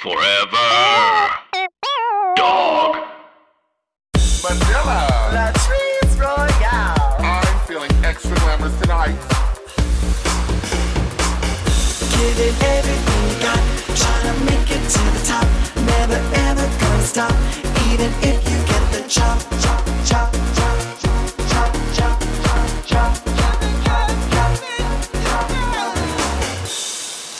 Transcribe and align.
Forever. 0.00 0.16
Dog. 2.34 2.96
Manila. 4.42 4.98
the 5.30 5.52
Trees 5.60 6.18
Royale. 6.18 7.16
I'm 7.20 7.58
feeling 7.66 7.90
extra 8.02 8.34
glamorous 8.36 8.80
tonight. 8.80 9.14
Giving 12.16 12.56
everything 12.64 13.22
you 13.28 13.36
got. 13.44 13.60
Trying 13.94 14.24
to 14.24 14.44
make 14.48 14.70
it 14.70 14.82
to 14.88 15.02
the 15.12 15.22
top. 15.26 15.46
Never 15.84 16.18
ever 16.48 16.66
gonna 16.80 17.02
stop. 17.02 17.36
Even 17.92 18.10
if 18.22 18.40
you 18.48 18.56
get 18.72 18.84
the 18.92 19.02
chop, 19.06 19.38
chop, 19.60 19.84
chop, 20.06 20.32
chop, 20.56 20.80
chop, 21.02 21.20
chop, 21.50 21.74
chop, 22.86 22.86
chop. 22.86 23.20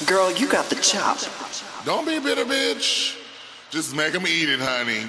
Girl, 0.06 0.30
you 0.32 0.46
got 0.46 0.68
the 0.68 0.76
chop. 0.76 1.49
Don't 1.84 2.04
be 2.06 2.16
a 2.16 2.20
bitter 2.20 2.44
bitch. 2.44 3.16
Just 3.70 3.96
make 3.96 4.12
them 4.12 4.26
eat 4.26 4.50
it, 4.50 4.60
honey. 4.60 5.06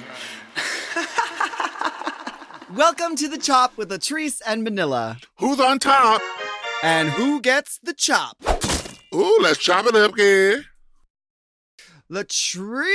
Welcome 2.76 3.14
to 3.16 3.28
the 3.28 3.36
chop 3.36 3.76
with 3.76 3.90
Latrice 3.90 4.40
and 4.46 4.64
Manila. 4.64 5.18
Who's 5.36 5.60
on 5.60 5.78
top? 5.78 6.22
And 6.82 7.10
who 7.10 7.42
gets 7.42 7.78
the 7.82 7.92
chop? 7.92 8.38
Ooh, 9.14 9.38
let's 9.42 9.58
chop 9.58 9.84
it 9.84 9.94
up, 9.94 10.16
kid. 10.16 10.64
Latrice. 12.10 12.88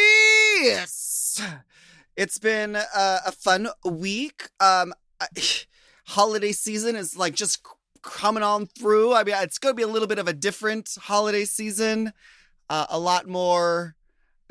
It's 2.15 2.39
been 2.39 2.75
uh, 2.75 3.19
a 3.27 3.31
fun 3.31 3.67
week. 3.85 4.49
Um, 4.59 4.95
I- 5.21 5.27
holiday 6.07 6.51
season 6.51 6.95
is 6.95 7.15
like 7.15 7.35
just 7.35 7.61
coming 8.01 8.41
on 8.41 8.65
through. 8.65 9.13
I 9.13 9.23
mean, 9.23 9.35
it's 9.39 9.59
going 9.59 9.73
to 9.75 9.77
be 9.77 9.83
a 9.83 9.87
little 9.87 10.07
bit 10.07 10.17
of 10.17 10.27
a 10.27 10.33
different 10.33 10.89
holiday 10.99 11.45
season. 11.45 12.13
Uh, 12.69 12.85
a 12.89 12.99
lot 12.99 13.27
more 13.27 13.95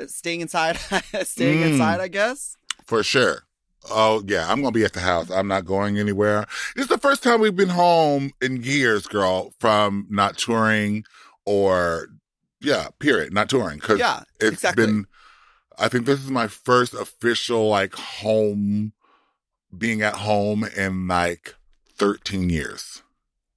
staying 0.06 0.41
inside, 0.41 0.77
staying 1.24 1.61
Mm. 1.61 1.73
inside, 1.73 2.01
I 2.01 2.09
guess. 2.09 2.57
For 2.87 3.02
sure. 3.02 3.43
Oh, 3.91 4.23
yeah, 4.27 4.51
I'm 4.51 4.60
going 4.63 4.73
to 4.73 4.79
be 4.79 4.85
at 4.85 4.95
the 4.95 5.01
house. 5.01 5.30
I'm 5.30 5.46
not 5.49 5.65
going 5.65 5.99
anywhere. 5.99 6.45
It's 6.74 6.88
the 6.88 6.99
first 6.99 7.23
time 7.23 7.41
we've 7.41 7.54
been 7.54 7.68
home 7.68 8.32
in 8.43 8.63
years, 8.63 9.07
girl, 9.07 9.52
from 9.60 10.07
not 10.10 10.37
touring 10.38 11.04
or, 11.45 12.09
yeah, 12.60 12.88
period, 12.99 13.32
not 13.32 13.49
touring. 13.49 13.79
Cause 13.79 13.99
Yeah, 14.01 14.23
it's 14.41 14.54
exactly. 14.54 14.87
been, 14.87 15.07
I 15.79 15.88
think 15.88 16.04
this 16.07 16.19
is 16.24 16.30
my 16.30 16.48
first 16.48 16.95
official, 16.95 17.69
like, 17.69 17.95
home, 17.95 18.93
being 19.76 20.02
at 20.02 20.15
home 20.16 20.65
in 20.65 21.07
like 21.07 21.54
13 21.96 22.51
years. 22.51 23.02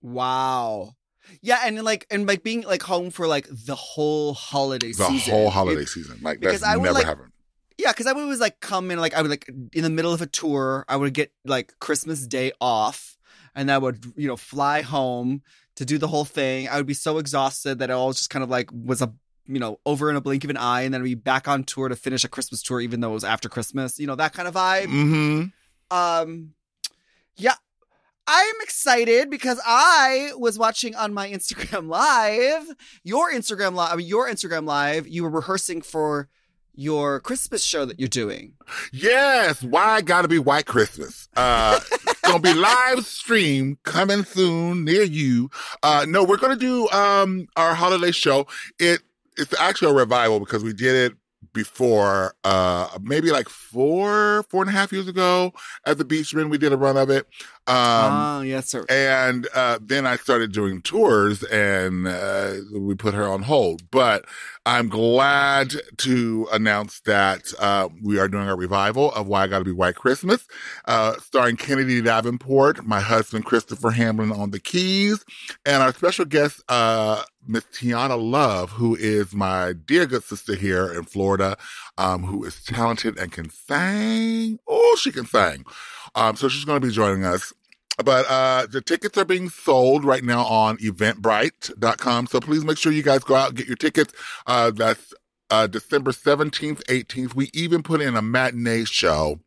Wow. 0.01 0.95
Yeah, 1.41 1.59
and 1.63 1.81
like 1.83 2.05
and 2.11 2.27
like 2.27 2.43
being 2.43 2.61
like 2.63 2.81
home 2.83 3.09
for 3.11 3.27
like 3.27 3.47
the 3.49 3.75
whole 3.75 4.33
holiday 4.33 4.91
The 4.93 5.05
season. 5.07 5.33
whole 5.33 5.49
holiday 5.49 5.81
It- 5.83 5.89
season. 5.89 6.19
Like, 6.21 6.41
that's 6.41 6.63
I 6.63 6.75
would, 6.77 6.83
never 6.83 6.93
like- 6.95 7.05
happened. 7.05 7.31
Yeah, 7.77 7.91
because 7.93 8.07
I 8.07 8.11
would 8.13 8.23
always 8.23 8.41
like 8.41 8.59
come 8.59 8.91
in, 8.91 8.99
like 8.99 9.13
I 9.13 9.21
would 9.21 9.31
like 9.31 9.47
in 9.73 9.83
the 9.83 9.89
middle 9.89 10.11
of 10.13 10.21
a 10.21 10.25
tour, 10.27 10.83
I 10.89 10.97
would 10.97 11.13
get 11.13 11.31
like 11.45 11.73
Christmas 11.79 12.27
Day 12.27 12.51
off, 12.59 13.17
and 13.55 13.71
I 13.71 13.77
would 13.77 14.03
you 14.17 14.27
know 14.27 14.35
fly 14.35 14.81
home 14.81 15.41
to 15.75 15.85
do 15.85 15.97
the 15.97 16.07
whole 16.09 16.25
thing. 16.25 16.67
I 16.67 16.75
would 16.75 16.85
be 16.87 16.93
so 16.93 17.19
exhausted 17.19 17.79
that 17.79 17.89
it 17.89 17.93
all 17.93 18.11
just 18.11 18.29
kind 18.29 18.43
of 18.43 18.49
like 18.49 18.69
was 18.73 19.01
a 19.01 19.13
you 19.47 19.59
know 19.59 19.79
over 19.85 20.09
in 20.09 20.17
a 20.17 20.21
blink 20.21 20.43
of 20.43 20.49
an 20.49 20.57
eye, 20.57 20.81
and 20.81 20.93
then 20.93 20.99
I'd 20.99 21.05
be 21.05 21.15
back 21.15 21.47
on 21.47 21.63
tour 21.63 21.87
to 21.87 21.95
finish 21.95 22.25
a 22.25 22.27
Christmas 22.27 22.61
tour, 22.61 22.81
even 22.81 22.99
though 22.99 23.11
it 23.11 23.13
was 23.13 23.23
after 23.23 23.47
Christmas. 23.47 23.97
You 23.97 24.07
know 24.07 24.15
that 24.15 24.33
kind 24.33 24.49
of 24.49 24.55
vibe. 24.55 24.87
Mm-hmm. 24.87 25.95
Um, 25.97 26.53
yeah, 27.37 27.55
I'm 28.31 28.55
excited 28.61 29.31
because 29.31 29.59
I 29.65 30.33
was 30.37 30.59
watching 30.59 30.95
on 30.95 31.15
my 31.15 31.27
Instagram 31.27 31.87
live, 31.89 32.63
your 33.03 33.33
Instagram 33.33 33.73
live, 33.73 33.93
I 33.93 33.95
mean, 33.95 34.05
your 34.05 34.29
Instagram 34.29 34.67
live. 34.67 35.07
You 35.07 35.23
were 35.23 35.31
rehearsing 35.31 35.81
for 35.81 36.29
your 36.75 37.21
Christmas 37.21 37.63
show 37.63 37.85
that 37.85 37.99
you're 37.99 38.07
doing. 38.07 38.53
Yes, 38.93 39.63
why 39.63 40.01
gotta 40.01 40.27
be 40.27 40.37
White 40.37 40.67
Christmas? 40.67 41.27
Uh, 41.35 41.79
it's 41.91 42.21
gonna 42.21 42.39
be 42.39 42.53
live 42.53 43.03
stream 43.03 43.79
coming 43.81 44.23
soon 44.23 44.85
near 44.85 45.01
you. 45.01 45.49
Uh, 45.81 46.05
no, 46.07 46.23
we're 46.23 46.37
gonna 46.37 46.55
do 46.55 46.87
um 46.89 47.47
our 47.55 47.73
holiday 47.73 48.11
show. 48.11 48.45
It 48.77 49.01
it's 49.37 49.59
actually 49.59 49.89
a 49.89 49.95
revival 49.95 50.39
because 50.39 50.63
we 50.63 50.73
did 50.73 51.11
it 51.11 51.17
before, 51.53 52.35
uh, 52.43 52.87
maybe 53.01 53.31
like 53.31 53.49
four 53.49 54.43
four 54.49 54.61
and 54.61 54.69
a 54.69 54.73
half 54.73 54.91
years 54.91 55.07
ago 55.07 55.53
at 55.85 55.97
the 55.97 56.05
Beachman. 56.05 56.49
We 56.49 56.57
did 56.57 56.73
a 56.73 56.77
run 56.77 56.97
of 56.97 57.09
it. 57.09 57.27
Um, 57.69 58.13
oh, 58.13 58.41
yes, 58.41 58.67
sir. 58.67 58.83
and 58.89 59.47
uh, 59.53 59.77
then 59.79 60.07
I 60.07 60.15
started 60.15 60.51
doing 60.51 60.81
tours, 60.81 61.43
and 61.43 62.07
uh, 62.07 62.53
we 62.73 62.95
put 62.95 63.13
her 63.13 63.27
on 63.27 63.43
hold. 63.43 63.91
But 63.91 64.25
I'm 64.65 64.89
glad 64.89 65.75
to 65.97 66.47
announce 66.51 66.99
that 67.01 67.53
uh, 67.59 67.89
we 68.01 68.17
are 68.17 68.27
doing 68.27 68.49
a 68.49 68.55
revival 68.55 69.11
of 69.11 69.27
Why 69.27 69.43
I 69.43 69.47
Gotta 69.47 69.65
Be 69.65 69.71
White 69.71 69.95
Christmas, 69.95 70.47
uh, 70.85 71.13
starring 71.19 71.57
Kennedy 71.57 72.01
Davenport, 72.01 72.87
my 72.87 73.01
husband 73.01 73.45
Christopher 73.45 73.91
Hamlin 73.91 74.31
on 74.31 74.49
the 74.49 74.59
keys, 74.59 75.23
and 75.63 75.83
our 75.83 75.93
special 75.93 76.25
guest, 76.25 76.63
uh, 76.69 77.21
Miss 77.47 77.65
Tiana 77.65 78.19
Love, 78.19 78.71
who 78.71 78.95
is 78.95 79.33
my 79.33 79.73
dear 79.85 80.07
good 80.07 80.23
sister 80.23 80.55
here 80.55 80.91
in 80.91 81.03
Florida, 81.03 81.55
um, 81.99 82.23
who 82.23 82.43
is 82.45 82.63
talented 82.63 83.17
and 83.19 83.31
can 83.31 83.49
sing. 83.51 84.57
Oh, 84.67 84.97
she 84.99 85.11
can 85.11 85.25
sing. 85.25 85.65
Um, 86.15 86.35
so 86.35 86.49
she's 86.49 86.65
going 86.65 86.81
to 86.81 86.87
be 86.87 86.93
joining 86.93 87.25
us. 87.25 87.53
But 88.03 88.25
uh, 88.29 88.67
the 88.71 88.81
tickets 88.81 89.17
are 89.17 89.25
being 89.25 89.49
sold 89.49 90.05
right 90.05 90.23
now 90.23 90.45
on 90.45 90.77
eventbrite.com. 90.77 92.27
So 92.27 92.39
please 92.39 92.63
make 92.63 92.77
sure 92.77 92.91
you 92.91 93.03
guys 93.03 93.23
go 93.23 93.35
out 93.35 93.49
and 93.49 93.57
get 93.57 93.67
your 93.67 93.75
tickets. 93.75 94.13
Uh, 94.47 94.71
that's 94.71 95.13
uh, 95.49 95.67
December 95.67 96.11
17th, 96.11 96.83
18th. 96.85 97.35
We 97.35 97.49
even 97.53 97.83
put 97.83 98.01
in 98.01 98.15
a 98.15 98.21
matinee 98.21 98.85
show. 98.85 99.39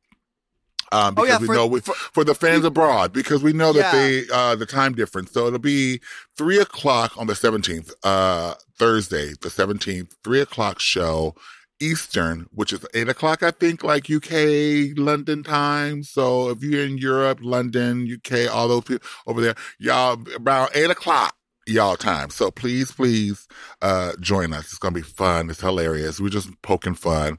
Um, 0.91 1.15
Oh, 1.17 1.23
because 1.23 1.29
yeah, 1.29 1.39
we 1.39 1.47
for- 1.47 1.55
know 1.55 1.67
we, 1.67 1.81
for, 1.81 2.23
the 2.25 2.35
fans 2.35 2.67
abroad, 2.67 3.15
because 3.15 3.43
we 3.43 3.55
know 3.55 3.73
that 3.73 3.95
Yeah. 3.95 3.99
they, 3.99 4.25
uh, 4.31 4.55
the 4.57 4.67
time 4.67 4.93
difference. 4.95 5.33
So 5.33 5.47
it'll 5.47 5.59
be 5.59 6.01
three 6.37 6.59
o'clock 6.61 7.17
on 7.17 7.29
the 7.29 7.33
17th, 7.35 7.93
uh, 8.03 8.55
Thursday, 8.79 9.33
the 9.41 9.49
17th, 9.49 10.11
three 10.23 10.41
o'clock 10.41 10.81
show. 10.81 11.35
Eastern, 11.83 12.47
which 12.53 12.73
is 12.73 12.87
eight 12.95 13.09
o'clock, 13.09 13.43
I 13.43 13.51
think, 13.51 13.83
like 13.83 14.11
UK, 14.11 14.97
London 14.97 15.43
time. 15.43 16.03
So 16.05 16.51
if 16.51 16.63
you're 16.63 16.85
in 16.85 16.99
Europe, 16.99 17.41
London, 17.43 18.09
UK, 18.11 18.53
all 18.55 18.69
those 18.69 18.85
people 18.85 19.07
over 19.27 19.41
there, 19.41 19.55
y'all 19.79 20.23
around 20.41 20.71
eight 20.75 20.91
o'clock, 20.91 21.35
y'all 21.67 21.97
time. 21.97 22.31
So 22.31 22.51
please, 22.51 22.93
please, 22.93 23.49
uh, 23.83 24.13
join 24.21 24.53
us. 24.53 24.67
It's 24.67 24.79
gonna 24.79 24.95
be 24.95 25.03
fun. 25.03 25.51
It's 25.51 25.61
hilarious. 25.61 26.21
We're 26.21 26.29
just 26.29 26.51
poking 26.63 26.95
fun. 26.95 27.39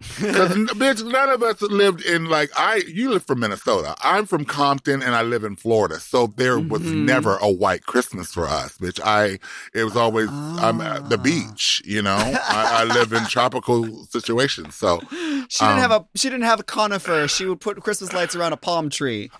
Cause 0.00 0.50
bitch, 0.74 1.08
none 1.10 1.28
of 1.30 1.42
us 1.42 1.62
lived 1.62 2.04
in 2.04 2.26
like 2.26 2.50
I. 2.56 2.82
You 2.86 3.10
live 3.10 3.24
from 3.24 3.40
Minnesota. 3.40 3.94
I'm 4.02 4.26
from 4.26 4.44
Compton, 4.44 5.02
and 5.02 5.14
I 5.14 5.22
live 5.22 5.44
in 5.44 5.56
Florida. 5.56 5.98
So 6.00 6.26
there 6.36 6.58
was 6.58 6.82
Mhm. 6.82 7.04
never 7.04 7.36
a 7.40 7.48
white 7.50 7.86
Christmas 7.86 8.32
for 8.32 8.46
us, 8.46 8.76
bitch. 8.78 9.00
I. 9.02 9.38
It 9.72 9.84
was 9.84 9.96
always 9.96 10.28
I'm 10.30 10.80
at 10.80 11.08
the 11.10 11.18
Ah. 11.18 11.22
beach. 11.22 11.80
You 11.84 12.02
know, 12.02 12.16
I, 12.16 12.80
I 12.80 12.84
live 12.84 13.12
in 13.12 13.24
tropical 13.26 14.04
situations. 14.10 14.74
So 14.74 15.00
She 15.48 15.64
didn't 15.64 15.74
um, 15.74 15.78
have 15.78 15.90
a 15.92 16.04
she 16.16 16.28
didn't 16.28 16.44
have 16.46 16.60
a 16.60 16.64
conifer. 16.64 17.26
She 17.28 17.46
would 17.46 17.60
put 17.60 17.80
Christmas 17.82 18.12
lights 18.12 18.34
around 18.34 18.52
a 18.52 18.56
palm 18.58 18.90
tree. 18.90 19.30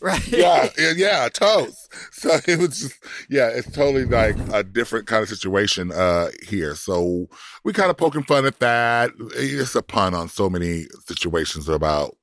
Right. 0.00 0.28
yeah, 0.32 0.68
yeah, 0.96 1.28
toast. 1.28 1.92
So 2.12 2.38
it 2.46 2.58
was 2.58 2.80
just, 2.80 3.04
yeah, 3.28 3.48
it's 3.48 3.70
totally 3.70 4.06
like 4.06 4.36
a 4.52 4.62
different 4.62 5.06
kind 5.06 5.22
of 5.22 5.28
situation 5.28 5.92
uh 5.92 6.30
here. 6.42 6.74
So 6.74 7.28
we 7.64 7.72
kind 7.72 7.90
of 7.90 7.96
poking 7.96 8.22
fun 8.22 8.46
at 8.46 8.60
that. 8.60 9.10
It's 9.34 9.74
a 9.74 9.82
pun 9.82 10.14
on 10.14 10.28
so 10.28 10.48
many 10.48 10.86
situations 11.06 11.68
about 11.68 12.16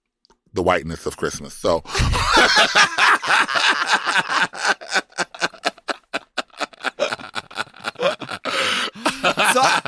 the 0.54 0.64
whiteness 0.64 1.06
of 1.06 1.18
Christmas. 1.18 1.54
So 1.54 1.84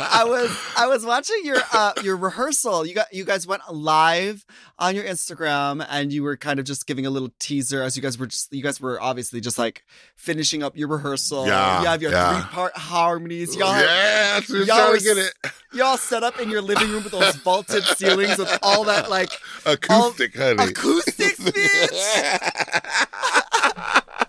I 0.01 0.18
was 0.29 0.57
I 0.77 0.87
was 0.87 1.05
watching 1.05 1.41
your 1.43 1.57
uh 1.73 1.93
your 2.03 2.15
rehearsal. 2.17 2.85
You 2.85 2.95
got 2.95 3.13
you 3.13 3.25
guys 3.25 3.45
went 3.47 3.61
live 3.71 4.45
on 4.77 4.95
your 4.95 5.03
Instagram 5.03 5.85
and 5.89 6.13
you 6.13 6.23
were 6.23 6.37
kind 6.37 6.59
of 6.59 6.65
just 6.65 6.87
giving 6.87 7.05
a 7.05 7.09
little 7.09 7.31
teaser 7.39 7.81
as 7.81 7.95
you 7.95 8.01
guys 8.01 8.17
were 8.17 8.27
just 8.27 8.53
you 8.53 8.63
guys 8.63 8.79
were 8.79 9.01
obviously 9.01 9.41
just 9.41 9.57
like 9.57 9.83
finishing 10.15 10.63
up 10.63 10.77
your 10.77 10.87
rehearsal. 10.87 11.47
Yeah, 11.47 11.81
you 11.81 11.87
have 11.87 12.01
your 12.01 12.11
yeah. 12.11 12.41
three 12.41 12.49
part 12.51 12.77
harmonies. 12.77 13.55
Y'all 13.55 13.75
yes, 13.75 14.49
we're 14.49 14.63
y'all 14.63 14.91
were 14.91 14.99
get 14.99 15.17
it 15.17 15.33
y'all 15.73 15.97
set 15.97 16.23
up 16.23 16.39
in 16.39 16.49
your 16.49 16.61
living 16.61 16.89
room 16.89 17.03
with 17.03 17.11
those 17.11 17.35
vaulted 17.37 17.83
ceilings 17.83 18.37
with 18.37 18.57
all 18.61 18.83
that 18.85 19.09
like 19.09 19.31
acoustic, 19.65 20.35
honey. 20.35 20.63
acoustics, 20.63 21.39
bitch. 21.39 22.69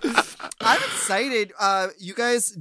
I'm 0.60 0.76
excited. 0.82 1.52
Uh, 1.58 1.88
you 1.98 2.14
guys. 2.14 2.56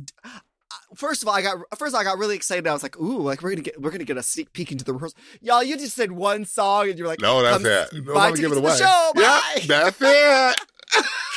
First 0.96 1.22
of 1.22 1.30
all, 1.30 1.36
I 1.36 1.42
got 1.42 1.58
first 1.78 1.92
of 1.92 1.96
all, 1.96 2.02
I 2.02 2.04
got 2.04 2.18
really 2.18 2.36
excited. 2.36 2.66
I 2.68 2.74
was 2.74 2.84
like, 2.84 3.00
"Ooh, 3.00 3.20
like 3.22 3.42
we're 3.42 3.52
gonna 3.52 3.62
get 3.62 3.80
we're 3.82 3.92
gonna 3.92 4.04
get 4.06 4.18
a 4.18 4.24
sneak 4.24 4.54
peek 4.54 4.72
into 4.72 4.86
the 4.86 4.94
rehearsal." 4.94 5.18
Y'all, 5.42 5.64
you 5.64 5.78
just 5.78 5.96
said 5.96 6.12
one 6.12 6.46
song, 6.46 6.90
and 6.90 6.98
you're 6.98 7.08
like, 7.08 7.22
no, 7.22 7.42
that's 7.44 7.58
"Come 7.64 7.66
it. 7.66 8.06
No 8.06 8.36
give 8.36 8.52
it 8.52 8.58
away. 8.58 8.76
show, 8.78 9.12
yeah, 9.16 9.42
that's 9.68 9.98
it. 10.02 10.60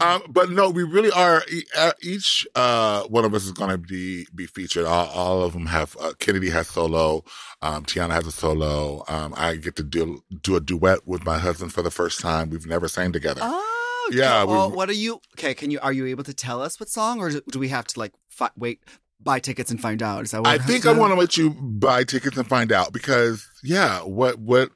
um, 0.00 0.22
but 0.28 0.50
no, 0.50 0.70
we 0.70 0.82
really 0.82 1.10
are. 1.12 1.42
uh, 1.76 1.92
Each 2.02 2.46
uh, 2.54 3.04
one 3.04 3.24
of 3.24 3.34
us 3.34 3.44
is 3.44 3.52
going 3.52 3.70
to 3.70 3.78
be 3.78 4.26
be 4.34 4.46
featured. 4.46 4.86
All, 4.86 5.06
all 5.08 5.42
of 5.42 5.52
them 5.52 5.66
have. 5.66 5.96
Uh, 6.00 6.12
Kennedy 6.18 6.50
has 6.50 6.68
solo. 6.68 7.24
Um, 7.62 7.84
Tiana 7.84 8.12
has 8.12 8.26
a 8.26 8.32
solo. 8.32 9.04
Um, 9.08 9.34
I 9.36 9.56
get 9.56 9.76
to 9.76 9.82
do 9.82 10.22
do 10.42 10.56
a 10.56 10.60
duet 10.60 11.06
with 11.06 11.24
my 11.24 11.38
husband 11.38 11.72
for 11.72 11.82
the 11.82 11.90
first 11.90 12.20
time. 12.20 12.50
We've 12.50 12.66
never 12.66 12.88
sang 12.88 13.12
together. 13.12 13.40
Oh, 13.44 13.75
Yeah. 14.10 14.44
Well, 14.44 14.70
we- 14.70 14.76
what 14.76 14.88
are 14.88 14.94
you? 14.94 15.20
Okay, 15.38 15.54
can 15.54 15.70
you? 15.70 15.78
Are 15.80 15.92
you 15.92 16.06
able 16.06 16.24
to 16.24 16.34
tell 16.34 16.62
us 16.62 16.78
what 16.80 16.88
song, 16.88 17.20
or 17.20 17.30
do 17.30 17.58
we 17.58 17.68
have 17.68 17.86
to 17.88 17.98
like 17.98 18.12
fi- 18.28 18.50
wait, 18.56 18.80
buy 19.20 19.38
tickets 19.40 19.70
and 19.70 19.80
find 19.80 20.02
out? 20.02 20.24
Is 20.24 20.30
that 20.32 20.42
what 20.42 20.48
I 20.48 20.58
think 20.58 20.86
I 20.86 20.92
want 20.92 21.12
to 21.12 21.18
let 21.18 21.36
you 21.36 21.50
buy 21.50 22.04
tickets 22.04 22.36
and 22.36 22.46
find 22.48 22.72
out 22.72 22.92
because 22.92 23.48
yeah, 23.62 24.00
what 24.00 24.38
what 24.38 24.70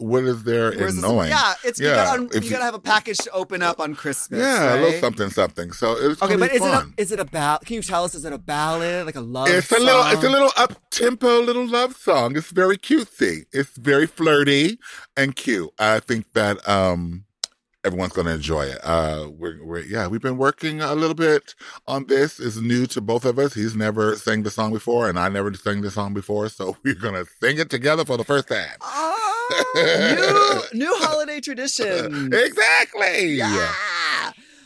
what 0.00 0.22
is 0.22 0.44
there 0.44 0.70
Where's 0.70 0.94
in 0.94 1.00
knowing? 1.02 1.28
Yeah, 1.28 1.54
it's 1.64 1.80
you 1.80 1.88
Yeah, 1.88 2.04
gotta, 2.04 2.22
if 2.26 2.34
you 2.36 2.40
you- 2.42 2.50
gotta 2.50 2.64
have 2.64 2.74
a 2.74 2.78
package 2.78 3.18
to 3.18 3.30
open 3.32 3.62
up 3.62 3.80
on 3.80 3.96
Christmas. 3.96 4.38
Yeah, 4.38 4.74
a 4.74 4.80
little 4.80 5.00
something 5.00 5.28
something. 5.30 5.72
So 5.72 5.94
it's 5.94 6.22
Okay, 6.22 6.36
but 6.36 6.52
is 6.52 6.62
it 6.62 6.68
a, 6.68 6.70
fun. 6.70 6.94
is 6.96 7.10
it 7.10 7.18
a 7.18 7.24
ballad? 7.24 7.66
Can 7.66 7.74
you 7.74 7.82
tell 7.82 8.04
us? 8.04 8.14
Is 8.14 8.24
it 8.24 8.32
a 8.32 8.38
ballad, 8.38 9.06
like 9.06 9.16
a 9.16 9.20
love? 9.20 9.48
It's 9.48 9.72
a 9.72 9.78
little, 9.80 10.02
it's 10.06 10.22
a 10.22 10.30
little 10.30 10.52
up 10.56 10.74
tempo, 10.90 11.40
little 11.40 11.66
love 11.66 11.96
song. 11.96 12.36
It's 12.36 12.52
very 12.52 12.78
cutesy. 12.78 13.46
It's 13.52 13.76
very 13.76 14.06
flirty 14.06 14.78
and 15.16 15.34
cute. 15.34 15.70
I 15.80 15.98
think 15.98 16.32
that 16.34 16.66
um 16.68 17.24
everyone's 17.84 18.12
going 18.12 18.26
to 18.26 18.34
enjoy 18.34 18.66
it. 18.66 18.78
Uh, 18.82 19.28
we're, 19.30 19.62
we're 19.64 19.80
yeah, 19.80 20.06
we've 20.06 20.20
been 20.20 20.36
working 20.38 20.80
a 20.80 20.94
little 20.94 21.14
bit 21.14 21.54
on 21.86 22.06
this. 22.06 22.38
It's 22.40 22.56
new 22.56 22.86
to 22.88 23.00
both 23.00 23.24
of 23.24 23.38
us. 23.38 23.54
He's 23.54 23.76
never 23.76 24.16
sang 24.16 24.42
the 24.42 24.50
song 24.50 24.72
before, 24.72 25.08
and 25.08 25.18
I 25.18 25.28
never 25.28 25.52
sang 25.54 25.80
the 25.82 25.90
song 25.90 26.14
before, 26.14 26.48
so 26.48 26.76
we're 26.84 26.94
gonna 26.94 27.24
sing 27.42 27.58
it 27.58 27.70
together 27.70 28.04
for 28.04 28.16
the 28.16 28.24
first 28.24 28.48
time. 28.48 28.76
Oh, 28.82 30.68
new 30.72 30.78
new 30.78 30.94
holiday 30.98 31.40
tradition. 31.48 32.32
exactly. 32.32 33.34
Yeah. 33.34 33.72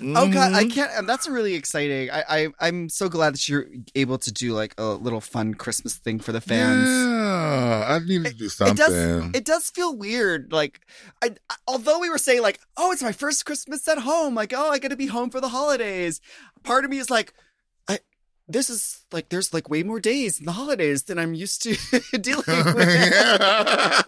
Oh 0.05 0.29
god, 0.29 0.53
I 0.53 0.65
Mhm. 0.65 0.73
can't. 0.75 0.91
And 0.97 1.09
that's 1.09 1.29
really 1.29 1.55
exciting. 1.55 2.11
I, 2.11 2.25
I 2.29 2.49
I'm 2.61 2.89
so 2.89 3.09
glad 3.09 3.35
that 3.35 3.49
you're 3.49 3.67
able 3.95 4.19
to 4.19 4.33
do 4.33 4.53
like 4.53 4.75
a 4.79 4.85
little 4.95 5.21
fun 5.21 5.55
Christmas 5.55 5.95
thing 5.95 6.19
for 6.19 6.33
the 6.33 6.41
fans. 6.41 6.89
Yeah, 6.89 7.87
I 7.89 7.99
need 8.05 8.25
to 8.25 8.35
do 8.35 8.49
something. 8.49 8.75
It 8.75 8.79
does. 8.79 9.25
It 9.35 9.45
does 9.45 9.71
feel 9.71 9.97
weird. 9.97 10.53
Like, 10.53 10.81
I, 11.23 11.31
I- 11.51 11.57
although 11.69 11.99
we 11.99 12.11
were 12.11 12.19
saying 12.19 12.43
like, 12.43 12.61
oh, 12.77 12.93
it's 12.93 13.03
my 13.03 13.13
first 13.13 13.45
Christmas 13.47 13.87
at 13.89 13.99
home. 13.99 14.35
Like, 14.35 14.53
oh, 14.57 14.71
I 14.71 14.79
got 14.79 14.89
to 14.91 14.97
be 14.97 15.07
home 15.07 15.31
for 15.31 15.41
the 15.41 15.49
holidays. 15.49 16.21
Part 16.63 16.85
of 16.85 16.91
me 16.91 16.99
is 16.99 17.11
like. 17.11 17.33
This 18.49 18.69
is 18.69 19.01
like, 19.13 19.29
there's 19.29 19.55
like 19.55 19.71
way 19.71 19.83
more 19.83 20.01
days 20.01 20.39
in 20.39 20.47
the 20.47 20.53
holidays 20.53 21.05
than 21.05 21.19
I'm 21.19 21.35
used 21.35 21.63
to 21.63 21.77
dealing 22.19 22.45
with. 22.47 24.05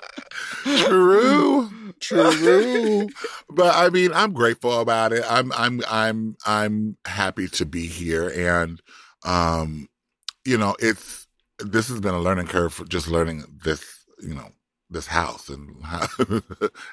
True. 0.65 1.71
True. 2.01 3.09
but 3.49 3.75
I 3.75 3.89
mean, 3.89 4.13
I'm 4.13 4.33
grateful 4.33 4.81
about 4.81 5.13
it. 5.13 5.25
I'm 5.29 5.53
I'm 5.53 5.81
I'm 5.89 6.37
I'm 6.45 6.97
happy 7.07 7.49
to 7.49 7.65
be 7.65 7.87
here 7.87 8.29
and 8.29 8.83
um 9.25 9.89
you 10.45 10.59
know, 10.59 10.75
it's 10.81 11.27
this 11.61 11.89
has 11.89 12.01
been 12.01 12.15
a 12.15 12.21
learning 12.21 12.49
curve 12.49 12.75
for 12.75 12.85
just 12.85 13.09
learning 13.09 13.45
this, 13.65 14.05
you 14.21 14.35
know, 14.35 14.51
this 14.95 15.09
house 15.09 15.49
and 15.49 15.77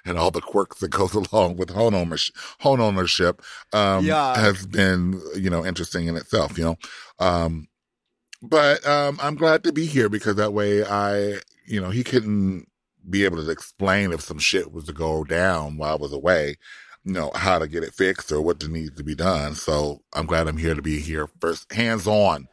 and 0.06 0.18
all 0.18 0.31
the 0.31 0.42
quirks 0.42 0.80
that 0.80 0.89
goes 0.92 1.13
along 1.31 1.56
with 1.57 1.69
home 1.69 1.94
ownership, 1.95 2.36
home 2.59 2.81
ownership 2.81 3.42
um 3.74 4.06
Yeah. 4.06 4.36
has 4.36 4.65
been, 4.68 5.21
you 5.36 5.50
know, 5.50 5.65
interesting 5.65 6.07
in 6.07 6.15
itself, 6.18 6.57
you 6.57 6.65
know. 6.65 6.77
Um 7.19 7.68
but 8.42 8.86
um 8.86 9.19
I'm 9.21 9.36
glad 9.36 9.63
to 9.63 9.71
be 9.71 9.86
here 9.86 10.09
because 10.09 10.36
that 10.36 10.53
way 10.53 10.83
I, 10.83 11.39
you 11.65 11.80
know, 11.80 11.89
he 11.92 12.03
couldn't 12.03 12.68
be 13.09 13.25
able 13.25 13.44
to 13.44 13.50
explain 13.50 14.12
if 14.12 14.21
some 14.21 14.39
shit 14.39 14.71
was 14.71 14.86
to 14.86 14.94
go 14.94 15.24
down 15.24 15.77
while 15.77 15.94
I 15.94 15.95
was 15.95 16.13
away, 16.13 16.56
you 17.03 17.13
know, 17.13 17.31
how 17.36 17.57
to 17.59 17.68
get 17.68 17.83
it 17.83 17.94
fixed 17.94 18.31
or 18.31 18.42
what 18.42 18.68
needs 18.68 18.95
to 18.98 19.03
be 19.03 19.15
done. 19.15 19.56
So 19.56 20.01
I'm 20.13 20.25
glad 20.25 20.48
I'm 20.48 20.57
here 20.57 20.75
to 20.75 20.81
be 20.81 21.00
here 21.00 21.27
first, 21.39 21.71
hands 21.71 22.06
on, 22.07 22.48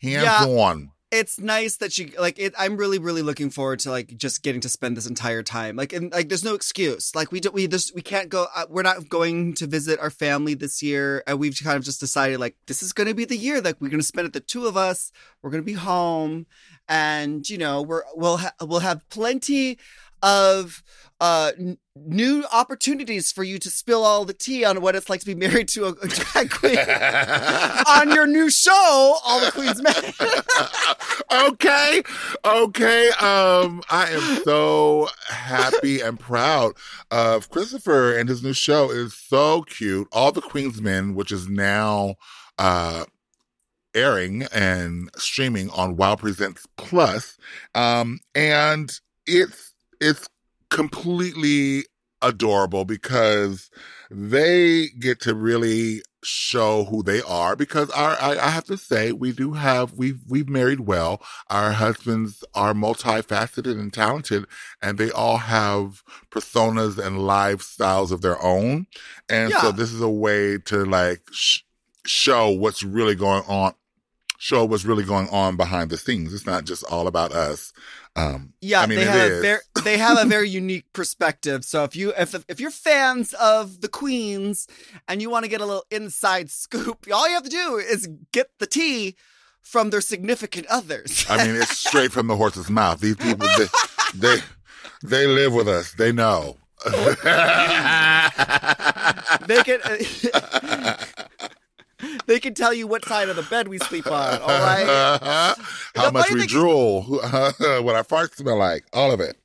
hands 0.00 0.24
Yeah. 0.24 0.44
on. 0.46 0.92
It's 1.18 1.40
nice 1.40 1.76
that 1.78 1.92
she 1.92 2.12
like 2.18 2.38
it 2.38 2.54
i'm 2.58 2.76
really 2.76 2.98
really 2.98 3.22
looking 3.22 3.50
forward 3.50 3.78
to 3.80 3.90
like 3.90 4.16
just 4.16 4.42
getting 4.42 4.60
to 4.60 4.68
spend 4.68 4.96
this 4.96 5.06
entire 5.06 5.42
time. 5.42 5.76
Like 5.76 5.92
and 5.92 6.12
like 6.12 6.28
there's 6.28 6.44
no 6.44 6.54
excuse. 6.54 7.14
Like 7.14 7.32
we 7.32 7.40
don't 7.40 7.54
we 7.54 7.66
just 7.66 7.94
we 7.94 8.02
can't 8.02 8.28
go 8.28 8.46
uh, 8.54 8.66
we're 8.68 8.82
not 8.82 9.08
going 9.08 9.54
to 9.54 9.66
visit 9.66 9.98
our 9.98 10.10
family 10.10 10.54
this 10.54 10.82
year. 10.82 11.22
And 11.26 11.38
we've 11.38 11.58
kind 11.62 11.76
of 11.76 11.84
just 11.84 12.00
decided 12.00 12.38
like 12.38 12.56
this 12.66 12.82
is 12.82 12.92
going 12.92 13.08
to 13.08 13.14
be 13.14 13.24
the 13.24 13.36
year 13.36 13.60
that 13.60 13.80
we're 13.80 13.88
going 13.88 14.00
to 14.00 14.06
spend 14.06 14.26
it 14.26 14.32
the 14.32 14.40
two 14.40 14.66
of 14.66 14.76
us 14.76 15.12
we're 15.42 15.50
going 15.50 15.62
to 15.62 15.66
be 15.66 15.72
home. 15.72 16.46
And 16.88 17.48
you 17.48 17.58
know 17.58 17.82
we're 17.82 18.02
we'll 18.14 18.36
ha- 18.38 18.54
we'll 18.60 18.80
have 18.80 19.08
plenty 19.08 19.78
of 20.26 20.82
uh 21.20 21.52
n- 21.58 21.78
new 21.94 22.44
opportunities 22.52 23.32
for 23.32 23.42
you 23.42 23.58
to 23.58 23.70
spill 23.70 24.04
all 24.04 24.24
the 24.26 24.34
tea 24.34 24.64
on 24.64 24.82
what 24.82 24.94
it's 24.94 25.08
like 25.08 25.20
to 25.20 25.26
be 25.26 25.34
married 25.34 25.68
to 25.68 25.86
a, 25.86 25.90
a 26.02 26.08
drag 26.08 26.50
queen 26.50 26.78
on 27.88 28.10
your 28.10 28.26
new 28.26 28.50
show 28.50 29.16
all 29.24 29.40
the 29.40 29.50
queen's 29.52 29.80
men 29.80 29.94
okay. 31.52 32.02
Okay. 32.44 33.08
Um, 33.20 33.82
I 33.90 34.10
am 34.10 34.42
so 34.44 35.08
happy 35.28 36.00
and 36.00 36.18
proud 36.18 36.74
of 37.10 37.50
Christopher 37.50 38.16
and 38.16 38.28
his 38.28 38.42
new 38.42 38.52
show 38.52 38.90
is 38.90 39.14
so 39.14 39.62
cute. 39.62 40.08
All 40.12 40.32
the 40.32 40.42
Queensmen, 40.42 41.14
which 41.14 41.32
is 41.32 41.48
now 41.48 42.16
uh 42.58 43.04
airing 43.94 44.42
and 44.52 45.10
streaming 45.16 45.70
on 45.70 45.96
Wow 45.96 46.16
Presents 46.16 46.66
Plus. 46.76 47.38
Um, 47.74 48.20
and 48.34 48.92
it's 49.26 49.72
it's 50.00 50.28
completely 50.70 51.84
adorable 52.22 52.84
because 52.84 53.70
they 54.10 54.88
get 54.98 55.20
to 55.20 55.34
really 55.34 56.02
show 56.22 56.84
who 56.84 57.02
they 57.04 57.22
are 57.22 57.54
because 57.54 57.88
our 57.90 58.16
I, 58.20 58.36
I 58.36 58.48
have 58.48 58.64
to 58.64 58.76
say 58.76 59.12
we 59.12 59.30
do 59.32 59.52
have 59.52 59.92
we've 59.92 60.20
we've 60.28 60.48
married 60.48 60.80
well. 60.80 61.22
Our 61.48 61.72
husbands 61.72 62.42
are 62.54 62.74
multifaceted 62.74 63.78
and 63.78 63.92
talented 63.92 64.46
and 64.82 64.98
they 64.98 65.10
all 65.10 65.36
have 65.36 66.02
personas 66.30 66.98
and 66.98 67.18
lifestyles 67.18 68.10
of 68.10 68.22
their 68.22 68.42
own. 68.42 68.86
And 69.28 69.52
so 69.52 69.70
this 69.70 69.92
is 69.92 70.00
a 70.00 70.10
way 70.10 70.58
to 70.66 70.84
like 70.84 71.22
sh- 71.30 71.60
show 72.06 72.50
what's 72.50 72.82
really 72.82 73.14
going 73.14 73.44
on 73.46 73.74
show 74.38 74.64
what's 74.64 74.84
really 74.84 75.04
going 75.04 75.28
on 75.28 75.56
behind 75.56 75.90
the 75.90 75.96
scenes. 75.96 76.34
It's 76.34 76.46
not 76.46 76.64
just 76.64 76.84
all 76.84 77.06
about 77.06 77.32
us 77.32 77.72
um 78.16 78.54
Yeah, 78.60 78.80
I 78.80 78.86
mean, 78.86 78.98
they 78.98 79.04
have 79.04 79.30
a 79.30 79.40
very 79.40 79.60
they 79.84 79.98
have 79.98 80.18
a 80.18 80.24
very 80.36 80.48
unique 80.48 80.92
perspective. 80.92 81.64
So 81.64 81.84
if 81.84 81.94
you 81.94 82.12
if 82.16 82.34
if 82.48 82.58
you're 82.58 82.70
fans 82.70 83.34
of 83.34 83.80
the 83.80 83.88
Queens 83.88 84.66
and 85.06 85.20
you 85.22 85.30
want 85.30 85.44
to 85.44 85.50
get 85.50 85.60
a 85.60 85.66
little 85.66 85.84
inside 85.90 86.50
scoop, 86.50 87.06
all 87.12 87.28
you 87.28 87.34
have 87.34 87.44
to 87.44 87.50
do 87.50 87.76
is 87.76 88.08
get 88.32 88.50
the 88.58 88.66
tea 88.66 89.16
from 89.62 89.90
their 89.90 90.00
significant 90.00 90.66
others. 90.68 91.26
I 91.28 91.44
mean, 91.44 91.56
it's 91.56 91.76
straight 91.76 92.12
from 92.12 92.28
the 92.28 92.36
horse's 92.36 92.70
mouth. 92.70 93.00
These 93.00 93.16
people, 93.16 93.48
they, 93.58 93.66
they, 94.14 94.36
they 95.02 95.26
live 95.26 95.52
with 95.52 95.66
us. 95.68 95.92
They 95.94 96.12
know. 96.12 96.56
they 99.46 99.62
can 99.64 99.80
they 102.26 102.40
can 102.40 102.54
tell 102.54 102.72
you 102.74 102.86
what 102.86 103.04
side 103.04 103.28
of 103.28 103.36
the 103.36 103.42
bed 103.42 103.68
we 103.68 103.78
sleep 103.78 104.06
on. 104.06 104.40
All 104.40 104.48
right. 104.48 104.86
How 105.94 106.06
The 106.06 106.12
much 106.12 106.30
we 106.30 106.46
drool, 106.46 107.02
what 107.82 107.94
our 107.96 108.04
farts 108.04 108.36
smell 108.36 108.58
like, 108.58 108.84
all 108.92 109.12
of 109.12 109.20
it. 109.20 109.36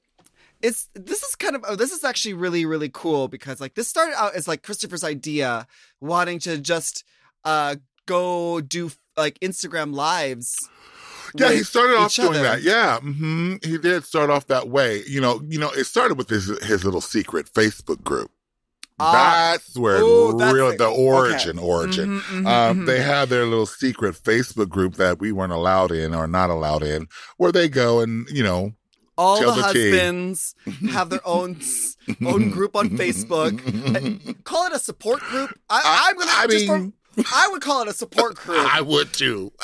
it's 0.61 0.89
this 0.93 1.23
is 1.23 1.35
kind 1.35 1.55
of 1.55 1.63
oh, 1.67 1.75
this 1.75 1.91
is 1.91 2.03
actually 2.03 2.33
really 2.33 2.65
really 2.65 2.89
cool 2.93 3.27
because 3.27 3.59
like 3.61 3.73
this 3.75 3.87
started 3.87 4.13
out 4.19 4.35
as 4.35 4.47
like 4.47 4.63
Christopher's 4.63 5.03
idea 5.03 5.65
wanting 6.01 6.39
to 6.39 6.57
just 6.57 7.03
uh 7.45 7.75
go 8.05 8.61
do 8.61 8.91
like 9.17 9.39
Instagram 9.39 9.93
lives. 9.93 10.69
Yeah, 11.33 11.51
he 11.53 11.63
started 11.63 11.95
off 11.95 12.13
doing 12.13 12.29
other. 12.31 12.43
that. 12.43 12.61
Yeah, 12.61 12.99
hmm 12.99 13.55
he 13.63 13.77
did 13.77 14.03
start 14.03 14.29
off 14.29 14.47
that 14.47 14.67
way. 14.67 15.03
You 15.07 15.21
know, 15.21 15.41
you 15.47 15.57
know, 15.59 15.69
it 15.71 15.85
started 15.85 16.17
with 16.17 16.29
his 16.29 16.47
his 16.65 16.83
little 16.83 17.01
secret 17.01 17.51
Facebook 17.53 18.03
group. 18.03 18.31
Ah. 18.99 19.51
that's 19.53 19.75
where 19.77 20.01
Ooh, 20.01 20.35
that's 20.37 20.53
real 20.53 20.75
the 20.77 20.87
origin 20.87 21.57
Okay. 21.57 21.67
origin. 21.67 22.19
Mhm, 22.19 22.43
mhm, 22.43 22.47
Um, 22.47 22.79
mhm. 22.81 22.85
they 22.85 23.01
have 23.01 23.29
their 23.29 23.45
little 23.45 23.65
secret 23.65 24.15
Facebook 24.15 24.69
group 24.69 24.95
that 24.95 25.19
we 25.19 25.31
weren't 25.31 25.53
allowed 25.53 25.91
in 25.91 26.13
or 26.13 26.27
not 26.27 26.49
allowed 26.51 26.83
in, 26.83 27.07
where 27.37 27.51
they 27.51 27.67
go 27.67 27.99
and 28.01 28.27
you 28.29 28.43
know 28.43 28.73
all 29.17 29.37
tell 29.39 29.55
the 29.55 29.61
the 29.63 29.73
tea. 29.73 29.89
husbands 29.91 30.55
have 30.91 31.09
their 31.09 31.25
own 31.27 31.59
own 32.25 32.49
group 32.51 32.75
on 32.75 32.89
Facebook. 32.91 34.43
Call 34.43 34.67
it 34.67 34.73
a 34.73 34.79
support 34.79 35.19
group. 35.21 35.57
I, 35.69 36.09
I'm 36.09 36.17
gonna 36.17 36.31
I 36.35 36.47
just 36.47 36.65
for- 36.67 36.91
I 37.33 37.47
would 37.51 37.61
call 37.61 37.81
it 37.81 37.87
a 37.89 37.93
support 37.93 38.35
group. 38.43 38.65
I 38.73 38.81
would 38.81 39.11
too. 39.13 39.51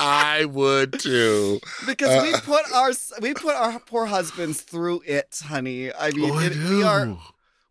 I 0.00 0.44
would 0.46 0.98
too. 0.98 1.60
because 1.86 2.22
we 2.22 2.32
Uh, 2.32 2.40
put 2.40 2.72
our 2.72 2.90
we 3.20 3.34
put 3.34 3.54
our 3.54 3.78
poor 3.80 4.06
husbands 4.06 4.60
through 4.62 5.02
it, 5.06 5.40
honey. 5.44 5.92
I 5.92 6.10
mean, 6.12 6.30
Oh, 6.32 6.38
I 6.38 6.48
we 6.48 6.82
are 6.82 7.18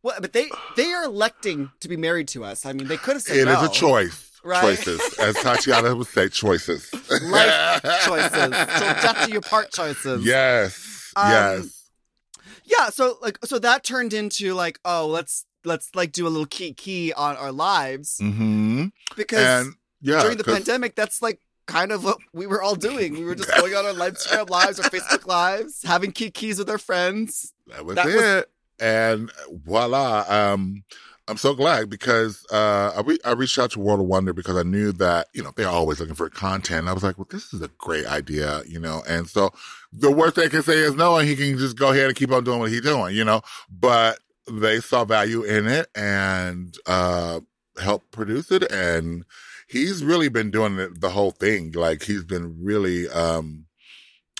well, 0.03 0.15
but 0.21 0.33
they 0.33 0.49
they 0.75 0.93
are 0.93 1.05
electing 1.05 1.71
to 1.79 1.87
be 1.89 1.97
married 1.97 2.27
to 2.29 2.43
us. 2.45 2.65
I 2.65 2.73
mean, 2.73 2.87
they 2.87 2.97
could 2.97 3.15
have 3.15 3.23
said 3.23 3.37
It 3.37 3.47
is 3.47 3.61
no. 3.61 3.65
a 3.65 3.69
choice. 3.69 4.25
Right? 4.41 4.77
Choices, 4.77 5.19
as 5.19 5.35
Tatianna 5.35 5.97
would 5.97 6.07
say, 6.07 6.29
choices. 6.29 6.89
Life 7.23 7.81
choices, 8.05 8.55
till 8.77 8.93
death 9.03 9.25
to 9.25 9.31
your 9.31 9.41
part 9.41 9.69
choices. 9.71 10.25
Yes. 10.25 11.11
Um, 11.17 11.29
yes. 11.29 11.89
yeah, 12.63 12.89
so 12.89 13.17
like 13.21 13.37
so 13.43 13.59
that 13.59 13.83
turned 13.83 14.13
into 14.13 14.53
like, 14.53 14.79
oh, 14.85 15.07
let's 15.07 15.45
let's 15.65 15.93
like 15.93 16.13
do 16.13 16.25
a 16.25 16.29
little 16.29 16.45
kiki 16.45 17.11
on 17.13 17.35
our 17.35 17.51
lives 17.51 18.17
hmm 18.19 18.85
because 19.17 19.65
And 19.65 19.75
yeah, 20.01 20.21
during 20.21 20.37
the 20.37 20.45
pandemic, 20.45 20.95
that's 20.95 21.21
like 21.21 21.41
kind 21.69 21.91
of 21.91 22.03
what 22.03 22.17
we 22.33 22.47
were 22.47 22.61
all 22.61 22.75
doing. 22.75 23.13
We 23.13 23.23
were 23.23 23.35
just 23.35 23.53
going 23.55 23.73
on 23.75 23.85
our 23.85 23.93
Instagram 23.93 24.49
lives 24.49 24.79
or 24.79 24.83
Facebook 24.83 25.25
lives, 25.27 25.81
having 25.83 26.11
kikis 26.11 26.57
with 26.57 26.69
our 26.69 26.77
friends. 26.77 27.53
That 27.67 27.85
was 27.85 27.95
That 27.95 28.07
it. 28.07 28.15
was- 28.15 28.43
and 28.81 29.29
voila. 29.65 30.23
Um, 30.29 30.83
I'm 31.27 31.37
so 31.37 31.53
glad 31.53 31.89
because 31.89 32.45
uh, 32.51 32.93
I, 32.97 33.01
re- 33.01 33.19
I 33.25 33.33
reached 33.33 33.59
out 33.59 33.71
to 33.71 33.79
World 33.79 33.99
of 33.99 34.07
Wonder 34.07 34.33
because 34.33 34.55
I 34.57 34.63
knew 34.63 34.91
that, 34.93 35.27
you 35.33 35.43
know, 35.43 35.51
they're 35.55 35.67
always 35.67 35.99
looking 35.99 36.15
for 36.15 36.27
content. 36.29 36.87
I 36.87 36.93
was 36.93 37.03
like, 37.03 37.17
well, 37.17 37.27
this 37.29 37.53
is 37.53 37.61
a 37.61 37.67
great 37.77 38.07
idea, 38.07 38.61
you 38.65 38.79
know, 38.79 39.03
and 39.07 39.27
so 39.27 39.51
the 39.93 40.09
worst 40.11 40.37
they 40.37 40.49
can 40.49 40.63
say 40.63 40.77
is 40.77 40.95
no, 40.95 41.17
and 41.17 41.27
he 41.27 41.35
can 41.35 41.57
just 41.57 41.77
go 41.77 41.91
ahead 41.91 42.07
and 42.07 42.15
keep 42.15 42.31
on 42.31 42.43
doing 42.45 42.59
what 42.59 42.71
he's 42.71 42.81
doing, 42.81 43.13
you 43.15 43.23
know, 43.25 43.41
but 43.69 44.17
they 44.49 44.79
saw 44.79 45.03
value 45.05 45.43
in 45.43 45.67
it 45.67 45.87
and 45.93 46.75
uh, 46.87 47.41
helped 47.79 48.11
produce 48.11 48.49
it. 48.49 48.63
And 48.71 49.23
he's 49.69 50.03
really 50.03 50.29
been 50.29 50.51
doing 50.51 50.77
it, 50.79 50.99
the 50.99 51.09
whole 51.09 51.31
thing. 51.31 51.71
Like 51.71 52.03
he's 52.03 52.23
been 52.23 52.57
really 52.61 53.07
um, 53.09 53.65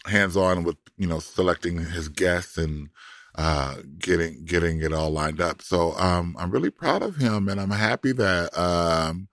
hands 0.06 0.36
on 0.36 0.64
with, 0.64 0.78
you 0.98 1.08
know, 1.08 1.20
selecting 1.20 1.78
his 1.78 2.10
guests 2.10 2.58
and 2.58 2.90
uh 3.36 3.76
getting 4.00 4.44
getting 4.44 4.82
it 4.82 4.92
all 4.92 5.12
lined 5.12 5.40
up. 5.40 5.62
So 5.62 5.94
um 5.98 6.36
i'm 6.40 6.50
really 6.50 6.72
proud 6.72 7.04
of 7.04 7.16
him 7.18 7.48
and 7.48 7.62
i'm 7.62 7.70
happy 7.70 8.12
that 8.12 8.58
um 8.58 9.28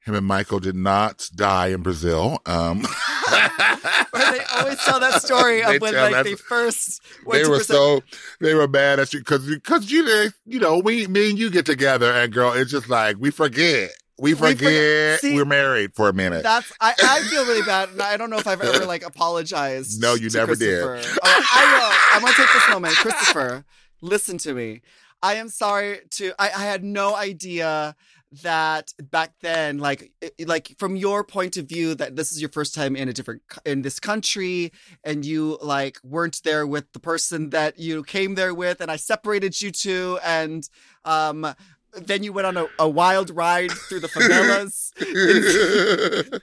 him 0.00 0.14
and 0.14 0.26
michael 0.26 0.58
did 0.58 0.74
not 0.74 1.28
die 1.34 1.68
in 1.68 1.82
brazil. 1.82 2.40
Um 2.46 2.80
they 3.30 4.40
always 4.56 4.78
tell 4.78 5.00
that 5.00 5.20
story 5.22 5.62
of 5.62 5.80
when 5.80 5.94
like 5.94 6.24
they 6.24 6.34
first 6.34 7.02
went 7.26 7.44
they 7.44 7.48
were 7.48 7.60
so 7.60 8.02
they 8.40 8.54
were 8.54 8.66
mad 8.66 8.98
at 8.98 9.12
you 9.12 9.20
because 9.20 9.46
because 9.46 9.90
you 9.90 10.30
you 10.46 10.58
know 10.58 10.78
we 10.78 11.06
me 11.06 11.30
and 11.30 11.38
you 11.38 11.50
get 11.50 11.66
together 11.66 12.10
and 12.10 12.32
girl 12.32 12.52
it's 12.52 12.70
just 12.70 12.88
like 12.88 13.16
we 13.20 13.30
forget 13.30 13.90
we 14.22 14.34
forget- 14.34 15.20
See, 15.20 15.34
we're 15.34 15.44
married 15.44 15.94
for 15.94 16.08
a 16.08 16.12
minute 16.12 16.42
That's 16.42 16.72
I, 16.80 16.94
I 17.02 17.20
feel 17.28 17.44
really 17.44 17.62
bad, 17.66 17.90
and 17.90 18.00
I 18.00 18.16
don't 18.16 18.30
know 18.30 18.38
if 18.38 18.46
I've 18.46 18.60
ever 18.62 18.86
like 18.86 19.02
apologized. 19.04 20.00
No, 20.00 20.14
you 20.14 20.30
never 20.30 20.54
did. 20.54 20.82
Oh, 20.82 20.96
I 21.24 21.78
will. 21.78 22.16
I'm 22.16 22.22
gonna 22.22 22.34
take 22.34 22.52
this 22.52 22.68
moment, 22.70 22.94
Christopher. 22.96 23.64
Listen 24.00 24.38
to 24.38 24.54
me. 24.54 24.80
I 25.22 25.34
am 25.34 25.48
sorry 25.48 26.00
to. 26.12 26.32
I, 26.38 26.46
I 26.48 26.64
had 26.64 26.82
no 26.82 27.14
idea 27.14 27.94
that 28.42 28.94
back 29.10 29.34
then, 29.42 29.76
like, 29.76 30.10
like 30.46 30.74
from 30.78 30.96
your 30.96 31.22
point 31.22 31.58
of 31.58 31.66
view, 31.66 31.94
that 31.96 32.16
this 32.16 32.32
is 32.32 32.40
your 32.40 32.48
first 32.48 32.74
time 32.74 32.96
in 32.96 33.08
a 33.08 33.12
different 33.12 33.42
in 33.66 33.82
this 33.82 34.00
country, 34.00 34.72
and 35.04 35.24
you 35.24 35.58
like 35.62 35.98
weren't 36.02 36.40
there 36.42 36.66
with 36.66 36.90
the 36.92 36.98
person 36.98 37.50
that 37.50 37.78
you 37.78 38.02
came 38.02 38.34
there 38.34 38.54
with, 38.54 38.80
and 38.80 38.90
I 38.90 38.96
separated 38.96 39.60
you 39.60 39.70
two, 39.70 40.18
and 40.24 40.68
um. 41.04 41.54
Then 41.94 42.22
you 42.22 42.32
went 42.32 42.46
on 42.46 42.56
a, 42.56 42.66
a 42.78 42.88
wild 42.88 43.30
ride 43.30 43.70
through 43.70 44.00
the 44.00 44.08
favelas. 44.08 44.92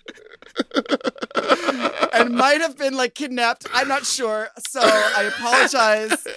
and 2.13 2.35
might 2.35 2.61
have 2.61 2.77
been 2.77 2.95
like 2.95 3.15
kidnapped. 3.15 3.65
I'm 3.73 3.87
not 3.87 4.05
sure. 4.05 4.49
So 4.67 4.81
I 4.83 5.23
apologize. 5.23 6.27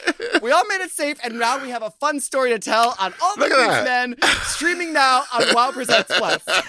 We 0.42 0.50
all 0.50 0.64
made 0.66 0.81
it 0.81 0.90
safe, 0.90 1.19
and 1.23 1.38
now 1.38 1.62
we 1.62 1.71
have 1.71 1.83
a 1.83 1.90
fun 1.90 2.21
story 2.21 2.50
to 2.50 2.59
tell 2.59 2.95
on 2.99 3.12
All 3.23 3.35
the 3.37 3.42
Look 3.49 3.52
at 3.52 3.85
Men, 3.85 4.16
streaming 4.45 4.92
now 4.92 5.25
on 5.35 5.42
Wow 5.54 5.73
Presents 5.73 6.11
Plus. 6.16 6.42
oh, 6.49 6.62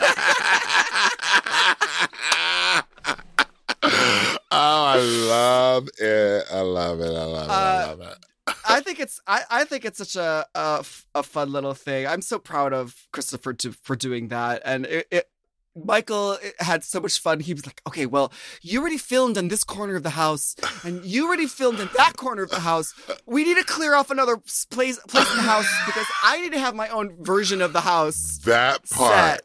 I 4.52 4.98
love 5.00 5.88
it. 5.98 6.46
I 6.52 6.62
love 6.62 7.00
it. 7.02 7.06
I 7.06 7.24
love 7.24 7.48
it. 7.48 7.52
I 7.52 7.84
Uh, 7.84 7.88
love 7.88 8.02
it. 8.02 8.18
I 8.68 8.82
think 8.82 9.00
it's 9.00 9.20
I, 9.28 9.44
I 9.50 9.64
think 9.64 9.86
it's 9.86 9.98
such 9.98 10.16
a, 10.16 10.46
a, 10.56 10.86
a 11.16 11.24
fun 11.24 11.52
little 11.52 11.74
thing. 11.74 12.08
I'm 12.08 12.22
so 12.22 12.40
proud 12.40 12.74
of 12.74 13.08
Christopher 13.12 13.54
to, 13.54 13.72
for 13.72 13.96
doing 13.96 14.28
that, 14.30 14.62
and 14.66 14.86
it. 14.86 15.08
it 15.12 15.30
Michael 15.76 16.38
had 16.60 16.84
so 16.84 17.00
much 17.00 17.20
fun. 17.20 17.40
He 17.40 17.52
was 17.52 17.66
like, 17.66 17.82
"Okay, 17.88 18.06
well, 18.06 18.32
you 18.62 18.80
already 18.80 19.00
filmed 19.00 19.38
in 19.38 19.48
this 19.48 19.64
corner 19.64 19.96
of 19.96 20.04
the 20.04 20.12
house, 20.12 20.56
and 20.84 21.04
you 21.04 21.26
already 21.26 21.48
filmed 21.48 21.80
in 21.80 21.90
that 21.98 22.16
corner 22.16 22.44
of 22.44 22.52
the 22.52 22.60
house. 22.60 22.94
We 23.26 23.44
need 23.44 23.58
to 23.58 23.64
clear 23.64 23.96
off 23.96 24.12
another 24.12 24.38
place 24.38 25.00
place 25.00 25.32
in 25.32 25.38
the 25.38 25.42
house 25.42 25.66
because 25.88 26.06
I 26.24 26.40
need 26.42 26.52
to 26.52 26.60
have 26.60 26.76
my 26.76 26.90
own 26.90 27.16
version 27.24 27.60
of 27.60 27.74
the 27.74 27.82
house 27.82 28.38
That 28.46 28.88
part. 28.92 29.14
set." 29.40 29.42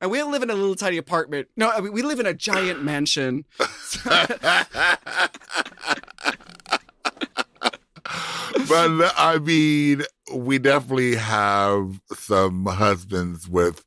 And 0.00 0.10
we 0.10 0.18
don't 0.18 0.32
live 0.32 0.42
in 0.42 0.50
a 0.50 0.54
little 0.54 0.74
tiny 0.74 0.96
apartment. 0.96 1.46
No, 1.56 1.70
I 1.70 1.80
mean, 1.80 1.92
we 1.92 2.02
live 2.02 2.18
in 2.18 2.26
a 2.26 2.34
giant 2.34 2.82
mansion. 2.82 3.44
but 8.68 9.12
I 9.16 9.38
mean, 9.38 10.02
we 10.34 10.58
definitely 10.58 11.16
have 11.16 12.00
some 12.14 12.66
husbands 12.66 13.48
with 13.48 13.84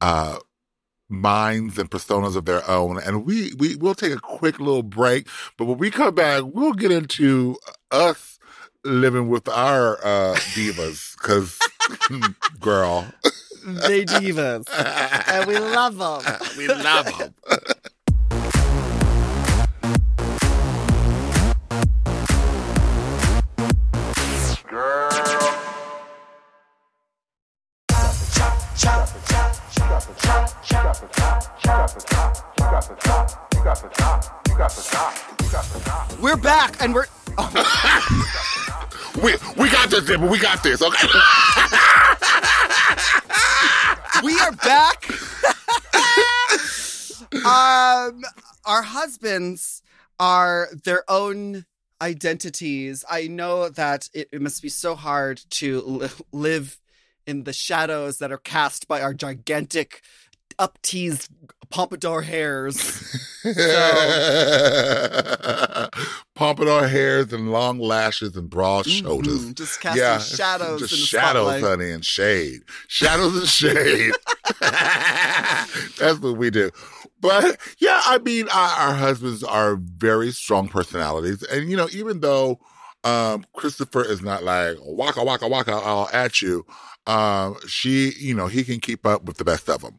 uh 0.00 0.38
minds 1.08 1.78
and 1.78 1.90
personas 1.90 2.36
of 2.36 2.44
their 2.44 2.68
own. 2.68 2.98
And 2.98 3.24
we 3.24 3.52
we 3.58 3.76
will 3.76 3.94
take 3.94 4.12
a 4.12 4.20
quick 4.20 4.58
little 4.58 4.82
break, 4.82 5.28
but 5.56 5.66
when 5.66 5.78
we 5.78 5.90
come 5.90 6.14
back, 6.14 6.42
we'll 6.46 6.72
get 6.72 6.90
into 6.90 7.56
us 7.90 8.38
living 8.84 9.28
with 9.28 9.48
our 9.48 9.98
uh 10.04 10.34
divas 10.54 11.16
cuz 11.18 11.58
girl, 12.60 13.06
they 13.64 14.04
divas, 14.04 14.66
and 15.28 15.46
we 15.46 15.58
love 15.58 15.96
them. 15.96 16.38
we 16.58 16.68
love 16.68 17.18
them. 17.18 17.34
We're 36.20 36.36
back, 36.36 36.80
and 36.82 36.94
we're 36.94 37.06
We 39.22 39.34
we 39.56 39.70
got 39.70 39.90
this, 39.90 40.04
Zipper. 40.06 40.26
We 40.26 40.38
got 40.38 40.62
this. 40.62 40.82
Okay. 40.82 41.08
we 44.24 44.38
are 44.40 44.52
back. 44.52 45.08
um, 47.44 48.22
our 48.64 48.82
husbands 48.82 49.82
are 50.18 50.68
their 50.84 51.04
own 51.08 51.64
identities. 52.02 53.04
I 53.08 53.28
know 53.28 53.68
that 53.68 54.08
it, 54.12 54.28
it 54.32 54.42
must 54.42 54.62
be 54.62 54.68
so 54.68 54.96
hard 54.96 55.40
to 55.50 55.80
li- 55.82 56.08
live 56.32 56.80
in 57.26 57.44
the 57.44 57.52
shadows 57.52 58.18
that 58.18 58.32
are 58.32 58.38
cast 58.38 58.88
by 58.88 59.00
our 59.00 59.14
gigantic, 59.14 60.02
up-teased 60.58 61.28
pompadour 61.70 62.22
hairs. 62.22 62.76
Pompadour 66.34 66.88
hairs 66.88 67.32
and 67.32 67.52
long 67.52 67.78
lashes 67.78 68.36
and 68.36 68.50
broad 68.50 68.86
shoulders. 68.86 69.46
Mhm, 69.46 69.54
just 69.54 69.80
casting 69.80 70.36
shadows 70.36 70.80
just 70.80 70.94
shadows, 70.94 71.58
spotlight. 71.58 71.62
honey, 71.62 71.90
and 71.92 72.04
shade. 72.04 72.62
Shadows 72.88 73.36
and 73.36 73.48
shade. 73.48 74.12
That's 74.60 76.18
what 76.20 76.36
we 76.36 76.50
do. 76.50 76.70
But 77.20 77.58
yeah, 77.78 78.00
I 78.04 78.18
mean, 78.18 78.48
our, 78.48 78.68
our 78.88 78.94
husbands 78.94 79.44
are 79.44 79.76
very 79.76 80.32
strong 80.32 80.68
personalities, 80.68 81.42
and 81.44 81.70
you 81.70 81.76
know, 81.76 81.88
even 81.92 82.20
though 82.20 82.58
um, 83.04 83.44
Christopher 83.54 84.02
is 84.04 84.22
not 84.22 84.42
like 84.42 84.76
waka 84.80 85.22
waka 85.22 85.46
waka 85.46 85.74
all 85.74 86.08
at 86.12 86.42
you. 86.42 86.66
Um, 87.06 87.56
she, 87.66 88.12
you 88.18 88.34
know, 88.34 88.46
he 88.46 88.64
can 88.64 88.80
keep 88.80 89.06
up 89.06 89.24
with 89.24 89.36
the 89.36 89.44
best 89.44 89.68
of 89.68 89.82
them. 89.82 89.98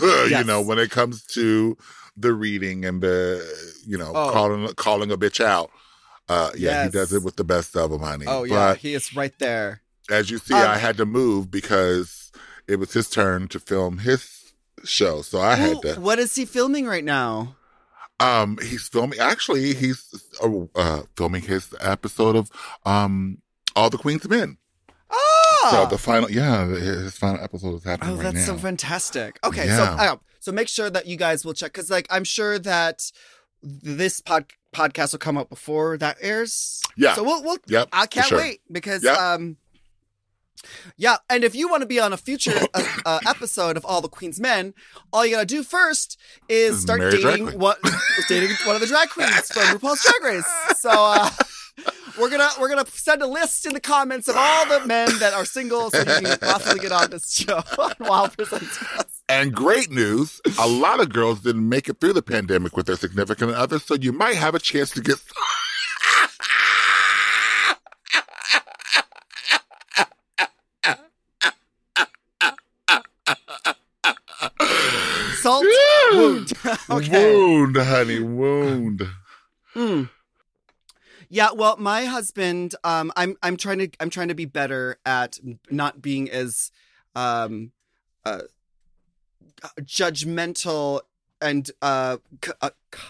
you 0.00 0.44
know, 0.44 0.60
when 0.62 0.78
it 0.78 0.90
comes 0.90 1.24
to 1.34 1.76
the 2.16 2.32
reading 2.32 2.84
and 2.84 3.02
the, 3.02 3.44
you 3.86 3.98
know, 3.98 4.12
Oh. 4.14 4.30
calling 4.30 4.68
calling 4.74 5.10
a 5.10 5.16
bitch 5.16 5.44
out. 5.44 5.70
Uh, 6.28 6.50
yeah, 6.56 6.70
Yes. 6.70 6.84
he 6.92 6.98
does 6.98 7.12
it 7.12 7.22
with 7.22 7.36
the 7.36 7.44
best 7.44 7.76
of 7.76 7.90
them, 7.90 8.00
honey. 8.00 8.26
Oh 8.28 8.44
yeah, 8.44 8.74
he 8.74 8.94
is 8.94 9.14
right 9.16 9.36
there. 9.38 9.82
as 10.10 10.30
you 10.30 10.38
see, 10.38 10.54
Um, 10.54 10.68
I 10.70 10.78
had 10.78 10.96
to 10.98 11.04
move 11.06 11.50
because 11.50 12.30
it 12.68 12.76
was 12.78 12.92
his 12.92 13.10
turn 13.10 13.48
to 13.48 13.58
film 13.60 13.98
his 13.98 14.52
show, 14.84 15.22
so 15.22 15.40
I 15.40 15.54
had 15.56 15.82
to. 15.82 15.94
what 16.00 16.18
is 16.18 16.34
he 16.36 16.44
filming 16.44 16.86
right 16.86 17.04
now? 17.04 17.56
Um, 18.20 18.58
he's 18.62 18.86
filming. 18.88 19.18
Actually, 19.18 19.74
he's 19.74 20.04
uh, 20.42 20.48
uh, 20.76 21.02
filming 21.16 21.42
his 21.42 21.74
episode 21.80 22.36
of 22.36 22.50
um 22.86 23.38
All 23.74 23.90
the 23.90 23.98
Queen's 23.98 24.26
Men. 24.28 24.56
Oh, 25.10 25.43
So 25.70 25.86
the 25.86 25.98
final, 25.98 26.30
yeah, 26.30 26.66
his 26.66 27.16
final 27.16 27.42
episode 27.42 27.74
is 27.76 27.84
happening 27.84 28.12
Oh, 28.12 28.16
right 28.16 28.22
that's 28.34 28.46
now. 28.46 28.54
so 28.54 28.58
fantastic. 28.58 29.38
Okay, 29.44 29.66
Yeah. 29.66 29.76
so 29.76 30.02
uh, 30.02 30.16
so 30.40 30.52
make 30.52 30.68
sure 30.68 30.90
that 30.90 31.06
you 31.06 31.16
guys 31.16 31.44
will 31.44 31.54
check 31.54 31.72
because, 31.72 31.90
like, 31.90 32.06
I'm 32.10 32.24
sure 32.24 32.58
that 32.58 33.10
this 33.62 34.20
pod 34.20 34.46
podcast 34.74 35.12
will 35.12 35.18
come 35.20 35.38
out 35.38 35.48
before 35.48 35.96
that 35.98 36.18
airs. 36.20 36.82
Yeah. 36.96 37.14
So 37.14 37.22
we'll 37.24 37.42
we'll. 37.42 37.58
Yep, 37.66 37.88
I 37.92 38.06
can't 38.06 38.26
sure. 38.26 38.38
wait 38.38 38.60
because 38.70 39.02
Yep. 39.04 39.16
um. 39.18 39.56
Yeah, 40.96 41.16
and 41.28 41.44
if 41.44 41.54
you 41.54 41.68
want 41.68 41.82
to 41.82 41.86
be 41.86 42.00
on 42.00 42.14
a 42.14 42.16
future 42.16 42.58
uh, 42.72 42.84
uh, 43.04 43.20
episode 43.26 43.76
of 43.76 43.84
All 43.84 44.00
the 44.00 44.08
Queen's 44.08 44.40
Men, 44.40 44.72
all 45.12 45.26
you 45.26 45.32
gotta 45.34 45.44
do 45.44 45.62
first 45.62 46.18
is 46.48 46.80
start 46.80 47.00
drag 47.00 47.12
dating 47.22 47.48
is 47.48 48.26
dating 48.28 48.50
one 48.64 48.74
of 48.74 48.80
the 48.80 48.86
drag 48.86 49.10
queens 49.10 49.50
from 49.52 49.62
RuPaul's 49.78 50.02
Drag 50.02 50.22
Race. 50.36 50.78
So, 50.78 50.90
uh, 50.90 51.28
we're 52.18 52.30
gonna 52.30 52.48
we're 52.60 52.68
gonna 52.68 52.86
send 52.86 53.22
a 53.22 53.26
list 53.26 53.66
in 53.66 53.74
the 53.74 53.80
comments 53.80 54.28
of 54.28 54.36
all 54.36 54.66
the 54.66 54.86
men 54.86 55.08
that 55.18 55.34
are 55.34 55.44
single, 55.44 55.90
so 55.90 55.98
you 55.98 56.04
can 56.04 56.38
possibly 56.38 56.80
get 56.80 56.92
on 56.92 57.10
this 57.10 57.32
show 57.32 57.56
on 57.78 57.94
Wow 58.00 58.26
Presents 58.28 58.78
And 59.28 59.52
great 59.54 59.90
news, 59.90 60.40
a 60.58 60.68
lot 60.68 61.00
of 61.00 61.12
girls 61.12 61.40
didn't 61.40 61.68
make 61.68 61.88
it 61.88 62.00
through 62.00 62.12
the 62.12 62.22
pandemic 62.22 62.76
with 62.76 62.86
their 62.86 62.96
significant 62.96 63.52
others, 63.52 63.84
so 63.84 63.94
you 63.94 64.12
might 64.12 64.36
have 64.36 64.54
a 64.54 64.60
chance 64.60 64.90
to 64.92 65.00
get. 65.00 65.16
Salt 75.44 75.66
wound. 76.12 76.52
okay. 76.90 77.34
Wound, 77.34 77.76
honey, 77.76 78.20
wound. 78.20 79.02
Mm. 79.74 80.08
Yeah, 81.28 81.50
well, 81.52 81.76
my 81.78 82.04
husband, 82.04 82.74
um, 82.84 83.12
I'm 83.16 83.36
I'm 83.42 83.56
trying 83.56 83.78
to 83.78 83.88
I'm 84.00 84.10
trying 84.10 84.28
to 84.28 84.34
be 84.34 84.44
better 84.44 84.98
at 85.06 85.38
not 85.70 86.00
being 86.02 86.30
as 86.30 86.70
um, 87.14 87.72
uh, 88.24 88.42
judgmental 89.80 91.00
and 91.40 91.70
uh, 91.82 92.18
c- 92.44 92.52
uh, 92.60 92.70
c- 92.94 93.00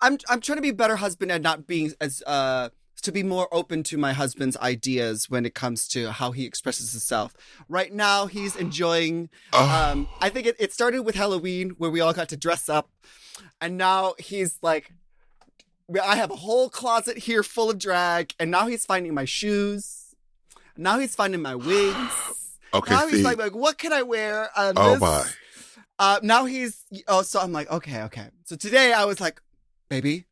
I'm 0.00 0.18
I'm 0.28 0.40
trying 0.40 0.56
to 0.56 0.62
be 0.62 0.70
a 0.70 0.74
better 0.74 0.96
husband 0.96 1.30
and 1.30 1.42
not 1.42 1.66
being 1.66 1.92
as 2.00 2.22
uh 2.26 2.70
to 3.02 3.12
be 3.12 3.22
more 3.22 3.48
open 3.54 3.84
to 3.84 3.96
my 3.96 4.12
husband's 4.12 4.56
ideas 4.56 5.30
when 5.30 5.46
it 5.46 5.54
comes 5.54 5.86
to 5.86 6.10
how 6.10 6.32
he 6.32 6.44
expresses 6.44 6.90
himself. 6.90 7.32
Right 7.68 7.92
now, 7.92 8.26
he's 8.26 8.56
enjoying. 8.56 9.28
Oh, 9.52 9.68
Um, 9.92 10.08
I 10.20 10.30
think 10.30 10.48
it, 10.48 10.56
it 10.58 10.72
started 10.72 11.02
with 11.02 11.14
Halloween 11.14 11.70
where 11.78 11.90
we 11.90 12.00
all 12.00 12.12
got 12.12 12.28
to 12.30 12.36
dress 12.36 12.68
up, 12.68 12.90
and 13.60 13.76
now 13.76 14.14
he's 14.18 14.58
like, 14.62 14.92
I 16.02 16.16
have 16.16 16.30
a 16.30 16.36
whole 16.36 16.68
closet 16.68 17.18
here 17.18 17.42
full 17.42 17.70
of 17.70 17.78
drag, 17.78 18.34
and 18.38 18.50
now 18.50 18.66
he's 18.66 18.84
finding 18.84 19.14
my 19.14 19.24
shoes. 19.24 20.14
Now 20.76 20.98
he's 20.98 21.14
finding 21.14 21.40
my 21.40 21.54
wigs. 21.54 22.56
okay, 22.74 22.94
now 22.94 23.06
see. 23.06 23.16
he's 23.16 23.24
like, 23.24 23.38
like, 23.38 23.54
what 23.54 23.78
can 23.78 23.92
I 23.92 24.02
wear? 24.02 24.50
On 24.56 24.74
oh 24.76 24.92
this? 24.92 25.00
my. 25.00 25.24
Uh, 25.98 26.20
now 26.22 26.44
he's 26.44 26.84
oh, 27.08 27.22
so 27.22 27.40
I'm 27.40 27.52
like, 27.52 27.70
okay, 27.70 28.02
okay. 28.02 28.28
So 28.44 28.54
today 28.54 28.92
I 28.92 29.04
was 29.04 29.20
like, 29.20 29.40
baby, 29.88 30.26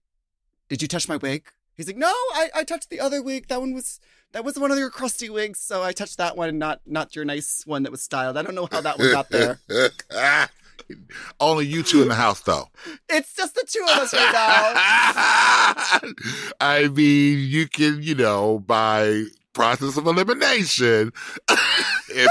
did 0.69 0.83
you 0.83 0.89
touch 0.89 1.09
my 1.09 1.17
wig? 1.17 1.49
He's 1.77 1.87
like, 1.87 1.97
no, 1.97 2.07
I, 2.07 2.51
I 2.55 2.65
touched 2.65 2.89
the 2.89 3.01
other 3.01 3.23
wig. 3.23 3.49
That 3.49 3.61
one 3.61 3.75
was 3.75 3.99
that 4.33 4.45
was 4.45 4.59
one 4.59 4.71
of 4.71 4.79
your 4.79 4.91
crusty 4.91 5.29
wigs, 5.29 5.59
so 5.59 5.83
I 5.83 5.93
touched 5.93 6.19
that 6.19 6.37
one, 6.37 6.59
not 6.59 6.81
not 6.87 7.17
your 7.17 7.25
nice 7.25 7.65
one 7.67 7.83
that 7.83 7.91
was 7.91 8.03
styled. 8.03 8.37
I 8.37 8.43
don't 8.43 8.55
know 8.55 8.69
how 8.71 8.81
that 8.81 8.99
one 8.99 9.11
got 9.11 9.31
there. 9.31 9.59
Only 11.41 11.67
you 11.67 11.83
two 11.83 12.03
in 12.03 12.09
the 12.09 12.15
house, 12.15 12.41
though. 12.41 12.69
it's 13.09 13.35
just 13.35 13.55
the 13.55 13.65
two 13.69 13.83
of 13.83 13.99
us 13.99 14.13
right 14.13 14.33
now. 14.33 14.73
I 16.61 16.89
mean, 16.89 17.39
you 17.41 17.69
can, 17.69 18.03
you 18.03 18.15
know, 18.15 18.59
by 18.61 19.25
process 19.53 19.97
of 19.97 20.07
elimination, 20.07 21.13
if, 22.11 22.31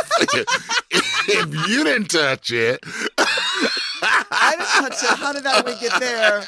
if 1.28 1.70
you 1.70 1.84
didn't 1.84 2.10
touch 2.10 2.52
it, 2.52 2.80
I 3.18 4.56
didn't 4.58 4.90
touch 4.90 5.04
it. 5.04 5.18
How 5.18 5.34
did 5.34 5.44
that 5.44 5.66
wig 5.66 5.80
get 5.80 6.00
there? 6.00 6.44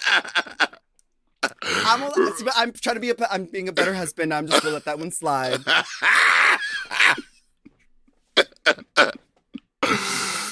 I'm, 1.85 2.03
a, 2.03 2.11
I'm 2.55 2.71
trying 2.73 2.95
to 2.95 2.99
be 2.99 3.09
a, 3.09 3.15
I'm 3.31 3.45
being 3.45 3.67
a 3.67 3.71
better 3.71 3.93
husband. 3.93 4.33
I'm 4.33 4.47
just 4.47 4.61
gonna 4.61 4.73
let 4.73 4.85
that 4.85 4.99
one 4.99 5.11
slide. 5.11 5.61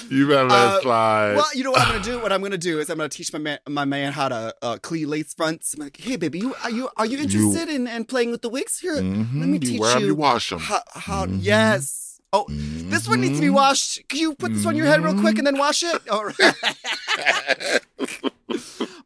You 0.09 0.27
better 0.27 0.47
let 0.47 0.59
Uh, 0.73 0.77
it 0.77 0.81
slide. 0.83 1.35
Well, 1.35 1.47
you 1.55 1.63
know 1.63 1.71
what 1.71 1.81
I'm 1.81 1.87
gonna 1.87 2.03
do? 2.11 2.19
What 2.21 2.31
I'm 2.31 2.41
gonna 2.41 2.57
do 2.57 2.79
is 2.79 2.89
I'm 2.89 2.97
gonna 2.97 3.09
teach 3.09 3.31
my 3.33 3.39
man 3.39 3.59
my 3.67 3.85
man 3.85 4.13
how 4.13 4.29
to 4.29 4.55
uh, 4.61 4.77
clean 4.81 5.09
lace 5.09 5.33
fronts. 5.33 5.73
I'm 5.73 5.81
like, 5.81 5.97
hey 5.97 6.15
baby, 6.15 6.39
you 6.39 6.55
are 6.63 6.69
you 6.71 6.89
are 6.97 7.05
you 7.05 7.17
interested 7.19 7.69
in, 7.69 7.87
in 7.87 8.05
playing 8.05 8.31
with 8.31 8.41
the 8.41 8.49
wigs 8.49 8.79
here? 8.79 9.01
Mhm, 9.01 9.39
let 9.39 9.49
me 9.49 9.59
teach 9.59 9.69
you 9.69 9.73
teach 9.73 9.81
wear 9.81 9.95
'em, 9.95 10.01
you 10.01 10.07
you 10.07 10.15
wash 10.15 10.49
them. 10.49 10.59
How, 10.59 10.81
how 10.93 11.25
Mhm. 11.25 11.37
yes. 11.41 12.19
Oh, 12.33 12.47
this 12.89 13.07
one 13.07 13.21
needs 13.21 13.35
to 13.35 13.41
be 13.41 13.47
Mm-hmm. 13.47 13.55
washed. 13.55 14.07
Can 14.09 14.19
you 14.19 14.35
put 14.35 14.53
this 14.53 14.65
on 14.65 14.75
your 14.75 14.87
head 14.87 15.01
real 15.01 15.15
quick 15.15 15.37
and 15.37 15.47
then 15.47 15.57
wash 15.57 15.83
it? 15.83 16.07
All 16.09 16.25
right. 16.25 16.35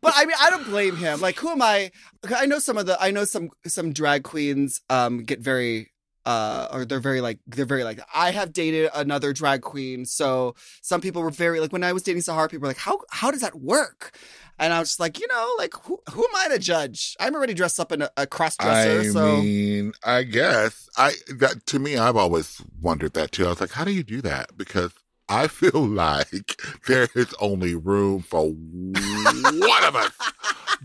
but 0.01 0.13
I 0.15 0.25
mean, 0.25 0.36
I 0.39 0.50
don't 0.50 0.65
blame 0.65 0.96
him. 0.96 1.20
Like, 1.22 1.38
who 1.39 1.50
am 1.50 1.62
I? 1.62 1.91
I 2.36 2.46
know 2.46 2.60
some 2.60 2.77
of 2.77 2.86
the, 2.86 2.98
I 3.01 3.12
know 3.12 3.25
some 3.25 3.50
some 3.68 3.94
drag 3.94 4.24
queens 4.24 4.82
um 4.89 5.24
get 5.24 5.39
very 5.39 5.92
uh 6.29 6.68
or 6.72 6.85
they're 6.85 7.00
very 7.00 7.22
like 7.22 7.39
they're 7.48 7.65
very 7.65 7.83
like 7.83 8.00
I 8.13 8.29
have 8.29 8.53
dated 8.53 8.92
another 8.94 9.33
drag 9.33 9.61
queen. 9.61 10.05
So 10.05 10.53
some 10.81 11.01
people 11.01 11.24
were 11.24 11.31
very 11.31 11.59
like 11.59 11.74
when 11.74 11.83
I 11.83 11.92
was 11.92 12.03
dating 12.03 12.22
Sahara, 12.22 12.48
people 12.48 12.61
were 12.61 12.68
like, 12.68 12.77
how 12.77 13.00
how 13.09 13.31
does 13.31 13.42
that 13.42 13.55
work? 13.59 14.15
And 14.59 14.72
I 14.72 14.79
was 14.79 14.89
just 14.89 15.00
like, 15.00 15.20
you 15.20 15.27
know, 15.27 15.55
like 15.57 15.74
who 15.74 16.00
who 16.11 16.22
am 16.22 16.35
I 16.35 16.50
to 16.50 16.59
judge? 16.59 17.15
I'm 17.20 17.33
already 17.33 17.55
dressed 17.55 17.79
up 17.79 17.92
in 17.92 18.03
a, 18.03 18.11
a 18.15 18.27
cross 18.27 18.55
dresser, 18.57 19.00
I 19.00 19.07
so 19.07 19.37
mean, 19.37 19.94
I 20.03 20.22
guess 20.22 20.87
I 20.96 21.13
that 21.39 21.65
to 21.65 21.79
me, 21.79 21.98
I've 21.98 22.18
always 22.18 22.61
wondered 22.79 23.13
that 23.13 23.31
too. 23.31 23.48
I 23.48 23.50
was 23.50 23.61
like, 23.61 23.72
how 23.72 23.83
do 23.83 23.92
you 23.92 24.03
do 24.03 24.22
that? 24.22 24.55
Because 24.55 24.92
I 25.27 25.48
feel 25.48 25.81
like 25.87 26.61
there 26.87 27.07
is 27.15 27.33
only 27.39 27.74
room 27.74 28.22
for 28.22 28.51
one 28.51 29.83
of 29.83 29.96
us. 29.96 30.11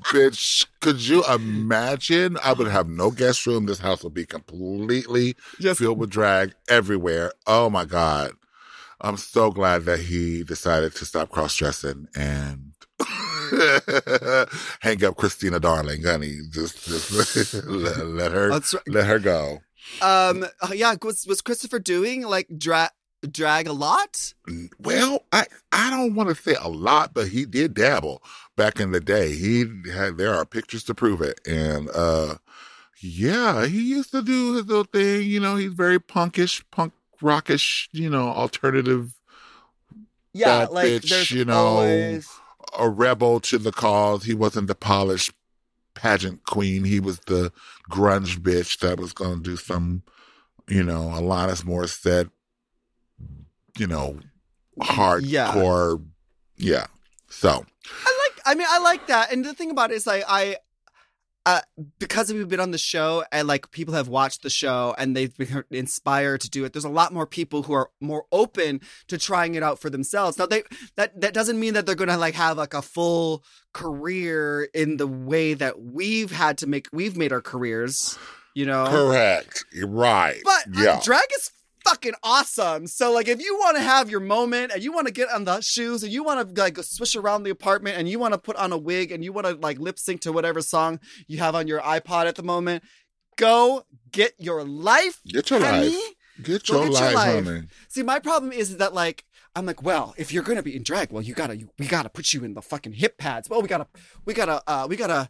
Bitch, 0.05 0.67
could 0.81 1.01
you 1.01 1.25
imagine? 1.25 2.37
I 2.43 2.53
would 2.53 2.69
have 2.69 2.89
no 2.89 3.11
guest 3.11 3.47
room. 3.47 3.67
This 3.67 3.79
house 3.79 4.05
would 4.05 4.15
be 4.15 4.27
completely 4.27 5.35
just 5.59 5.81
filled 5.81 5.99
with 5.99 6.11
drag 6.11 6.55
everywhere. 6.69 7.33
Oh 7.47 7.71
my 7.71 7.85
God. 7.85 8.33
I'm 9.01 9.17
so 9.17 9.51
glad 9.51 9.85
that 9.85 10.01
he 10.01 10.45
decided 10.45 10.95
to 10.97 11.05
stop 11.05 11.31
cross 11.31 11.55
dressing 11.57 12.07
and 12.15 12.73
hang 14.81 15.05
up 15.05 15.17
Christina 15.17 15.61
Darling, 15.61 16.03
honey. 16.05 16.39
Just, 16.51 16.85
just 16.87 17.55
let, 17.67 18.07
let 18.07 18.33
her 18.33 18.49
right. 18.51 18.73
let 18.87 19.07
her 19.07 19.19
go. 19.19 19.59
Um. 20.01 20.45
uh, 20.63 20.69
Yeah. 20.73 20.95
Was 21.03 21.27
was 21.27 21.41
Christopher 21.41 21.79
doing 21.79 22.23
like 22.23 22.49
drag 22.57 22.91
drag 23.27 23.67
a 23.67 23.73
lot? 23.73 24.35
Well, 24.79 25.25
I 25.33 25.47
I 25.73 25.91
don't 25.91 26.15
want 26.15 26.29
to 26.31 26.35
say 26.35 26.57
a 26.61 26.69
lot, 26.69 27.15
but 27.15 27.29
he 27.29 27.45
did 27.45 27.75
dabble 27.75 28.23
back 28.57 28.81
in 28.81 28.93
the 28.93 29.01
day. 29.01 29.35
He 29.35 29.65
had 29.93 30.17
there 30.19 30.35
are 30.35 30.45
pictures 30.45 30.85
to 30.85 30.95
prove 30.95 31.21
it, 31.21 31.41
and 31.47 31.89
uh, 31.95 32.37
yeah, 33.01 33.67
he 33.67 33.83
used 33.91 34.11
to 34.13 34.23
do 34.23 34.55
his 34.55 34.67
little 34.67 34.85
thing. 34.85 35.27
You 35.29 35.41
know, 35.41 35.57
he's 35.57 35.73
very 35.73 35.99
punkish, 35.99 36.63
punk 36.71 36.93
rockish. 37.21 37.89
You 37.93 38.11
know, 38.11 38.29
alternative, 38.29 39.15
Yeah. 40.33 40.67
Like 40.71 40.87
bitch, 40.87 41.09
there's 41.11 41.31
you 41.31 41.45
know, 41.45 41.55
always. 41.55 42.29
a 42.79 42.89
rebel 42.89 43.41
to 43.41 43.59
the 43.59 43.73
cause. 43.73 44.25
He 44.25 44.35
wasn't 44.35 44.69
the 44.69 44.75
polished 44.75 45.33
pageant 45.95 46.45
queen. 46.45 46.85
He 46.85 46.99
was 47.01 47.21
the 47.21 47.53
grunge 47.91 48.39
bitch 48.41 48.79
that 48.81 48.99
was 48.99 49.13
going 49.13 49.37
to 49.43 49.51
do 49.51 49.57
some, 49.57 50.03
you 50.69 50.83
know, 50.83 51.11
Alanis 51.15 51.63
Morissette, 51.63 52.31
you 53.79 53.87
know, 53.87 54.19
hardcore. 54.81 56.03
Yeah. 56.57 56.73
yeah. 56.73 56.87
So, 57.29 57.51
I 57.51 58.29
like. 58.29 58.41
I 58.47 58.55
mean, 58.55 58.67
I 58.71 58.79
like 58.79 59.07
that. 59.09 59.33
And 59.33 59.45
the 59.45 59.55
thing 59.55 59.71
about 59.71 59.91
it 59.91 59.95
is, 59.95 60.07
like, 60.07 60.25
I. 60.29 60.57
Uh, 61.47 61.61
because 61.99 62.33
we've 62.33 62.49
been 62.49 62.59
on 62.59 62.71
the 62.71 62.79
show 62.79 63.23
and 63.31 63.47
like 63.47 63.71
people 63.71 63.93
have 63.93 64.09
watched 64.09 64.43
the 64.43 64.49
show 64.49 64.95
and 64.97 65.15
they've 65.15 65.37
been 65.37 65.63
inspired 65.71 66.41
to 66.41 66.49
do 66.49 66.65
it. 66.65 66.73
There's 66.73 66.87
a 66.87 66.89
lot 66.89 67.13
more 67.13 67.27
people 67.27 67.65
who 67.65 67.75
are 67.75 67.91
more 68.01 68.25
open 68.33 68.81
to 69.09 69.19
trying 69.19 69.55
it 69.55 69.63
out 69.63 69.79
for 69.79 69.91
themselves. 69.91 70.39
Now 70.39 70.47
they 70.47 70.63
that 70.97 71.21
that 71.21 71.35
doesn't 71.35 71.61
mean 71.61 71.75
that 71.75 71.85
they're 71.85 71.97
going 71.97 72.09
to 72.09 72.17
like 72.17 72.33
have 72.33 72.57
like 72.57 72.73
a 72.73 72.81
full 72.81 73.45
career 73.75 74.71
in 74.73 74.97
the 74.97 75.07
way 75.07 75.53
that 75.53 75.83
we've 75.83 76.31
had 76.31 76.57
to 76.59 76.67
make 76.67 76.89
we've 76.95 77.15
made 77.15 77.31
our 77.31 77.43
careers, 77.43 78.19
you 78.55 78.65
know. 78.65 78.87
correct. 78.87 79.67
You're 79.71 79.87
right. 79.87 80.41
But 80.45 80.79
uh, 80.79 80.83
yeah. 80.83 81.01
drag 81.05 81.29
is 81.37 81.51
fucking 81.85 82.15
awesome. 82.23 82.87
So 82.87 83.13
like 83.13 83.29
if 83.29 83.43
you 83.43 83.57
want 83.57 83.77
to 83.77 83.83
have 83.83 84.11
your 84.11 84.21
moment 84.21 84.73
and 84.73 84.83
you 84.83 84.93
want 84.93 85.07
to 85.07 85.13
get 85.13 85.31
on 85.31 85.45
the 85.45 85.61
shoes 85.61 86.03
and 86.03 86.13
you 86.13 86.25
want 86.25 86.55
to 86.55 86.61
like 86.63 86.79
swish 86.79 87.15
around 87.15 87.43
the 87.43 87.51
apartment 87.51 87.99
and 87.99 88.09
you 88.09 88.19
want 88.19 88.35
to 88.35 88.39
put 88.39 88.57
on 88.57 88.73
a 88.73 88.79
wig 88.79 89.13
and 89.13 89.23
you 89.25 89.33
want 89.33 89.47
to 89.47 89.55
like 89.55 89.79
lip 89.79 89.99
sync 89.99 90.21
to 90.23 90.33
whatever 90.33 90.61
song 90.61 90.99
you 91.27 91.39
have 91.39 91.55
on 91.55 91.69
your 91.69 91.81
iPod 91.81 92.27
at 92.27 92.37
the 92.37 92.43
moment, 92.43 92.83
go 93.37 93.85
get 94.11 94.35
your 94.39 94.65
life. 94.65 95.21
Get 95.27 95.51
your 95.51 95.61
honey. 95.61 95.89
life. 95.91 95.99
Get 96.43 96.69
your 96.69 96.79
get 96.79 96.85
your 96.85 96.91
life, 96.91 97.15
life. 97.15 97.45
honey. 97.45 97.63
See, 97.89 98.03
my 98.03 98.19
problem 98.19 98.51
is 98.53 98.79
that 98.79 98.95
like 98.95 99.25
I'm 99.57 99.67
like, 99.67 99.83
well, 99.83 100.15
if 100.17 100.33
you're 100.33 100.43
gonna 100.43 100.63
be 100.65 100.75
in 100.75 100.83
drag, 100.83 101.13
well, 101.13 101.23
you 101.23 101.33
gotta, 101.35 101.57
you, 101.57 101.71
we 101.79 101.87
gotta 101.87 102.09
put 102.09 102.33
you 102.33 102.43
in 102.43 102.55
the 102.55 102.63
fucking 102.63 102.95
hip 102.95 103.19
pads. 103.19 103.49
Well, 103.49 103.63
we 103.63 103.69
gotta, 103.69 103.87
we 104.25 104.35
gotta, 104.35 104.63
uh, 104.67 104.87
we 104.89 104.97
gotta 104.97 105.29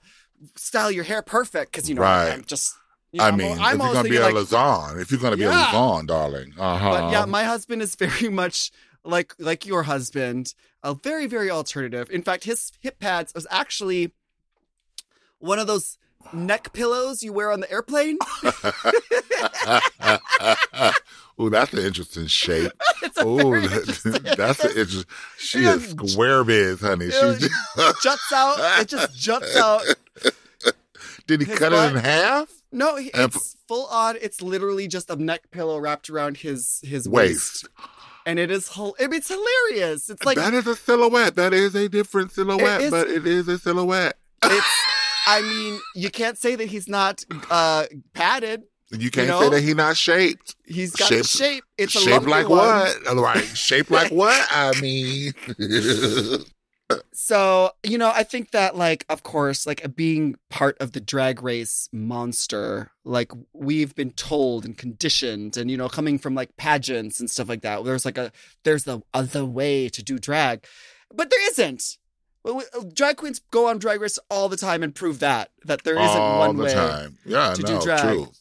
style 0.57 0.91
your 0.91 1.05
hair 1.05 1.21
perfect 1.21 1.73
because 1.73 1.89
you 1.89 1.95
know 1.95 2.03
Right. 2.03 2.31
I'm 2.33 2.45
just. 2.45 2.75
I 3.21 3.29
I'm 3.29 3.37
mean, 3.37 3.53
if 3.53 3.59
you're 3.59 3.93
gonna 3.93 4.09
be 4.09 4.17
a 4.17 4.23
like, 4.23 4.35
Lazan, 4.35 5.01
if 5.01 5.11
you're 5.11 5.21
gonna 5.21 5.37
be 5.37 5.43
Yeah. 5.43 5.71
a 5.71 5.75
Lazan, 5.75 6.07
darling, 6.07 6.53
uh 6.59 6.77
huh. 6.79 6.91
But 6.91 7.13
yeah, 7.13 7.25
my 7.27 7.45
husband 7.45 7.83
is 7.83 7.95
very 8.07 8.29
much 8.29 8.71
like 9.05 9.35
like 9.39 9.67
your 9.67 9.83
husband, 9.85 10.55
a 10.83 10.95
very 10.95 11.27
very 11.27 11.51
alternative. 11.51 12.11
In 12.11 12.23
fact, 12.23 12.45
his 12.45 12.73
hip 12.81 12.99
pads 12.99 13.33
was 13.35 13.47
actually 13.51 14.13
one 15.39 15.59
of 15.59 15.67
those 15.67 15.99
neck 16.33 16.73
pillows 16.73 17.23
you 17.23 17.33
wear 17.33 17.53
on 17.53 17.61
the 17.61 17.71
airplane. 17.71 18.17
Ooh, 21.41 21.51
that's 21.51 21.73
an 21.73 21.81
interesting 21.81 22.27
shape. 22.29 22.71
A 23.03 23.25
that- 23.25 24.35
that's 24.37 24.65
an 24.65 24.71
interesting. 24.71 25.05
She 25.37 25.59
is 25.65 25.91
square 25.91 26.45
biz, 26.45 26.81
honey. 26.81 27.11
She 27.11 27.49
juts 28.03 28.33
out. 28.33 28.81
It 28.81 28.89
just 28.89 29.17
juts 29.19 29.57
out. 29.57 29.83
did 31.27 31.41
he 31.41 31.47
His 31.47 31.59
cut 31.59 31.73
it 31.73 31.91
in 31.97 31.97
half? 32.03 32.49
No, 32.75 32.99
And- 33.15 33.33
full 33.69 33.87
on. 33.87 34.17
It's 34.21 34.43
literally 34.43 34.89
just 34.89 35.09
a 35.09 35.17
neck 35.17 35.51
pillow 35.51 35.79
wrapped 35.79 36.11
around 36.11 36.37
his 36.39 36.81
his 36.83 37.09
waist, 37.09 37.65
Waist. 37.65 37.69
and 38.27 38.39
it 38.39 38.51
is 38.51 38.69
hil- 38.69 38.97
I 39.01 39.07
mean, 39.07 39.15
it's 39.15 39.29
hilarious. 39.29 40.11
It's 40.11 40.25
like 40.27 40.37
that 40.37 40.53
is 40.53 40.67
a 40.67 40.75
silhouette. 40.77 41.37
That 41.37 41.55
is 41.55 41.75
a 41.75 41.89
different 41.89 42.33
silhouette, 42.33 42.83
is- 42.83 42.91
but 42.91 43.09
it 43.09 43.27
is 43.27 43.49
a 43.49 43.59
silhouette. 43.59 44.19
it's. 44.43 44.67
I 45.27 45.41
mean, 45.41 45.81
you 45.95 46.11
can't 46.11 46.37
say 46.37 46.55
that 46.57 46.67
he's 46.69 46.87
not 46.89 47.25
uh 47.51 47.87
padded. 48.13 48.65
You 48.91 49.11
can't 49.11 49.29
know? 49.29 49.41
say 49.41 49.49
that 49.49 49.63
he's 49.63 49.75
not 49.75 49.97
shaped. 49.97 50.55
He's 50.67 50.95
got 50.95 51.09
Shaped- 51.09 51.27
shape. 51.27 51.65
It's 51.79 51.93
shaped 51.93 52.27
like 52.27 52.49
one. 52.49 52.59
what? 52.59 53.17
Right, 53.17 53.45
shaped 53.57 53.91
like 53.91 54.13
what? 54.21 54.47
I 54.51 54.79
mean, 54.81 55.33
So, 57.13 57.71
you 57.83 57.99
know, 57.99 58.11
I 58.15 58.23
think 58.23 58.51
that, 58.53 58.77
like, 58.77 59.05
of 59.09 59.23
course, 59.23 59.67
like 59.67 59.95
being 59.97 60.37
part 60.51 60.77
of 60.81 60.93
the 60.93 61.01
drag 61.01 61.43
race 61.43 61.89
monster, 61.93 62.91
like, 63.05 63.33
we've 63.53 63.95
been 63.95 64.11
told 64.13 64.65
and 64.65 64.77
conditioned, 64.77 65.57
and, 65.57 65.71
you 65.71 65.77
know, 65.77 65.89
coming 65.89 66.19
from 66.19 66.35
like 66.35 66.57
pageants 66.57 67.21
and 67.21 67.31
stuff 67.31 67.49
like 67.49 67.63
that, 67.63 67.85
there's 67.85 68.05
like 68.05 68.19
a, 68.19 68.33
there's 68.65 68.85
the 68.85 69.01
other 69.13 69.45
way 69.45 69.89
to 69.89 70.03
do 70.03 70.19
drag, 70.19 70.67
but 71.15 71.31
there 71.31 71.49
isn't. 71.51 71.99
Well, 72.43 72.63
uh, 72.77 72.83
Drag 72.93 73.17
queens 73.17 73.41
go 73.51 73.69
on 73.69 73.79
drag 73.79 74.01
race 74.03 74.19
all 74.29 74.51
the 74.51 74.57
time 74.59 74.83
and 74.83 74.95
prove 74.95 75.21
that, 75.21 75.51
that 75.65 75.83
there 75.85 75.95
isn't 75.95 76.05
all 76.21 76.41
one 76.41 76.57
the 76.57 76.65
way. 76.65 76.75
time. 76.75 77.17
Yeah, 77.25 77.55
to 77.55 77.63
do 77.63 77.75
no, 77.75 77.81
drag. 77.81 78.01
truth, 78.03 78.41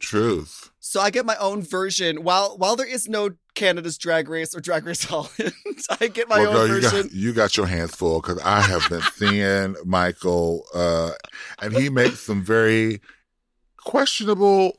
truth. 0.00 0.70
So 0.80 1.00
I 1.00 1.10
get 1.10 1.26
my 1.26 1.36
own 1.36 1.60
version. 1.62 2.22
While 2.22 2.56
while 2.56 2.76
there 2.76 2.86
is 2.86 3.08
no 3.08 3.30
Canada's 3.56 3.98
Drag 3.98 4.28
Race 4.28 4.54
or 4.54 4.60
Drag 4.60 4.86
Race 4.86 5.02
Holland, 5.10 5.52
I 6.00 6.06
get 6.06 6.28
my 6.28 6.38
well, 6.40 6.50
own 6.50 6.54
girl, 6.54 6.66
you 6.68 6.82
version. 6.82 7.02
got, 7.02 7.12
you 7.12 7.32
got 7.32 7.56
your 7.56 7.66
hands 7.66 7.94
full 7.96 8.20
because 8.20 8.40
I 8.44 8.60
have 8.60 8.88
been 8.88 9.02
seeing 9.16 9.74
Michael, 9.84 10.64
uh, 10.72 11.10
and 11.60 11.72
he 11.72 11.90
makes 11.90 12.20
some 12.20 12.44
very 12.44 13.00
questionable 13.78 14.76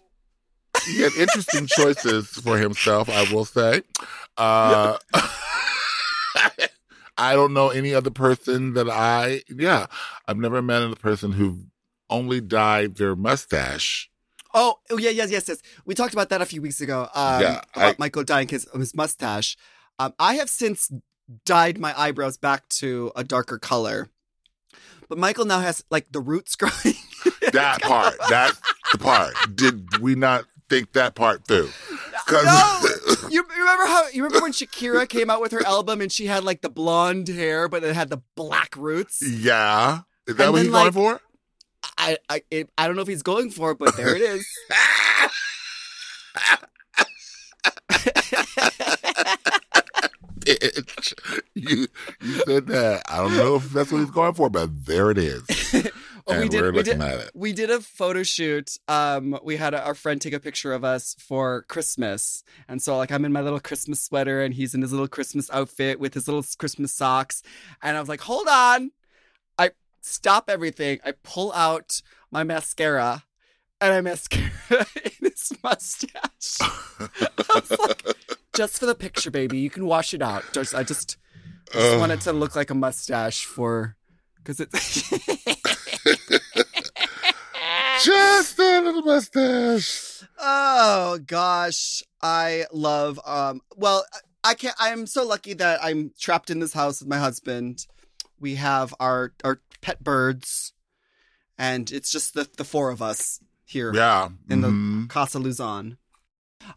yet 0.95 1.11
interesting 1.17 1.67
choices 1.67 2.27
for 2.27 2.57
himself. 2.57 3.09
I 3.09 3.31
will 3.33 3.45
say. 3.45 3.81
Uh, 4.37 4.97
I 7.19 7.33
don't 7.33 7.53
know 7.53 7.69
any 7.69 7.93
other 7.95 8.11
person 8.11 8.73
that 8.75 8.87
I. 8.89 9.41
Yeah, 9.49 9.87
I've 10.27 10.37
never 10.37 10.61
met 10.61 10.83
another 10.83 10.95
person 10.95 11.31
who 11.31 11.65
only 12.09 12.39
dyed 12.41 12.95
their 12.95 13.15
mustache. 13.15 14.09
Oh, 14.59 14.79
oh 14.89 14.97
yeah, 14.97 15.11
yes, 15.11 15.29
yes, 15.29 15.47
yes. 15.47 15.61
We 15.85 15.93
talked 15.93 16.13
about 16.13 16.29
that 16.29 16.41
a 16.41 16.45
few 16.45 16.61
weeks 16.63 16.81
ago. 16.81 17.09
Um, 17.13 17.41
Yeah, 17.41 17.61
about 17.75 17.93
I- 17.93 17.95
Michael 17.99 18.23
dyeing 18.23 18.47
his 18.47 18.67
his 18.73 18.95
mustache. 18.95 19.55
Um, 19.99 20.13
I 20.19 20.35
have 20.35 20.49
since 20.49 20.91
dyed 21.45 21.77
my 21.77 21.93
eyebrows 21.99 22.37
back 22.37 22.67
to 22.69 23.11
a 23.15 23.23
darker 23.23 23.59
color, 23.59 24.09
but 25.09 25.17
Michael 25.17 25.45
now 25.45 25.59
has 25.59 25.83
like 25.91 26.11
the 26.11 26.19
roots 26.21 26.55
growing. 26.61 26.95
That 27.53 27.81
part. 27.81 28.15
That 28.29 28.53
the 28.91 28.97
part. 28.97 29.33
Did 29.55 29.99
we 30.01 30.15
not 30.15 30.45
think 30.69 30.93
that 30.93 31.13
part 31.15 31.45
through? 31.47 31.69
no, 32.31 32.81
you 33.29 33.43
remember 33.43 33.85
how 33.85 34.07
you 34.09 34.23
remember 34.23 34.43
when 34.43 34.51
Shakira 34.53 35.07
came 35.07 35.29
out 35.29 35.39
with 35.41 35.51
her 35.51 35.65
album 35.65 36.01
and 36.01 36.11
she 36.11 36.25
had 36.27 36.43
like 36.43 36.61
the 36.61 36.69
blonde 36.69 37.27
hair, 37.27 37.67
but 37.69 37.83
it 37.83 37.93
had 37.95 38.09
the 38.09 38.21
black 38.35 38.75
roots. 38.75 39.21
Yeah. 39.21 39.99
Is 40.27 40.35
that 40.35 40.43
And 40.45 40.51
what 40.53 40.57
then, 40.57 40.65
he's 40.65 40.73
going 40.73 40.91
for? 40.91 41.21
I 42.07 42.17
I 42.29 42.41
it, 42.51 42.69
I 42.77 42.87
don't 42.87 42.95
know 42.95 43.01
if 43.01 43.07
he's 43.07 43.21
going 43.23 43.49
for 43.51 43.71
it, 43.71 43.79
but 43.79 43.95
there 43.97 44.15
it 44.15 44.21
is. 44.21 44.47
Bitch. 50.39 51.13
You 51.55 51.87
you 52.21 52.33
said 52.45 52.67
that. 52.67 53.01
I 53.09 53.17
don't 53.17 53.35
know 53.35 53.55
if 53.55 53.69
that's 53.71 53.91
what 53.91 53.97
he's 53.99 54.11
going 54.11 54.33
for, 54.33 54.49
but 54.49 54.85
there 54.85 55.11
it 55.11 55.17
is. 55.17 55.43
Oh, 56.29 56.33
and 56.33 56.41
we 56.43 56.49
did. 56.49 56.59
we're 56.61 56.71
We 56.73 56.77
looking 56.79 56.99
did. 56.99 57.07
at 57.07 57.19
it. 57.21 57.31
We 57.33 57.53
did 57.53 57.69
a 57.69 57.79
photo 57.79 58.21
shoot. 58.21 58.77
Um, 58.89 59.39
we 59.45 59.55
had 59.55 59.73
a, 59.73 59.81
our 59.81 59.95
friend 59.95 60.19
take 60.19 60.33
a 60.33 60.41
picture 60.41 60.73
of 60.73 60.83
us 60.83 61.15
for 61.17 61.61
Christmas, 61.69 62.43
and 62.67 62.81
so 62.81 62.97
like 62.97 63.13
I'm 63.13 63.23
in 63.23 63.31
my 63.31 63.39
little 63.39 63.61
Christmas 63.61 64.01
sweater, 64.01 64.41
and 64.41 64.53
he's 64.53 64.75
in 64.75 64.81
his 64.81 64.91
little 64.91 65.07
Christmas 65.07 65.49
outfit 65.51 66.01
with 66.01 66.13
his 66.15 66.27
little 66.27 66.43
Christmas 66.57 66.91
socks, 66.91 67.43
and 67.81 67.95
I 67.95 68.01
was 68.01 68.09
like, 68.09 68.19
"Hold 68.19 68.49
on!" 68.49 68.91
Stop 70.07 70.49
everything. 70.49 70.99
I 71.05 71.11
pull 71.11 71.51
out 71.51 72.01
my 72.31 72.43
mascara, 72.43 73.23
and 73.81 73.93
I 73.93 74.01
mascara 74.01 74.51
in 74.71 75.11
his 75.29 75.51
mustache. 75.61 76.57
I 76.61 77.09
was 77.53 77.71
like, 77.77 78.05
"Just 78.53 78.79
for 78.79 78.85
the 78.85 78.95
picture, 78.95 79.29
baby. 79.29 79.59
You 79.59 79.69
can 79.69 79.85
wash 79.85 80.13
it 80.13 80.21
out." 80.21 80.45
Just, 80.53 80.73
I 80.73 80.83
just, 80.83 81.17
I 81.73 81.77
just 81.77 81.93
Ugh. 81.93 81.99
want 81.99 82.13
it 82.13 82.21
to 82.21 82.31
look 82.31 82.55
like 82.55 82.69
a 82.69 82.75
mustache 82.75 83.43
for, 83.43 83.97
because 84.37 84.59
it's. 84.61 85.11
Just 88.03 88.59
a 88.59 88.81
little 88.81 89.01
mustache. 89.01 90.23
Oh 90.39 91.19
gosh, 91.25 92.03
I 92.21 92.65
love 92.71 93.19
um 93.25 93.61
well 93.75 94.05
I 94.43 94.53
can't 94.53 94.75
I'm 94.79 95.07
so 95.07 95.25
lucky 95.25 95.53
that 95.55 95.83
I'm 95.83 96.11
trapped 96.19 96.51
in 96.51 96.59
this 96.59 96.73
house 96.73 97.01
with 97.01 97.09
my 97.09 97.17
husband. 97.17 97.87
We 98.39 98.55
have 98.55 98.93
our 98.99 99.33
our 99.43 99.59
pet 99.81 100.03
birds 100.03 100.73
and 101.57 101.91
it's 101.91 102.11
just 102.11 102.33
the 102.33 102.47
the 102.57 102.63
four 102.65 102.89
of 102.91 103.01
us 103.01 103.39
here 103.65 103.93
Yeah. 103.93 104.29
in 104.49 104.61
the 104.61 104.69
Mhm. 104.69 105.09
Casa 105.09 105.39
Luzon. 105.39 105.97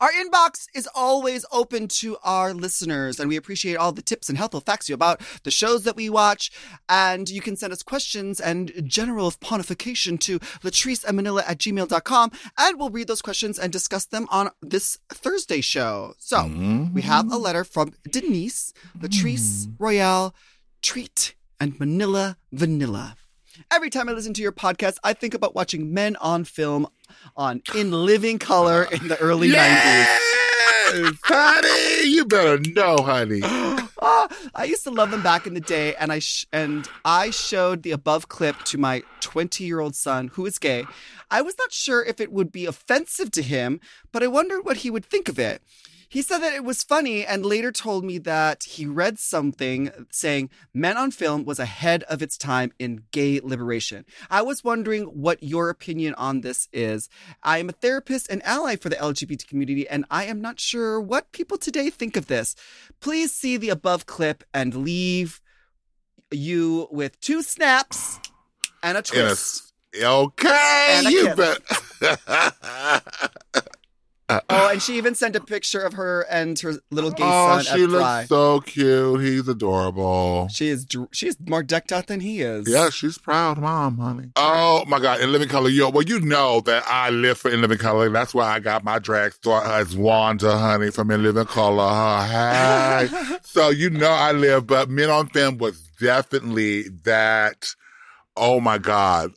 Our 0.01 0.13
inbox 0.13 0.67
is 0.75 0.89
always 0.95 1.45
open 1.51 1.89
to 2.01 2.17
our 2.23 2.53
listeners, 2.55 3.19
and 3.19 3.29
we 3.29 3.37
appreciate 3.37 3.77
all 3.77 3.93
the 3.93 4.03
tips 4.03 4.29
and 4.29 4.37
helpful 4.39 4.61
facts 4.61 4.89
you 4.89 4.95
about 4.95 5.21
the 5.43 5.51
shows 5.51 5.83
that 5.85 5.97
we 5.97 6.09
watch. 6.11 6.51
And 6.89 7.29
you 7.29 7.41
can 7.41 7.57
send 7.57 7.73
us 7.73 7.83
questions 7.83 8.41
and 8.41 8.73
general 8.87 9.31
pontification 9.33 10.21
to 10.21 10.39
latrice 10.63 11.03
and 11.05 11.17
manila 11.17 11.43
at 11.47 11.59
gmail.com, 11.59 12.31
and 12.59 12.79
we'll 12.79 12.91
read 12.91 13.09
those 13.09 13.23
questions 13.23 13.59
and 13.59 13.73
discuss 13.73 14.05
them 14.05 14.29
on 14.31 14.51
this 14.63 14.99
Thursday 15.09 15.61
show. 15.61 16.15
So 16.19 16.39
Mhm. 16.39 16.93
we 16.93 17.03
have 17.03 17.33
a 17.33 17.39
letter 17.39 17.65
from 17.65 17.95
Denise, 18.09 18.73
Latrice 18.99 19.75
Royale, 19.79 20.35
Treat, 20.83 21.35
and 21.61 21.79
Manila 21.79 22.37
Vanilla. 22.53 23.17
Every 23.71 23.91
time 23.91 24.09
I 24.09 24.13
listen 24.13 24.33
to 24.35 24.43
your 24.43 24.53
podcast, 24.53 24.97
I 25.05 25.13
think 25.13 25.35
about 25.35 25.55
watching 25.55 25.93
Men 25.93 26.17
on 26.17 26.45
Film 26.45 26.87
on 27.37 27.63
in 27.75 27.93
living 27.93 28.39
color 28.39 28.85
in 28.85 29.09
the 29.09 29.19
early 29.21 29.51
90s. 29.51 30.07
Yes, 30.93 31.15
honey. 31.23 32.09
You 32.09 32.25
better 32.25 32.59
know, 32.73 32.97
honey. 32.97 33.43
Ah, 34.03 34.29
I 34.55 34.65
used 34.65 34.83
to 34.85 34.91
love 34.91 35.11
them 35.11 35.23
back 35.23 35.47
in 35.47 35.53
the 35.53 35.61
day, 35.61 35.95
and 35.97 36.11
I 36.11 36.21
sh- 36.21 36.47
and 36.55 36.89
I 37.05 37.29
showed 37.29 37.83
the 37.83 37.91
above 37.91 38.29
clip 38.31 38.57
to 38.65 38.79
my 38.79 39.03
20 39.21 39.63
year 39.63 39.79
old 39.79 39.95
son, 39.95 40.29
who 40.29 40.47
is 40.47 40.59
gay. 40.59 40.87
I 41.31 41.43
was 41.43 41.55
not 41.59 41.71
sure 41.71 42.03
if 42.03 42.19
it 42.19 42.33
would 42.33 42.51
be 42.51 42.65
offensive 42.65 43.31
to 43.33 43.43
him, 43.43 43.79
but 44.11 44.23
I 44.23 44.27
wondered 44.27 44.65
what 44.65 44.79
he 44.79 44.91
would 44.91 45.05
think 45.05 45.29
of 45.29 45.39
it. 45.39 45.61
He 46.13 46.23
said 46.23 46.39
that 46.39 46.53
it 46.55 46.65
was 46.65 46.83
funny 46.83 47.25
and 47.25 47.47
later 47.47 47.71
told 47.71 48.05
me 48.05 48.19
that 48.19 48.65
he 48.65 48.85
read 48.85 49.21
something 49.21 49.93
saying 50.11 50.51
Men 50.75 50.97
on 50.97 51.13
Film 51.13 51.45
was 51.45 51.61
ahead 51.61 52.03
of 52.05 52.21
its 52.21 52.37
time 52.37 52.73
in 52.81 53.05
gay 53.13 53.39
liberation. 53.41 54.05
I 54.29 54.43
was 54.43 54.65
wondering 54.65 55.05
what 55.05 55.41
your 55.41 55.71
opinion 55.71 56.15
on 56.15 56.41
this 56.41 56.69
is. 56.73 57.09
I 57.45 57.59
am 57.59 57.69
a 57.69 57.73
therapist 57.73 58.29
and 58.29 58.43
ally 58.45 58.75
for 58.75 58.89
the 58.89 58.97
LGBT 58.97 59.47
community, 59.47 59.89
and 59.89 60.05
I 60.11 60.25
am 60.25 60.41
not 60.41 60.59
sure 60.59 61.01
what 61.01 61.31
people 61.31 61.57
today 61.57 61.91
think 61.91 62.17
of 62.17 62.27
this. 62.27 62.57
Please 63.01 63.33
see 63.33 63.57
the 63.57 63.69
above 63.71 64.07
clip 64.07 64.43
and 64.53 64.75
leave 64.75 65.41
you 66.33 66.89
with 66.91 67.21
two 67.21 67.41
snaps 67.45 68.19
and 68.83 68.99
a 68.99 69.03
twist. 69.03 69.73
s- 69.95 70.03
okay, 70.03 70.87
And 70.89 71.07
a 71.07 71.11
you 71.13 71.29
bet. 71.37 71.61
Oh, 74.49 74.69
and 74.71 74.83
she 74.83 74.97
even 74.97 75.15
sent 75.15 75.35
a 75.37 75.41
picture 75.41 75.81
of 75.81 75.95
her 75.95 76.23
and 76.31 76.59
her 76.61 76.75
little 76.91 77.11
gay 77.11 77.25
oh, 77.25 77.61
son 77.61 77.77
she 77.77 77.87
looks 77.87 78.29
so 78.29 78.61
cute. 78.61 79.21
He's 79.21 79.49
adorable. 79.49 80.49
She 80.49 80.69
is 80.69 80.85
dr- 80.85 81.09
she 81.13 81.29
is 81.29 81.37
more 81.47 81.63
decked 81.63 81.93
out 81.93 82.07
than 82.07 82.21
he 82.21 82.41
is. 82.41 82.69
Yeah, 82.69 82.91
she's 82.91 83.19
proud 83.19 83.59
mom, 83.59 83.99
honey. 83.99 84.31
Oh 84.37 84.85
my 84.87 85.01
God, 85.01 85.21
In 85.21 85.33
Living 85.33 85.49
Color, 85.49 85.71
yo. 85.71 85.91
Well, 85.91 86.05
you 86.05 86.21
know 86.21 86.61
that 86.63 86.85
I 86.87 87.11
live 87.11 87.39
for 87.39 87.51
In 87.51 87.61
Living 87.61 87.79
Color. 87.79 88.11
That's 88.11 88.35
why 88.35 88.49
I 88.51 88.61
got 88.61 88.85
my 88.85 88.99
drag 88.99 89.33
store 89.33 89.65
as 89.65 89.97
Wanda, 89.97 90.57
honey, 90.57 90.91
from 90.91 91.11
In 91.11 91.23
Living 91.23 91.47
Color. 91.47 91.89
Huh? 91.89 92.27
Hey. 93.01 93.09
so 93.43 93.71
you 93.71 93.91
know 93.91 94.11
I 94.11 94.33
live, 94.33 94.67
but 94.67 94.89
Men 94.89 95.11
on 95.11 95.29
Film 95.29 95.59
was 95.59 95.81
definitely 96.01 96.89
that. 97.05 97.75
Oh 98.37 98.61
my 98.61 98.79
God, 98.79 99.33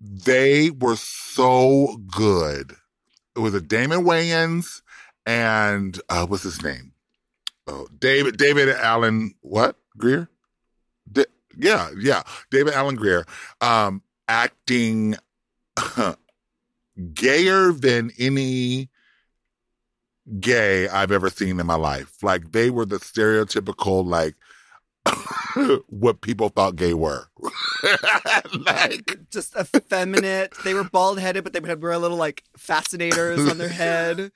they 0.00 0.70
were 0.70 0.96
so 0.96 1.98
good. 2.14 2.74
It 3.38 3.40
was 3.40 3.54
a 3.54 3.60
Damon 3.60 4.00
Wayans 4.00 4.82
and 5.24 6.00
uh, 6.08 6.26
what's 6.26 6.42
his 6.42 6.60
name? 6.60 6.90
Oh, 7.68 7.86
David 7.96 8.36
David 8.36 8.68
Alan. 8.68 9.36
What 9.42 9.76
Grier? 9.96 10.28
Yeah, 11.56 11.90
yeah. 11.96 12.24
David 12.50 12.74
Alan 12.74 12.96
Grier, 12.96 13.24
um, 13.60 14.02
acting 14.26 15.14
gayer 17.14 17.70
than 17.70 18.10
any 18.18 18.88
gay 20.40 20.88
I've 20.88 21.12
ever 21.12 21.30
seen 21.30 21.60
in 21.60 21.66
my 21.66 21.76
life. 21.76 22.20
Like 22.24 22.50
they 22.50 22.70
were 22.70 22.86
the 22.86 22.98
stereotypical, 22.98 24.04
like 24.04 24.34
what 25.88 26.20
people 26.20 26.48
thought 26.48 26.76
gay 26.76 26.94
were. 26.94 27.28
like, 28.66 29.18
Just 29.30 29.56
effeminate. 29.56 30.52
they 30.64 30.74
were 30.74 30.84
bald 30.84 31.18
headed, 31.18 31.44
but 31.44 31.52
they 31.52 31.60
would 31.60 31.70
have 31.70 31.82
wear 31.82 31.96
little 31.98 32.16
like 32.16 32.44
fascinators 32.56 33.48
on 33.48 33.58
their 33.58 33.68
head. 33.68 34.32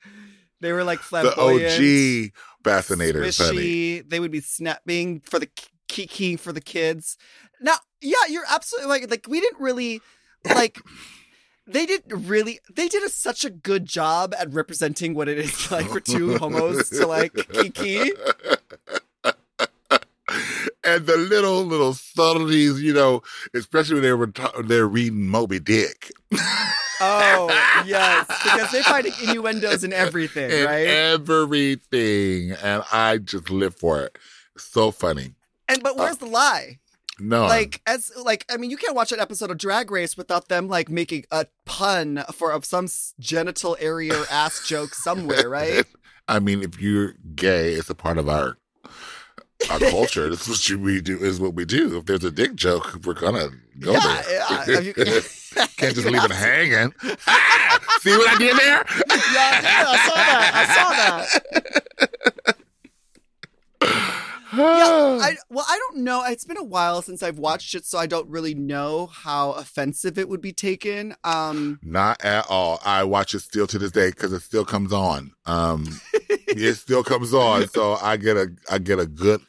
They 0.61 0.71
were 0.71 0.83
like 0.83 0.99
the 0.99 1.05
flamboyant. 1.05 1.73
OG 1.73 2.31
fascinators, 2.63 3.37
honey. 3.37 3.99
They 3.99 4.19
would 4.19 4.31
be 4.31 4.39
snapping 4.39 5.19
for 5.21 5.39
the 5.39 5.49
kiki 5.87 6.37
for 6.37 6.53
the 6.53 6.61
kids. 6.61 7.17
Now, 7.61 7.75
yeah, 8.01 8.15
you're 8.29 8.45
absolutely 8.49 8.89
like 8.89 9.09
like 9.09 9.27
we 9.27 9.39
didn't 9.39 9.61
really 9.61 10.01
like 10.45 10.79
they 11.67 11.85
did 11.85 12.03
really 12.09 12.59
they 12.73 12.87
did 12.87 13.03
a, 13.03 13.09
such 13.09 13.45
a 13.45 13.49
good 13.49 13.85
job 13.85 14.33
at 14.37 14.51
representing 14.53 15.13
what 15.13 15.29
it 15.29 15.37
is 15.37 15.71
like 15.71 15.87
for 15.87 15.99
two 15.99 16.37
homos 16.37 16.89
to 16.89 17.07
like 17.07 17.33
kiki. 17.51 18.11
and 20.83 21.05
the 21.05 21.17
little 21.17 21.63
little 21.63 21.93
subtleties, 21.93 22.81
you 22.81 22.93
know, 22.93 23.21
especially 23.53 23.95
when 23.95 24.03
they 24.03 24.13
were 24.13 24.27
ta- 24.27 24.61
they're 24.63 24.87
reading 24.87 25.27
Moby 25.27 25.59
Dick, 25.59 26.11
Oh 27.01 27.47
yes, 27.85 28.27
because 28.43 28.71
they 28.71 28.81
find 28.83 29.07
innuendos 29.21 29.83
in 29.83 29.91
everything, 29.93 30.51
and 30.51 30.65
right? 30.65 30.87
everything, 30.87 32.51
and 32.51 32.83
I 32.91 33.17
just 33.17 33.49
live 33.49 33.75
for 33.75 34.01
it. 34.01 34.17
So 34.57 34.91
funny. 34.91 35.33
And 35.67 35.83
but 35.83 35.97
where's 35.97 36.17
the 36.17 36.25
lie? 36.27 36.79
No, 37.19 37.45
Like 37.45 37.81
as 37.85 38.11
like 38.23 38.45
I 38.49 38.57
mean, 38.57 38.71
you 38.71 38.77
can't 38.77 38.95
watch 38.95 39.11
an 39.11 39.19
episode 39.19 39.51
of 39.51 39.57
Drag 39.57 39.91
Race 39.91 40.17
without 40.17 40.47
them 40.47 40.67
like 40.67 40.89
making 40.89 41.25
a 41.31 41.45
pun 41.65 42.23
for 42.33 42.51
of 42.51 42.65
some 42.65 42.87
genital 43.19 43.77
area 43.79 44.19
or 44.19 44.25
ass 44.31 44.67
joke 44.67 44.95
somewhere, 44.95 45.47
right? 45.47 45.85
I 46.27 46.39
mean, 46.39 46.63
if 46.63 46.79
you're 46.81 47.13
gay, 47.35 47.73
it's 47.73 47.89
a 47.89 47.95
part 47.95 48.17
of 48.17 48.29
our 48.29 48.57
our 49.69 49.79
culture. 49.79 50.29
This 50.29 50.47
is 50.47 50.71
what 50.71 50.81
we 50.81 51.01
do. 51.01 51.17
Is 51.17 51.39
what 51.39 51.53
we 51.53 51.65
do. 51.65 51.97
If 51.97 52.05
there's 52.05 52.23
a 52.23 52.31
dick 52.31 52.55
joke, 52.55 52.99
we're 53.05 53.13
gonna 53.13 53.49
go 53.79 53.93
yeah, 53.93 54.21
there. 54.65 54.65
yeah. 54.67 54.79
You- 54.79 54.93
Can't 55.77 55.95
just 55.95 56.07
leave 56.07 56.23
it 56.23 56.31
hanging. 56.31 56.93
Ah! 57.27 57.79
See 58.01 58.11
what 58.11 58.29
I 58.29 58.37
did 58.37 58.57
there? 58.57 58.85
yeah, 59.33 59.61
yeah, 59.61 59.85
I 59.87 59.97
saw 60.07 60.15
that. 60.15 60.51
I 60.55 60.65
saw 60.75 60.89
that. 62.49 62.57
Yeah, 64.55 65.17
I 65.21 65.35
well, 65.49 65.65
I 65.67 65.77
don't 65.79 66.03
know. 66.03 66.23
It's 66.25 66.45
been 66.45 66.57
a 66.57 66.63
while 66.63 67.01
since 67.01 67.23
I've 67.23 67.39
watched 67.39 67.73
it, 67.73 67.85
so 67.85 67.97
I 67.97 68.05
don't 68.05 68.29
really 68.29 68.53
know 68.53 69.07
how 69.07 69.53
offensive 69.53 70.19
it 70.19 70.29
would 70.29 70.41
be 70.41 70.53
taken. 70.53 71.15
Um, 71.23 71.79
Not 71.81 72.23
at 72.23 72.45
all. 72.49 72.79
I 72.85 73.03
watch 73.03 73.33
it 73.33 73.39
still 73.39 73.65
to 73.67 73.79
this 73.79 73.91
day 73.91 74.09
because 74.09 74.31
it 74.31 74.41
still 74.41 74.65
comes 74.65 74.93
on. 74.93 75.31
Um, 75.45 75.99
it 76.29 76.75
still 76.75 77.03
comes 77.03 77.33
on, 77.33 77.67
so 77.69 77.93
I 77.93 78.17
get 78.17 78.37
a 78.37 78.51
I 78.69 78.77
get 78.77 78.99
a 78.99 79.07
good 79.07 79.41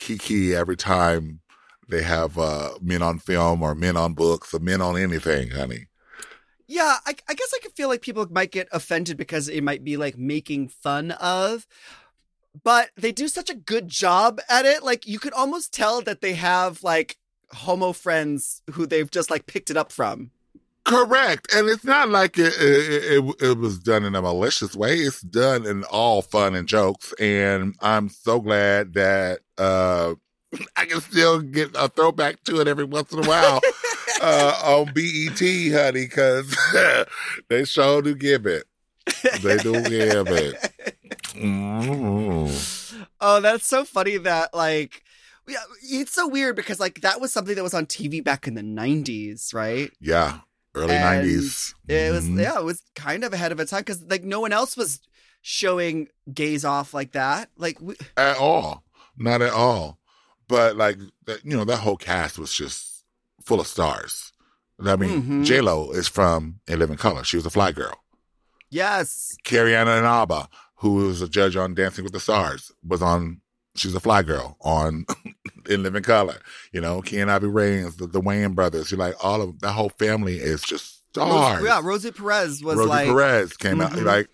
kiki 0.00 0.54
every 0.54 0.76
time 0.76 1.40
they 1.88 2.02
have 2.02 2.38
uh, 2.38 2.70
men 2.80 3.02
on 3.02 3.18
film 3.18 3.62
or 3.62 3.74
men 3.74 3.96
on 3.96 4.14
books 4.14 4.52
or 4.54 4.58
men 4.58 4.80
on 4.80 4.96
anything, 4.96 5.50
honey. 5.50 5.86
yeah, 6.66 6.98
I, 7.06 7.14
I 7.28 7.34
guess 7.34 7.52
I 7.54 7.58
could 7.60 7.72
feel 7.72 7.88
like 7.88 8.00
people 8.00 8.26
might 8.30 8.52
get 8.52 8.68
offended 8.72 9.16
because 9.16 9.48
it 9.48 9.62
might 9.62 9.84
be 9.84 9.96
like 9.96 10.16
making 10.16 10.68
fun 10.68 11.10
of, 11.12 11.66
but 12.62 12.90
they 12.96 13.12
do 13.12 13.28
such 13.28 13.50
a 13.50 13.54
good 13.54 13.88
job 13.88 14.40
at 14.48 14.64
it. 14.66 14.82
Like 14.82 15.06
you 15.06 15.18
could 15.18 15.32
almost 15.32 15.72
tell 15.72 16.00
that 16.02 16.20
they 16.20 16.34
have 16.34 16.82
like 16.82 17.16
homo 17.52 17.92
friends 17.92 18.62
who 18.72 18.86
they've 18.86 19.10
just 19.10 19.30
like 19.30 19.46
picked 19.46 19.70
it 19.70 19.76
up 19.76 19.92
from. 19.92 20.30
Correct, 20.84 21.54
and 21.54 21.68
it's 21.68 21.84
not 21.84 22.08
like 22.08 22.38
it 22.38 22.54
it, 22.58 23.22
it 23.22 23.34
it 23.42 23.58
was 23.58 23.78
done 23.78 24.04
in 24.04 24.14
a 24.14 24.22
malicious 24.22 24.74
way. 24.74 24.96
It's 24.96 25.20
done 25.20 25.66
in 25.66 25.84
all 25.84 26.22
fun 26.22 26.54
and 26.54 26.66
jokes, 26.66 27.12
and 27.20 27.74
I'm 27.80 28.08
so 28.08 28.40
glad 28.40 28.94
that 28.94 29.40
uh, 29.58 30.14
I 30.76 30.86
can 30.86 31.00
still 31.00 31.40
get 31.40 31.70
a 31.74 31.88
throwback 31.88 32.42
to 32.44 32.60
it 32.60 32.68
every 32.68 32.84
once 32.84 33.12
in 33.12 33.24
a 33.24 33.28
while 33.28 33.60
uh, 34.22 34.60
on 34.64 34.92
BET, 34.94 35.38
honey, 35.38 36.06
because 36.06 36.56
they 37.48 37.64
sure 37.64 38.00
do 38.00 38.14
give 38.14 38.46
it. 38.46 38.64
They 39.42 39.58
do 39.58 39.82
give 39.82 40.28
it. 40.28 40.72
Mm. 41.34 42.76
Oh, 43.22 43.40
that's 43.40 43.66
so 43.66 43.84
funny 43.84 44.16
that 44.16 44.54
like 44.54 45.02
yeah, 45.46 45.58
it's 45.82 46.12
so 46.12 46.26
weird 46.26 46.56
because 46.56 46.80
like 46.80 47.02
that 47.02 47.20
was 47.20 47.32
something 47.32 47.54
that 47.54 47.62
was 47.62 47.74
on 47.74 47.84
TV 47.86 48.24
back 48.24 48.46
in 48.46 48.54
the 48.54 48.62
90s, 48.62 49.52
right? 49.52 49.90
Yeah, 50.00 50.38
early 50.74 50.94
And 50.94 51.04
'90s. 51.26 51.74
It 51.88 52.12
was 52.12 52.24
Mhm. 52.26 52.40
yeah, 52.40 52.58
it 52.58 52.64
was 52.64 52.82
kind 52.94 53.24
of 53.24 53.32
ahead 53.32 53.52
of 53.52 53.60
its 53.60 53.70
time 53.70 53.84
cuz 53.84 54.02
like 54.02 54.24
no 54.24 54.40
one 54.40 54.52
else 54.52 54.76
was 54.76 55.00
showing 55.42 56.08
gays 56.32 56.64
off 56.64 56.92
like 56.94 57.12
that. 57.12 57.50
Like 57.56 57.80
we, 57.80 57.96
at 58.16 58.36
all, 58.36 58.84
not 59.16 59.42
at 59.42 59.52
all. 59.52 59.98
But 60.48 60.76
like 60.76 60.98
that, 61.26 61.44
you 61.44 61.56
know, 61.56 61.64
that 61.64 61.78
whole 61.78 61.96
cast 61.96 62.38
was 62.38 62.52
just 62.52 63.04
full 63.44 63.60
of 63.60 63.66
stars. 63.66 64.32
I 64.84 64.96
mean, 64.96 65.22
Mhm. 65.22 65.44
J 65.44 65.60
Lo 65.60 65.90
is 65.92 66.08
from 66.08 66.60
In 66.66 66.78
Living 66.78 66.96
Color. 66.96 67.24
She 67.24 67.36
was 67.36 67.46
a 67.46 67.50
fly 67.50 67.70
girl. 67.72 67.96
yes. 68.70 69.36
Carrie 69.44 69.74
Ann 69.76 69.88
Inaba, 69.88 70.48
who 70.76 70.94
was 70.94 71.20
a 71.20 71.28
judge 71.28 71.56
on 71.56 71.74
Dancing 71.74 72.04
with 72.04 72.12
the 72.12 72.20
Stars, 72.20 72.72
was 72.86 73.02
on. 73.02 73.40
She's 73.76 73.94
a 73.94 74.00
fly 74.00 74.22
girl 74.22 74.56
on 74.60 75.06
In 75.68 75.82
Living 75.82 76.02
Color. 76.02 76.36
You 76.72 76.80
know, 76.80 77.00
Keenen 77.02 77.28
Ivory 77.28 77.50
Wayans, 77.50 77.96
the, 77.98 78.06
the 78.06 78.20
Wayans 78.20 78.54
brothers. 78.54 78.90
You're 78.90 78.98
like 78.98 79.14
all 79.24 79.40
of 79.42 79.60
that 79.60 79.72
whole 79.72 79.90
family 79.90 80.36
is 80.38 80.60
just 80.62 81.08
stars. 81.10 81.60
Ros- 81.62 81.64
yeah, 81.68 81.80
Rosie 81.82 82.10
Perez 82.10 82.62
was 82.62 82.76
Rosie 82.76 82.88
like 82.88 83.06
Perez 83.06 83.56
came 83.56 83.80
out 83.80 83.92
Mhm. 83.92 84.04
like 84.04 84.28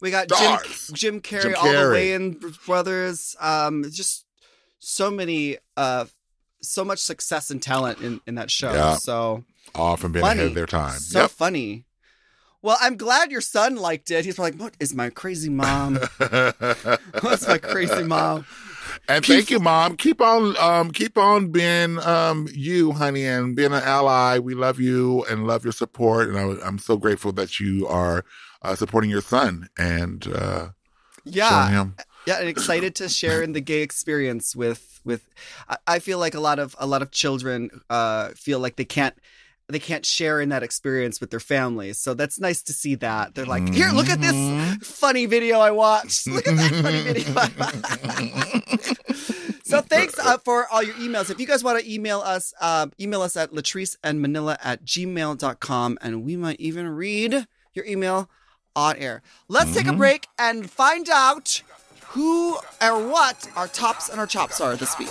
we 0.00 0.10
got 0.10 0.30
stars. 0.30 0.88
Jim 0.92 1.20
Jim 1.20 1.20
Carrey, 1.20 1.42
Jim 1.42 1.54
all 1.56 1.64
the 1.64 1.68
Carrey. 1.70 2.16
Wayans 2.40 2.66
brothers, 2.66 3.36
um 3.40 3.84
just 3.90 4.24
so 4.78 5.10
many 5.10 5.58
uh 5.76 6.04
so 6.62 6.84
much 6.84 6.98
success 7.00 7.50
and 7.50 7.60
talent 7.62 8.00
in 8.00 8.20
in 8.26 8.36
that 8.36 8.50
show. 8.50 8.72
Yeah. 8.72 8.96
So 8.96 9.44
all 9.74 9.96
from 9.96 10.12
being 10.12 10.24
funny. 10.24 10.38
ahead 10.40 10.48
of 10.50 10.54
their 10.54 10.66
time. 10.66 10.98
So 11.00 11.22
Yep. 11.22 11.30
funny. 11.32 11.84
Well, 12.62 12.78
I'm 12.80 12.96
glad 12.96 13.30
your 13.30 13.40
son 13.42 13.76
liked 13.76 14.10
it. 14.10 14.24
He's 14.24 14.38
like, 14.38 14.54
"What 14.56 14.74
is 14.80 14.92
my 14.94 15.10
crazy 15.10 15.50
mom? 15.50 15.96
What's 17.20 17.46
my 17.46 17.58
crazy 17.58 18.02
mom?" 18.02 18.44
And 19.08 19.24
thank 19.24 19.50
you, 19.50 19.60
mom. 19.60 19.96
Keep 19.96 20.20
on, 20.20 20.56
um, 20.58 20.90
keep 20.90 21.16
on 21.18 21.50
being, 21.52 21.98
um, 22.00 22.48
you, 22.52 22.92
honey, 22.92 23.24
and 23.24 23.54
being 23.56 23.72
an 23.72 23.82
ally. 23.82 24.38
We 24.38 24.54
love 24.54 24.80
you 24.80 25.24
and 25.26 25.46
love 25.46 25.64
your 25.64 25.72
support. 25.72 26.28
And 26.28 26.38
I, 26.38 26.66
I'm 26.66 26.78
so 26.78 26.96
grateful 26.96 27.32
that 27.32 27.60
you 27.60 27.86
are 27.86 28.24
uh, 28.62 28.74
supporting 28.74 29.10
your 29.10 29.20
son 29.20 29.68
and 29.78 30.26
uh, 30.34 30.68
Yeah, 31.24 31.68
him. 31.68 31.94
yeah, 32.26 32.38
and 32.40 32.48
excited 32.48 32.94
to 32.96 33.08
share 33.08 33.42
in 33.42 33.52
the 33.52 33.60
gay 33.60 33.82
experience 33.82 34.56
with 34.56 35.00
with. 35.04 35.28
I, 35.68 35.76
I 35.86 35.98
feel 36.00 36.18
like 36.18 36.34
a 36.34 36.40
lot 36.40 36.58
of 36.58 36.74
a 36.78 36.86
lot 36.86 37.02
of 37.02 37.10
children 37.10 37.70
uh 37.88 38.30
feel 38.30 38.58
like 38.58 38.76
they 38.76 38.84
can't. 38.84 39.14
They 39.68 39.80
can't 39.80 40.06
share 40.06 40.40
in 40.40 40.50
that 40.50 40.62
experience 40.62 41.20
with 41.20 41.30
their 41.30 41.40
families, 41.40 41.98
so 41.98 42.14
that's 42.14 42.38
nice 42.38 42.62
to 42.62 42.72
see 42.72 42.94
that. 42.96 43.34
They're 43.34 43.46
like, 43.46 43.68
"Here, 43.74 43.90
look 43.90 44.08
at 44.08 44.20
this 44.20 44.32
Mhm. 44.32 44.84
funny 44.84 45.26
video 45.26 45.58
I 45.58 45.72
watched. 45.72 46.26
Look 46.28 46.46
at 46.46 46.56
that 46.56 46.82
funny 46.82 47.02
video." 47.02 48.92
So 49.66 49.80
thanks 49.80 50.16
uh, 50.16 50.38
for 50.44 50.68
all 50.68 50.80
your 50.80 50.94
emails. 50.94 51.28
If 51.28 51.40
you 51.40 51.46
guys 51.46 51.64
want 51.64 51.80
to 51.80 51.92
email 51.92 52.20
us, 52.20 52.54
uh, 52.60 52.86
email 53.00 53.20
us 53.20 53.36
at 53.36 53.50
latrice 53.50 53.96
and 54.04 54.22
manila 54.22 54.56
at 54.62 54.84
gmail.com 54.84 55.98
and 56.00 56.22
we 56.24 56.36
might 56.36 56.60
even 56.60 56.86
read 56.90 57.48
your 57.74 57.84
email 57.84 58.30
on 58.76 58.94
air. 58.96 59.22
Let's 59.48 59.74
take 59.74 59.88
a 59.88 59.92
break 59.92 60.28
and 60.38 60.70
find 60.70 61.08
out 61.10 61.62
who 62.10 62.58
or 62.80 63.08
what 63.08 63.48
our 63.56 63.66
tops 63.66 64.08
and 64.08 64.20
our 64.20 64.26
chops 64.28 64.60
are 64.60 64.76
this 64.76 64.96
week. 65.00 65.10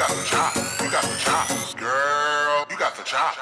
Got 0.00 0.08
the 0.08 0.24
chop. 0.24 0.56
You 0.56 0.90
got 0.90 1.02
the 1.02 1.16
chop. 1.18 1.50
You 1.50 1.66
got 1.68 1.84
the 1.84 1.92
chop. 1.92 2.70
You 2.70 2.76
got 2.78 2.94
the 2.96 3.04
chop. 3.04 3.36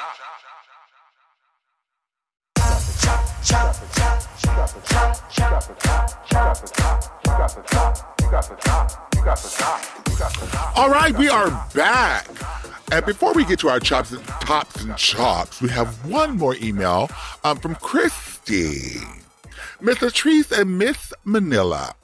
You 7.28 7.30
got 7.36 7.54
the 7.54 7.62
chop. 7.62 8.18
Girl, 8.18 8.28
you 9.14 9.24
got 9.24 9.36
the 9.36 10.48
chop. 10.50 10.76
All 10.76 10.90
right, 10.90 11.16
we 11.16 11.28
are 11.28 11.48
back. 11.76 12.26
And 12.90 13.06
before 13.06 13.34
we 13.34 13.44
get 13.44 13.60
to 13.60 13.68
our 13.68 13.78
chops 13.78 14.10
and 14.10 14.24
tops 14.26 14.82
and 14.82 14.96
chops, 14.96 15.62
we 15.62 15.68
have 15.68 16.04
one 16.10 16.36
more 16.36 16.56
email 16.56 17.08
um, 17.44 17.58
from 17.58 17.76
Christy. 17.76 18.96
Miss 19.80 19.98
Latrice 19.98 20.50
and 20.50 20.76
Miss 20.76 21.12
Manila. 21.24 21.94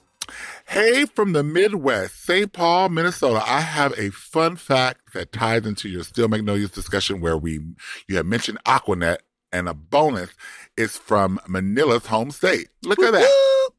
Hey, 0.74 1.04
from 1.04 1.34
the 1.34 1.44
Midwest, 1.44 2.24
St. 2.24 2.52
Paul, 2.52 2.88
Minnesota. 2.88 3.40
I 3.46 3.60
have 3.60 3.96
a 3.96 4.10
fun 4.10 4.56
fact 4.56 5.12
that 5.14 5.30
ties 5.30 5.66
into 5.66 5.88
your 5.88 6.02
Steel 6.02 6.26
Magnolias 6.26 6.72
discussion 6.72 7.20
where 7.20 7.36
we 7.36 7.60
you 8.08 8.16
have 8.16 8.26
mentioned 8.26 8.58
Aquanet, 8.66 9.18
and 9.52 9.68
a 9.68 9.74
bonus 9.74 10.30
is 10.76 10.96
from 10.96 11.38
Manila's 11.46 12.06
home 12.06 12.32
state. 12.32 12.70
Look 12.82 12.98
at 12.98 13.12
that. 13.12 13.70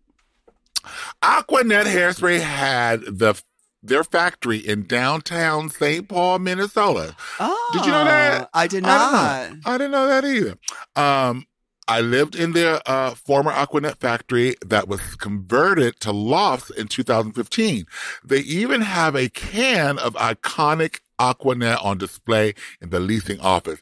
Aquanet 1.22 1.84
Hairspray 1.84 2.40
had 2.40 3.02
the 3.02 3.44
their 3.84 4.06
factory 4.06 4.60
in 4.60 4.88
downtown 4.88 5.70
St. 5.70 6.08
Paul, 6.08 6.40
Minnesota. 6.40 7.14
Oh, 7.42 7.72
Did 7.74 7.88
you 7.88 7.92
know 7.92 8.06
that? 8.06 8.50
I 8.54 8.68
did 8.68 8.84
not. 8.84 9.52
I 9.66 9.78
didn't 9.78 9.92
know 9.92 10.08
that 10.08 10.24
either. 10.24 10.56
Um, 10.96 11.46
I 11.88 12.02
lived 12.02 12.36
in 12.36 12.54
their 12.54 12.82
uh, 12.88 13.12
former 13.12 13.52
Aquanet 13.52 13.98
factory 13.98 14.56
that 14.66 14.88
was 14.88 15.16
converted 15.16 16.00
to 16.00 16.12
lofts 16.12 16.72
in 16.72 16.88
2015. 16.88 17.86
They 18.24 18.40
even 18.40 18.82
have 18.82 19.16
a 19.16 19.30
can 19.30 20.00
of 20.00 20.16
iconic 20.16 21.00
Aquanet 21.20 21.84
on 21.84 21.98
display 21.98 22.56
in 22.82 22.90
the 22.90 23.00
leasing 23.00 23.40
office. 23.40 23.82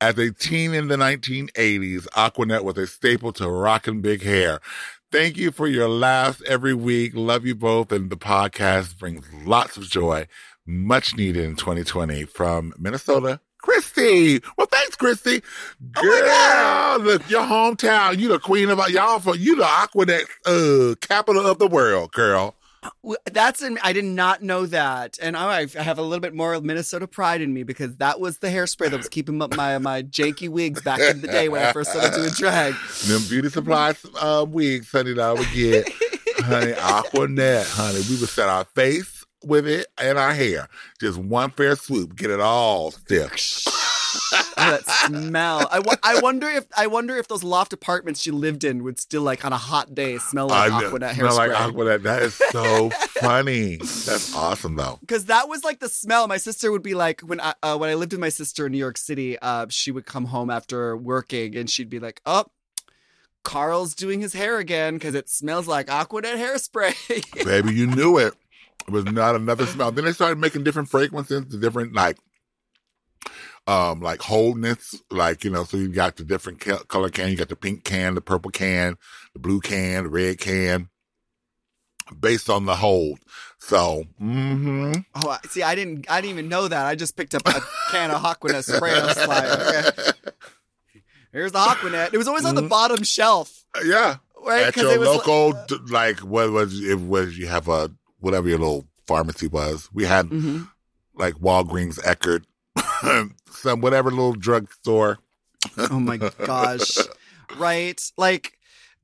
As 0.00 0.16
a 0.16 0.32
teen 0.32 0.72
in 0.74 0.88
the 0.88 0.96
1980s, 0.96 2.06
Aquanet 2.10 2.64
was 2.64 2.78
a 2.78 2.86
staple 2.86 3.32
to 3.34 3.48
rockin' 3.50 4.00
big 4.00 4.22
hair. 4.22 4.60
Thank 5.12 5.36
you 5.36 5.50
for 5.50 5.66
your 5.66 5.88
laughs 5.88 6.40
every 6.46 6.72
week. 6.72 7.12
Love 7.14 7.44
you 7.44 7.56
both. 7.56 7.90
And 7.90 8.10
the 8.10 8.16
podcast 8.16 8.96
brings 8.96 9.26
lots 9.44 9.76
of 9.76 9.90
joy, 9.90 10.28
much 10.64 11.16
needed 11.16 11.44
in 11.44 11.56
2020 11.56 12.24
from 12.26 12.72
Minnesota. 12.78 13.40
Christy. 13.70 14.42
Well, 14.58 14.66
thanks, 14.66 14.96
Christy. 14.96 15.42
Girl, 15.92 16.98
look, 16.98 17.30
your 17.30 17.42
hometown. 17.42 18.18
You 18.18 18.26
the 18.26 18.40
queen 18.40 18.68
of 18.68 18.80
y'all 18.90 19.20
for 19.20 19.36
you 19.36 19.54
the 19.54 19.62
Aquanet 19.62 20.24
uh 20.44 20.96
capital 20.96 21.46
of 21.46 21.60
the 21.60 21.68
world, 21.68 22.10
girl. 22.10 22.56
That's 23.30 23.62
an, 23.62 23.78
I 23.84 23.92
did 23.92 24.06
not 24.06 24.42
know 24.42 24.66
that, 24.66 25.18
and 25.22 25.36
I, 25.36 25.66
I 25.78 25.82
have 25.82 25.98
a 25.98 26.02
little 26.02 26.20
bit 26.20 26.34
more 26.34 26.60
Minnesota 26.60 27.06
pride 27.06 27.42
in 27.42 27.52
me 27.54 27.62
because 27.62 27.94
that 27.98 28.18
was 28.18 28.38
the 28.38 28.48
hairspray 28.48 28.90
that 28.90 28.96
was 28.96 29.08
keeping 29.08 29.40
up 29.40 29.54
my 29.54 29.78
my 29.78 30.02
janky 30.02 30.48
wigs 30.48 30.82
back 30.82 30.98
in 30.98 31.20
the 31.20 31.28
day 31.28 31.48
when 31.48 31.64
I 31.64 31.72
first 31.72 31.92
started 31.92 32.16
doing 32.16 32.30
drag. 32.30 32.74
Them 33.06 33.22
beauty 33.28 33.50
supplies 33.50 34.04
uh, 34.20 34.44
wigs, 34.48 34.90
honey, 34.90 35.12
that 35.12 35.22
I 35.22 35.32
would 35.32 35.52
get. 35.54 35.88
honey, 36.40 36.72
Aquanet, 36.76 37.70
honey. 37.76 38.00
We 38.10 38.18
would 38.18 38.30
set 38.30 38.48
our 38.48 38.64
face 38.64 39.19
with 39.44 39.66
it 39.66 39.86
and 39.98 40.18
our 40.18 40.32
hair. 40.34 40.68
Just 41.00 41.18
one 41.18 41.50
fair 41.50 41.76
swoop, 41.76 42.16
get 42.16 42.30
it 42.30 42.40
all 42.40 42.90
stiff. 42.90 43.64
Oh, 43.66 44.52
that 44.56 44.84
smell! 45.06 45.68
I, 45.70 45.80
I 46.02 46.20
wonder 46.20 46.48
if 46.48 46.66
I 46.76 46.88
wonder 46.88 47.16
if 47.16 47.28
those 47.28 47.44
loft 47.44 47.72
apartments 47.72 48.20
she 48.20 48.32
lived 48.32 48.64
in 48.64 48.82
would 48.82 48.98
still 48.98 49.22
like 49.22 49.44
on 49.44 49.52
a 49.52 49.56
hot 49.56 49.94
day 49.94 50.18
smell 50.18 50.48
like 50.48 50.72
I 50.72 50.82
Aquanet 50.82 51.14
smell 51.14 51.36
like 51.36 51.50
hairspray. 51.52 51.72
Aquanet. 51.72 52.02
That 52.02 52.22
is 52.22 52.34
so 52.34 52.90
funny. 52.90 53.76
That's 53.76 54.34
awesome, 54.34 54.74
though. 54.76 54.98
because 55.00 55.26
that 55.26 55.48
was 55.48 55.62
like 55.62 55.78
the 55.78 55.88
smell. 55.88 56.26
My 56.26 56.38
sister 56.38 56.72
would 56.72 56.82
be 56.82 56.94
like 56.94 57.20
when 57.20 57.40
I 57.40 57.54
uh, 57.62 57.76
when 57.78 57.88
I 57.88 57.94
lived 57.94 58.12
with 58.12 58.20
my 58.20 58.28
sister 58.30 58.66
in 58.66 58.72
New 58.72 58.78
York 58.78 58.98
City. 58.98 59.38
Uh, 59.38 59.66
she 59.68 59.92
would 59.92 60.06
come 60.06 60.24
home 60.26 60.50
after 60.50 60.96
working 60.96 61.56
and 61.56 61.70
she'd 61.70 61.88
be 61.90 62.00
like, 62.00 62.20
"Oh, 62.26 62.46
Carl's 63.44 63.94
doing 63.94 64.20
his 64.20 64.32
hair 64.32 64.58
again 64.58 64.94
because 64.94 65.14
it 65.14 65.28
smells 65.28 65.68
like 65.68 65.86
Aquanet 65.86 66.34
hairspray." 66.36 67.44
Baby, 67.44 67.74
you 67.74 67.86
knew 67.86 68.18
it. 68.18 68.34
It 68.90 68.92
was 68.92 69.04
not 69.06 69.36
another 69.36 69.66
smell. 69.66 69.92
Then 69.92 70.04
they 70.04 70.12
started 70.12 70.38
making 70.38 70.64
different 70.64 70.88
fragrances, 70.88 71.46
the 71.46 71.58
different 71.58 71.94
like 71.94 72.18
um 73.68 74.00
like 74.00 74.20
wholeness, 74.20 75.00
like 75.10 75.44
you 75.44 75.50
know, 75.50 75.62
so 75.64 75.76
you 75.76 75.88
got 75.88 76.16
the 76.16 76.24
different 76.24 76.60
ca- 76.60 76.82
color 76.88 77.08
can, 77.08 77.30
you 77.30 77.36
got 77.36 77.48
the 77.48 77.54
pink 77.56 77.84
can, 77.84 78.14
the 78.14 78.20
purple 78.20 78.50
can, 78.50 78.96
the 79.32 79.38
blue 79.38 79.60
can, 79.60 80.04
the 80.04 80.10
red 80.10 80.38
can, 80.40 80.88
based 82.18 82.50
on 82.50 82.66
the 82.66 82.74
hold. 82.76 83.20
So, 83.58 84.04
hmm 84.18 84.94
oh, 85.14 85.28
I- 85.30 85.38
see, 85.46 85.62
I 85.62 85.74
didn't, 85.76 86.10
I 86.10 86.20
didn't 86.20 86.32
even 86.38 86.48
know 86.48 86.66
that. 86.66 86.86
I 86.86 86.94
just 86.96 87.16
picked 87.16 87.34
up 87.36 87.46
a 87.46 87.60
can 87.90 88.10
of 88.10 88.22
Aquanet 88.22 88.64
spray. 88.64 88.92
I 88.98 89.06
was 89.06 89.26
like, 89.26 89.50
okay, 89.52 89.90
here's 91.32 91.52
the 91.52 91.58
Aquanet. 91.58 92.12
It 92.12 92.18
was 92.18 92.26
always 92.26 92.44
on 92.44 92.56
the 92.56 92.62
Mhm. 92.62 92.68
bottom 92.70 93.02
shelf, 93.04 93.64
yeah, 93.84 94.16
right? 94.44 94.66
at 94.66 94.76
your 94.76 94.92
it 94.92 94.98
was 94.98 95.08
local, 95.08 95.52
d- 95.68 95.78
like 95.90 96.20
what 96.20 96.50
was 96.50 96.80
it 96.82 96.98
was 96.98 97.38
you 97.38 97.46
have 97.46 97.68
a 97.68 97.90
whatever 98.20 98.48
your 98.48 98.58
little 98.58 98.86
pharmacy 99.06 99.46
was. 99.48 99.88
We 99.92 100.04
had 100.04 100.26
Mhm. 100.28 100.68
like 101.14 101.34
Walgreens, 101.34 101.98
Eckerd, 102.00 102.44
some 103.50 103.80
whatever 103.80 104.10
little 104.10 104.34
drugstore. 104.34 105.18
Oh 105.76 105.98
my 106.00 106.16
gosh. 106.16 106.96
right? 107.58 108.00
Like, 108.16 108.52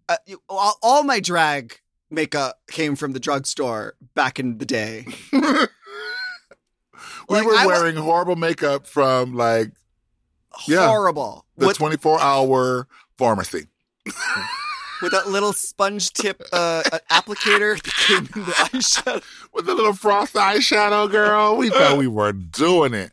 uh, 0.08 0.16
you- 0.26 0.42
all, 0.48 0.78
all 0.82 1.02
my 1.02 1.20
drag 1.20 1.80
makeup 2.10 2.60
came 2.70 2.94
from 2.96 3.12
the 3.12 3.20
drugstore 3.20 3.94
back 4.14 4.38
in 4.38 4.58
the 4.58 4.64
day. 4.66 5.06
we 5.32 5.40
Like, 7.28 7.44
were 7.44 7.66
wearing 7.66 7.96
horrible 7.96 8.36
makeup 8.36 8.86
from 8.86 9.34
like 9.34 9.72
Yeah. 10.66 10.86
Horrible. 10.86 11.44
the 11.56 11.72
24 11.74 12.20
hour 12.20 12.86
pharmacy. 13.18 13.66
With 15.02 15.12
that 15.12 15.28
little 15.28 15.52
sponge 15.52 16.12
tip 16.12 16.42
uh, 16.52 16.82
uh, 16.92 16.98
applicator 17.10 17.80
that 17.82 17.94
came 17.94 18.28
in 18.34 18.46
the 18.46 18.52
eyeshadow. 18.72 19.22
With 19.52 19.66
the 19.66 19.74
little 19.74 19.92
frost 19.92 20.34
eyeshadow, 20.34 21.10
girl. 21.10 21.56
We 21.56 21.70
thought 21.70 21.98
we 21.98 22.06
were 22.06 22.32
doing 22.32 22.94
it. 22.94 23.12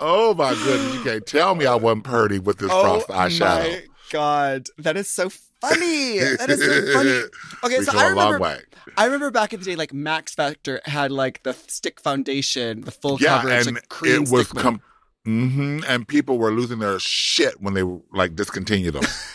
Oh 0.00 0.34
my 0.34 0.54
goodness. 0.54 0.94
You 0.94 1.00
can't 1.00 1.26
tell 1.26 1.54
me 1.54 1.66
I 1.66 1.76
wasn't 1.76 2.04
purdy 2.04 2.38
with 2.38 2.58
this 2.58 2.70
frost 2.70 3.08
eyeshadow. 3.08 3.66
Oh 3.66 3.70
my 3.70 3.82
god. 4.10 4.66
That 4.78 4.96
is 4.96 5.08
so 5.08 5.28
funny. 5.60 6.18
That 6.18 6.50
is 6.50 6.64
so 6.64 6.92
funny. 6.92 7.22
Okay, 7.64 7.78
we 7.78 7.84
so 7.84 7.96
I 7.96 8.08
remember. 8.08 8.60
I 8.96 9.04
remember 9.04 9.30
back 9.30 9.52
in 9.52 9.60
the 9.60 9.64
day, 9.66 9.76
like 9.76 9.92
Max 9.92 10.34
Factor 10.34 10.80
had 10.84 11.12
like 11.12 11.44
the 11.44 11.52
stick 11.52 12.00
foundation, 12.00 12.80
the 12.80 12.90
full 12.90 13.18
Yeah, 13.20 13.38
coverage, 13.38 13.66
and 13.68 13.76
like 13.76 13.88
cream 13.88 14.22
it 14.24 14.28
was 14.28 14.48
com- 14.52 14.80
hmm 15.24 15.78
and 15.86 16.08
people 16.08 16.38
were 16.38 16.50
losing 16.50 16.80
their 16.80 16.98
shit 16.98 17.60
when 17.60 17.74
they 17.74 17.84
like 18.12 18.34
discontinued 18.34 18.94
them. 18.94 19.04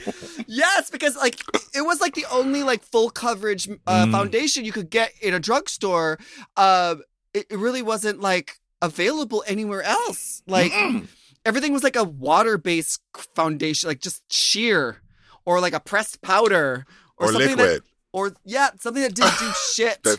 Yes, 0.47 0.89
because 0.89 1.15
like 1.15 1.39
it 1.75 1.81
was 1.81 2.01
like 2.01 2.15
the 2.15 2.25
only 2.31 2.63
like 2.63 2.83
full 2.83 3.09
coverage 3.09 3.69
uh, 3.87 4.05
Mm. 4.05 4.11
foundation 4.11 4.65
you 4.65 4.71
could 4.71 4.89
get 4.89 5.11
in 5.21 5.33
a 5.33 5.39
drugstore. 5.39 6.17
Uh, 6.57 6.95
it, 7.33 7.45
it 7.49 7.57
really 7.59 7.81
wasn't 7.81 8.19
like 8.19 8.59
available 8.81 9.43
anywhere 9.47 9.83
else. 9.83 10.41
Like 10.47 10.71
Mm-mm. 10.71 11.07
everything 11.45 11.73
was 11.73 11.83
like 11.83 11.95
a 11.95 12.03
water 12.03 12.57
based 12.57 13.01
foundation, 13.35 13.87
like 13.87 14.01
just 14.01 14.23
sheer 14.31 15.01
or 15.45 15.59
like 15.59 15.73
a 15.73 15.79
pressed 15.79 16.21
powder 16.21 16.85
or, 17.17 17.27
or 17.27 17.31
something 17.31 17.57
liquid 17.57 17.81
that 17.81 17.83
or 18.11 18.33
yeah, 18.45 18.69
something 18.79 19.03
that 19.03 19.13
didn't 19.13 19.37
do 19.39 19.51
shit. 19.73 20.01
that 20.03 20.17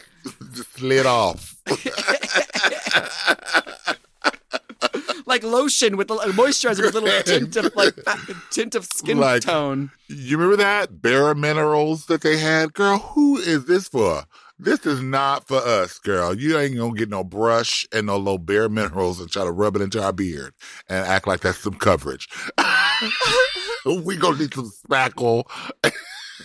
just 0.54 0.72
slid 0.74 1.06
off. 1.06 1.56
like 5.30 5.42
lotion 5.42 5.96
with 5.96 6.10
a 6.10 6.14
moisturizer 6.14 6.82
with 6.82 6.94
a 6.94 7.00
little 7.00 7.22
tint 7.22 7.56
of 7.56 7.74
like 7.74 7.94
tint 8.50 8.74
of 8.74 8.84
skin 8.84 9.18
Like- 9.18 9.42
tone. 9.42 9.90
You 10.08 10.36
remember 10.36 10.56
that 10.62 11.00
Bare 11.00 11.34
Minerals 11.34 12.06
that 12.06 12.20
they 12.22 12.36
had, 12.36 12.74
girl? 12.74 12.98
Who 12.98 13.38
is 13.38 13.64
this 13.66 13.88
for? 13.88 14.24
This 14.58 14.84
is 14.84 15.00
not 15.00 15.46
for 15.48 15.56
us, 15.56 15.98
girl. 16.00 16.36
You 16.36 16.58
ain't 16.58 16.76
gonna 16.76 16.92
get 16.92 17.08
no 17.08 17.24
brush 17.24 17.86
and 17.92 18.08
no 18.08 18.18
little 18.18 18.36
Bare 18.36 18.68
Minerals 18.68 19.18
and 19.20 19.30
try 19.30 19.44
to 19.44 19.50
rub 19.52 19.74
it 19.76 19.82
into 19.82 20.02
our 20.02 20.12
beard 20.12 20.52
and 20.88 21.06
act 21.06 21.26
like 21.26 21.40
that's 21.40 21.58
some 21.58 21.74
coverage. 21.74 22.28
we 24.04 24.16
gonna 24.16 24.38
need 24.38 24.52
some 24.52 24.70
spackle. 24.86 25.44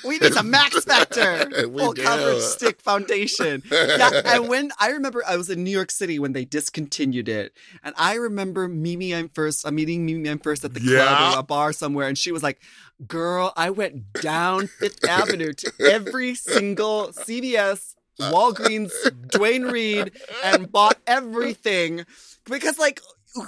We 0.06 0.20
need 0.20 0.34
some 0.34 0.50
Max 0.50 0.84
Factor 0.84 1.50
We 1.68 1.80
full 1.80 1.94
do. 1.94 2.04
coverage 2.04 2.41
stick 2.41 2.82
foundation. 2.82 3.63
Yeah, 3.72 4.22
and 4.26 4.48
when 4.48 4.72
I 4.80 4.89
remember 4.89 5.24
I 5.28 5.38
was 5.38 5.50
in 5.50 5.63
New 5.63 5.72
York 5.72 5.91
City 5.91 6.20
when 6.20 6.34
they 6.34 6.46
discontinued 6.46 7.28
it, 7.30 7.54
and 7.84 7.94
I 7.98 8.15
remember 8.15 8.68
Mimi 8.68 9.12
Imfurst. 9.12 9.68
I'm 9.68 9.76
meeting 9.76 10.06
Mimi 10.06 10.30
Imfurst 10.30 10.63
at 10.63 10.74
the 10.74 10.80
club 10.80 11.36
or 11.36 11.39
a 11.39 11.44
bar 11.44 11.74
somewhere, 11.74 12.08
and 12.08 12.18
she 12.18 12.32
was 12.32 12.44
like, 12.44 12.60
"Girl, 13.08 13.54
I 13.56 13.70
went 13.70 14.13
down 14.13 14.68
Fifth 14.68 15.04
Avenue 15.08 15.54
to 15.54 15.72
every 15.80 16.36
single 16.36 17.08
CVS, 17.10 17.96
Walgreens, 18.20 18.91
Duane 19.30 19.63
Reade, 19.63 20.12
and 20.44 20.72
bought 20.72 20.98
everything 21.08 22.06
because 22.46 22.78
like." 22.80 23.02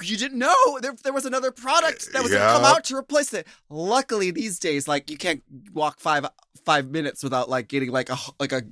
You 0.03 0.17
didn't 0.17 0.39
know 0.39 0.79
there, 0.81 0.93
there 1.03 1.13
was 1.13 1.25
another 1.25 1.51
product 1.51 2.11
that 2.11 2.21
was 2.21 2.31
going 2.31 2.41
to 2.43 2.53
come 2.53 2.65
out 2.65 2.83
to 2.85 2.95
replace 2.97 3.33
it. 3.33 3.47
Luckily, 3.69 4.31
these 4.31 4.59
days, 4.59 4.87
like 4.87 5.09
you 5.09 5.17
can't 5.17 5.41
walk 5.73 5.99
five 5.99 6.25
five 6.65 6.89
minutes 6.89 7.23
without 7.23 7.49
like 7.49 7.69
getting 7.69 7.91
like 7.91 8.09
a 8.09 8.17
like 8.39 8.51
a 8.51 8.63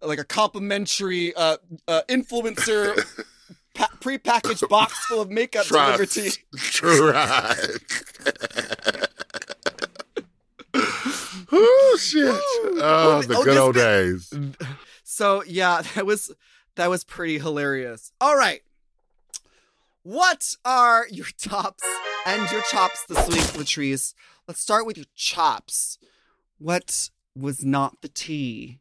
like 0.00 0.18
a 0.18 0.24
complimentary 0.24 1.34
uh, 1.34 1.58
uh 1.86 2.00
influencer 2.08 2.96
pa- 3.74 3.90
prepackaged 4.00 4.68
box 4.68 4.98
full 5.06 5.20
of 5.20 5.30
makeup 5.30 5.66
delivered. 5.66 6.08
Trust. 6.08 6.40
oh 11.52 11.98
shit! 12.00 12.34
Oh, 12.80 13.22
the 13.26 13.36
Oh, 13.36 13.44
good 13.44 13.56
old 13.58 13.74
days. 13.74 14.32
So 15.04 15.42
yeah, 15.44 15.82
that 15.94 16.06
was 16.06 16.32
that 16.76 16.88
was 16.88 17.04
pretty 17.04 17.38
hilarious. 17.38 18.12
All 18.20 18.36
right. 18.36 18.62
What 20.02 20.54
are 20.64 21.06
your 21.10 21.26
tops 21.38 21.84
and 22.26 22.50
your 22.50 22.62
chops 22.70 23.04
this 23.06 23.28
week, 23.28 23.38
Latrice? 23.58 24.14
Let's 24.46 24.60
start 24.60 24.86
with 24.86 24.96
your 24.96 25.06
chops. 25.14 25.98
What 26.58 27.10
was 27.36 27.64
not 27.64 28.00
the 28.00 28.08
tea 28.08 28.80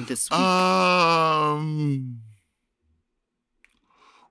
this 0.00 0.30
week? 0.30 0.38
Um, 0.38 2.20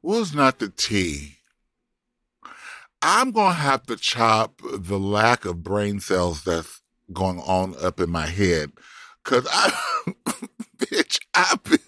was 0.02 0.34
not 0.34 0.60
the 0.60 0.70
tea. 0.70 1.38
I'm 3.02 3.32
gonna 3.32 3.54
have 3.54 3.84
to 3.88 3.96
chop 3.96 4.62
the 4.64 5.00
lack 5.00 5.46
of 5.46 5.64
brain 5.64 6.00
cells 6.00 6.44
that's 6.44 6.82
going 7.14 7.40
on 7.40 7.76
up 7.82 8.00
in 8.00 8.10
my 8.10 8.26
head, 8.26 8.72
cause 9.24 9.48
I, 9.50 9.72
bitch, 10.78 11.20
I've 11.34 11.64
been, 11.64 11.80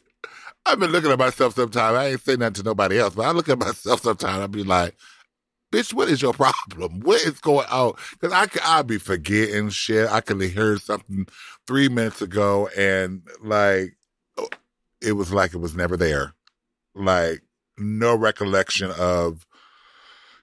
I've 0.67 0.79
been 0.79 0.91
looking 0.91 1.11
at 1.11 1.19
myself 1.19 1.55
sometimes. 1.55 1.97
I 1.97 2.07
ain't 2.09 2.21
saying 2.21 2.39
that 2.39 2.55
to 2.55 2.63
nobody 2.63 2.99
else, 2.99 3.15
but 3.15 3.25
I 3.25 3.31
look 3.31 3.49
at 3.49 3.59
myself 3.67 4.01
sometimes. 4.01 4.43
I 4.43 4.47
be 4.47 4.63
like, 4.63 4.95
bitch, 5.71 5.93
what 5.93 6.09
is 6.09 6.21
your 6.21 6.33
problem? 6.33 6.99
What 7.03 7.21
is 7.21 7.39
going 7.39 7.67
on? 7.67 7.93
Because 8.11 8.33
I 8.33 8.45
could, 8.47 8.61
I'd 8.63 8.87
be 8.87 8.97
forgetting 8.97 9.69
shit. 9.69 10.09
I 10.09 10.21
could 10.21 10.41
heard 10.51 10.81
something 10.81 11.27
three 11.65 11.89
minutes 11.89 12.21
ago, 12.21 12.69
and 12.77 13.21
like 13.41 13.95
it 15.01 15.13
was 15.13 15.31
like 15.31 15.53
it 15.53 15.59
was 15.59 15.75
never 15.75 15.97
there. 15.97 16.33
Like 16.95 17.41
no 17.77 18.15
recollection 18.15 18.91
of. 18.97 19.45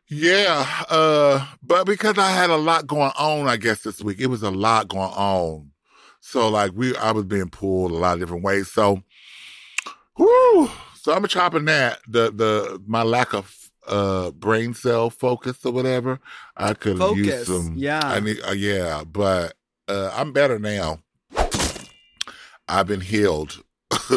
Yeah, 0.07 0.67
uh, 0.91 1.47
but 1.63 1.87
because 1.87 2.19
I 2.19 2.31
had 2.31 2.51
a 2.51 2.57
lot 2.57 2.87
going 2.87 3.11
on, 3.19 3.49
I 3.49 3.57
guess 3.57 3.83
this 3.83 4.03
week 4.03 4.21
it 4.21 4.27
was 4.27 4.43
a 4.43 4.51
lot 4.51 4.89
going 4.89 5.11
on. 5.11 5.71
So 6.21 6.49
like 6.49 6.73
we, 6.75 6.95
I 6.97 7.13
was 7.13 7.25
being 7.25 7.49
pulled 7.49 7.91
a 7.91 7.95
lot 7.97 8.15
of 8.15 8.21
different 8.21 8.45
ways. 8.45 8.71
So, 8.71 9.03
So 10.17 11.13
I'm 11.13 11.27
chopping 11.27 11.65
that 11.67 11.99
the 12.09 12.31
the 12.33 12.81
my 12.87 13.03
lack 13.03 13.35
of 13.35 13.55
uh 13.87 14.31
brain 14.31 14.73
cell 14.75 15.11
focus 15.11 15.65
or 15.65 15.73
whatever. 15.73 16.21
I 16.57 16.75
could 16.75 16.99
use 17.17 17.47
some. 17.47 17.75
yeah. 17.77 18.01
I 18.03 18.21
need. 18.21 18.39
Uh, 18.47 18.53
yeah, 18.53 19.05
but 19.05 19.55
uh 19.89 20.11
I'm 20.15 20.33
better 20.33 20.59
now. 20.59 21.01
I've 22.69 22.87
been 22.87 23.03
healed. 23.03 23.63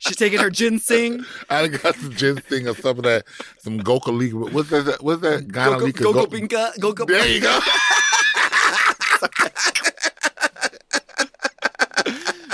She's 0.00 0.16
taking 0.16 0.38
her 0.38 0.50
ginseng. 0.50 1.24
I 1.50 1.68
got 1.68 1.96
some 1.96 2.12
ginseng 2.12 2.68
or 2.68 2.74
some 2.74 2.98
of 2.98 3.02
that, 3.04 3.24
some 3.58 3.80
Goka 3.80 4.16
League. 4.16 4.34
What's 4.34 4.70
that? 4.70 4.98
What's 5.02 5.22
that? 5.22 5.48
Go 5.48 5.78
go 5.78 5.86
Gyne 5.86 5.92
go 5.94 6.12
go 6.12 6.26
Go- 6.26 6.26
binka. 6.26 6.78
Go 6.78 6.92
go. 6.92 7.04
There 7.04 7.26
you 7.26 7.40
go. 7.40 7.58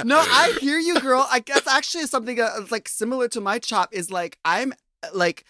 No, 0.08 0.18
I 0.18 0.56
hear 0.60 0.78
you, 0.78 0.98
girl. 1.00 1.26
I 1.30 1.40
guess 1.40 1.66
actually 1.66 2.06
something 2.06 2.40
uh, 2.40 2.62
like 2.70 2.88
similar 2.88 3.28
to 3.28 3.40
my 3.40 3.58
chop 3.58 3.90
is 3.92 4.10
like 4.10 4.38
I'm 4.44 4.72
like 5.12 5.44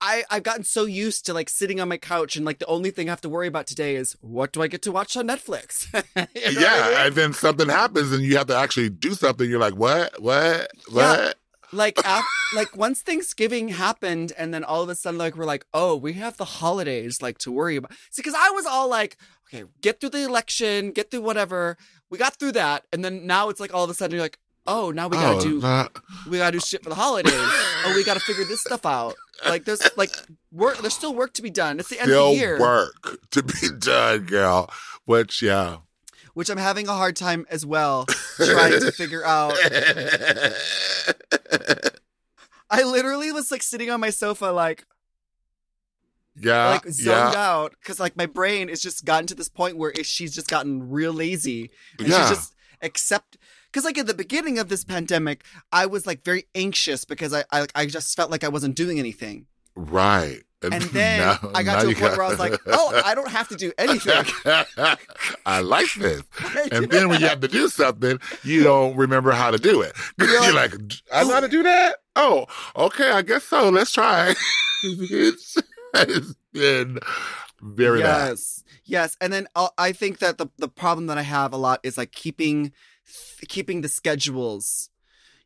I 0.00 0.24
I've 0.30 0.42
gotten 0.42 0.64
so 0.64 0.84
used 0.84 1.26
to 1.26 1.34
like 1.34 1.48
sitting 1.48 1.80
on 1.80 1.88
my 1.88 1.96
couch 1.96 2.36
and 2.36 2.44
like 2.44 2.58
the 2.58 2.66
only 2.66 2.90
thing 2.90 3.08
I 3.08 3.12
have 3.12 3.20
to 3.22 3.28
worry 3.28 3.46
about 3.46 3.66
today 3.66 3.96
is 3.96 4.16
what 4.20 4.52
do 4.52 4.62
I 4.62 4.66
get 4.68 4.82
to 4.82 4.92
watch 4.92 5.16
on 5.16 5.28
Netflix? 5.28 5.86
You 5.94 6.54
know 6.54 6.60
what 6.60 6.70
I 6.70 6.84
yeah, 6.84 6.88
mean? 6.88 7.06
and 7.06 7.14
then 7.14 7.32
something 7.32 7.68
happens 7.68 8.12
and 8.12 8.22
you 8.22 8.36
have 8.36 8.46
to 8.48 8.56
actually 8.56 8.90
do 8.90 9.14
something. 9.14 9.48
You're 9.48 9.60
like, 9.60 9.74
what? 9.74 10.20
What? 10.20 10.70
What? 10.90 11.20
Yeah. 11.20 11.32
like 11.72 11.98
af- 12.04 12.24
like 12.54 12.76
once 12.76 13.02
Thanksgiving 13.02 13.68
happened, 13.68 14.32
and 14.38 14.52
then 14.54 14.64
all 14.64 14.82
of 14.82 14.88
a 14.88 14.94
sudden, 14.94 15.18
like 15.18 15.36
we're 15.36 15.44
like, 15.44 15.66
oh, 15.74 15.96
we 15.96 16.14
have 16.14 16.36
the 16.36 16.44
holidays 16.44 17.20
like 17.22 17.38
to 17.38 17.52
worry 17.52 17.76
about. 17.76 17.92
See, 18.10 18.22
because 18.22 18.34
I 18.36 18.50
was 18.50 18.66
all 18.66 18.88
like, 18.88 19.16
okay, 19.52 19.64
get 19.80 20.00
through 20.00 20.10
the 20.10 20.24
election, 20.24 20.92
get 20.92 21.10
through 21.10 21.22
whatever. 21.22 21.76
We 22.10 22.18
got 22.18 22.36
through 22.38 22.52
that, 22.52 22.84
and 22.92 23.04
then 23.04 23.26
now 23.26 23.48
it's 23.48 23.60
like 23.60 23.74
all 23.74 23.84
of 23.84 23.90
a 23.90 23.94
sudden 23.94 24.14
you're 24.14 24.22
like, 24.24 24.38
oh, 24.66 24.90
now 24.90 25.08
we 25.08 25.16
gotta 25.16 25.38
Oh, 25.38 25.40
do 25.40 25.60
nah. 25.60 25.88
we 26.28 26.38
gotta 26.38 26.52
do 26.58 26.60
shit 26.60 26.82
for 26.82 26.88
the 26.90 26.94
holidays. 26.94 27.32
oh, 27.36 27.92
we 27.94 28.04
gotta 28.04 28.20
figure 28.20 28.44
this 28.44 28.60
stuff 28.60 28.86
out. 28.86 29.14
Like 29.46 29.64
there's 29.64 29.82
like 29.96 30.10
work. 30.52 30.78
There's 30.78 30.94
still 30.94 31.14
work 31.14 31.32
to 31.34 31.42
be 31.42 31.50
done. 31.50 31.78
It's 31.80 31.88
the 31.88 32.00
end 32.00 32.10
of 32.10 32.16
the 32.30 32.34
year, 32.34 32.58
work 32.60 33.18
to 33.30 33.42
be 33.42 33.68
done, 33.78 34.24
girl. 34.26 34.70
Which, 35.04 35.40
yeah. 35.42 35.78
which 36.34 36.50
I'm 36.50 36.58
having 36.58 36.86
a 36.88 36.92
hard 36.92 37.16
time 37.16 37.46
as 37.50 37.64
well 37.64 38.04
trying 38.36 38.80
to 38.80 38.92
figure 38.92 39.24
out. 39.24 39.54
I 42.70 42.82
literally 42.82 43.32
was 43.32 43.50
like 43.50 43.62
sitting 43.62 43.90
on 43.90 44.00
my 44.00 44.10
sofa, 44.10 44.46
like 44.46 44.84
yeah, 46.40 46.68
like 46.70 46.88
zoned 46.88 47.34
yeah, 47.34 47.50
out 47.50 47.74
because 47.80 47.98
like 48.00 48.16
my 48.16 48.26
brain 48.26 48.68
is 48.68 48.80
just 48.80 49.04
gotten 49.04 49.26
to 49.26 49.34
this 49.34 49.48
point 49.48 49.76
where 49.76 49.90
it, 49.90 50.06
she's 50.06 50.34
just 50.34 50.48
gotten 50.48 50.88
real 50.90 51.12
lazy 51.12 51.70
and 51.98 52.08
Yeah. 52.08 52.20
she's 52.28 52.36
just 52.36 52.54
accept 52.82 53.36
because 53.70 53.84
like 53.84 53.98
at 53.98 54.06
the 54.06 54.14
beginning 54.14 54.58
of 54.58 54.68
this 54.68 54.84
pandemic 54.84 55.44
i 55.72 55.84
was 55.84 56.06
like 56.06 56.24
very 56.24 56.44
anxious 56.54 57.04
because 57.04 57.34
i 57.34 57.42
i, 57.50 57.66
I 57.74 57.86
just 57.86 58.14
felt 58.16 58.30
like 58.30 58.44
i 58.44 58.48
wasn't 58.48 58.76
doing 58.76 58.98
anything 59.00 59.46
right. 59.74 60.42
and 60.62 60.82
then 60.92 61.18
now- 61.20 61.50
i 61.54 61.62
got 61.64 61.82
to 61.82 61.88
a 61.90 61.94
point 61.94 62.16
where 62.16 62.22
i 62.22 62.28
was 62.28 62.38
like 62.38 62.54
oh 62.68 63.02
i 63.04 63.16
don't 63.16 63.30
have 63.30 63.48
to 63.48 63.56
do 63.56 63.72
anything 63.78 64.24
I 65.46 65.60
like 65.60 65.92
this. 65.94 66.22
And 66.72 66.90
then 66.90 67.08
when 67.08 67.20
you 67.20 67.26
have 67.26 67.40
to 67.40 67.48
do 67.48 67.68
something, 67.68 68.20
you 68.44 68.62
don't 68.64 68.94
remember 68.96 69.30
how 69.32 69.50
to 69.50 69.56
do 69.58 69.80
it. 69.80 69.92
You're 70.18 70.52
like, 70.52 70.72
I 71.12 71.24
know 71.24 71.32
how 71.34 71.40
to 71.40 71.48
do 71.48 71.62
that? 71.62 71.96
Oh, 72.16 72.46
okay, 72.76 73.10
I 73.10 73.22
guess 73.22 73.44
so. 73.44 73.70
Let's 73.70 73.92
try. 73.92 74.34
it's 76.08 76.34
been 76.52 76.98
very 77.60 78.02
bad. 78.02 78.28
yes 78.30 78.64
yes 78.84 79.16
and 79.20 79.32
then 79.32 79.46
uh, 79.56 79.68
i 79.78 79.92
think 79.92 80.18
that 80.18 80.38
the 80.38 80.46
the 80.58 80.68
problem 80.68 81.06
that 81.06 81.18
i 81.18 81.22
have 81.22 81.52
a 81.52 81.56
lot 81.56 81.80
is 81.82 81.98
like 81.98 82.12
keeping 82.12 82.72
keeping 83.48 83.80
the 83.80 83.88
schedules 83.88 84.90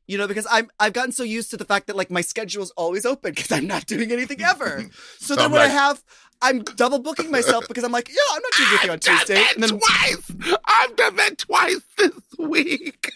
you 0.06 0.18
know 0.18 0.26
because 0.28 0.46
i'm 0.50 0.70
i've 0.78 0.92
gotten 0.92 1.12
so 1.12 1.22
used 1.22 1.50
to 1.50 1.56
the 1.56 1.64
fact 1.64 1.86
that 1.86 1.96
like 1.96 2.10
my 2.10 2.20
schedule 2.20 2.62
is 2.62 2.70
always 2.72 3.06
open 3.06 3.32
because 3.32 3.50
i'm 3.50 3.66
not 3.66 3.86
doing 3.86 4.12
anything 4.12 4.42
ever 4.52 4.84
so 5.18 5.34
then 5.34 5.46
I'm 5.46 5.52
when 5.52 5.62
i 5.62 5.68
have 5.68 6.02
i'm 6.42 6.60
double 6.60 6.98
booking 6.98 7.30
myself 7.30 7.66
because 7.68 7.84
i'm 7.84 7.92
like 7.92 8.08
yeah 8.08 8.34
i'm 8.34 8.42
not 8.42 8.52
doing 8.56 8.68
anything 8.70 8.90
on 8.90 8.98
tuesday 9.00 9.42
and 9.54 9.62
then 9.62 9.78
twice. 9.78 10.58
I've 10.64 10.96
done 10.96 11.16
that 11.16 11.38
twice 11.38 11.80
this 11.96 12.12
week. 12.38 13.12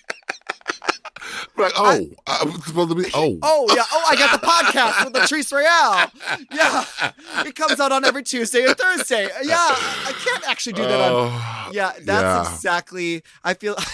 Like, 1.57 1.73
oh, 1.77 2.07
I, 2.27 2.43
am 2.43 2.53
supposed 2.61 2.91
to 2.91 2.95
be. 2.95 3.07
Oh, 3.15 3.39
oh 3.43 3.67
yeah 3.75 3.83
oh 3.91 4.05
i 4.09 4.17
got 4.17 4.39
the 4.39 4.47
podcast 4.47 5.05
with 5.05 5.15
Latrice 5.15 5.53
Royale 5.53 6.11
yeah 6.53 7.45
it 7.47 7.55
comes 7.55 7.81
out 7.81 7.91
on 7.93 8.05
every 8.05 8.23
tuesday 8.23 8.65
and 8.67 8.77
thursday 8.77 9.29
yeah 9.43 9.57
i 9.59 10.13
can't 10.25 10.49
actually 10.49 10.75
do 10.75 10.83
that 10.83 11.01
on 11.01 11.11
Oh, 11.13 11.71
yeah 11.73 11.93
that's 12.03 12.07
yeah. 12.09 12.53
exactly 12.55 13.23
i 13.43 13.55
feel 13.55 13.77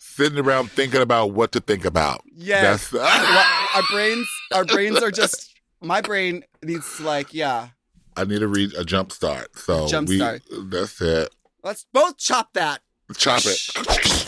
Sitting 0.00 0.38
around 0.38 0.70
thinking 0.72 1.00
about 1.00 1.32
what 1.32 1.52
to 1.52 1.60
think 1.60 1.86
about. 1.86 2.22
Yes. 2.34 2.90
That's, 2.90 3.02
ah. 3.06 3.70
Well, 3.72 3.82
our 3.82 3.88
brains 3.90 4.28
our 4.52 4.64
brains 4.66 5.02
are 5.02 5.10
just 5.10 5.54
my 5.80 6.02
brain 6.02 6.44
needs 6.62 6.96
to 6.98 7.04
like 7.04 7.32
yeah 7.32 7.68
I 8.16 8.24
need 8.24 8.40
to 8.40 8.48
read 8.48 8.74
a 8.74 8.84
jump 8.84 9.12
start. 9.12 9.56
So 9.56 9.86
Jump 9.86 10.08
we, 10.08 10.16
start. 10.16 10.42
That's 10.64 11.00
it. 11.00 11.34
let's 11.62 11.86
both 11.92 12.18
chop 12.18 12.52
that 12.54 12.80
Chop 13.16 13.42
it. 13.44 14.26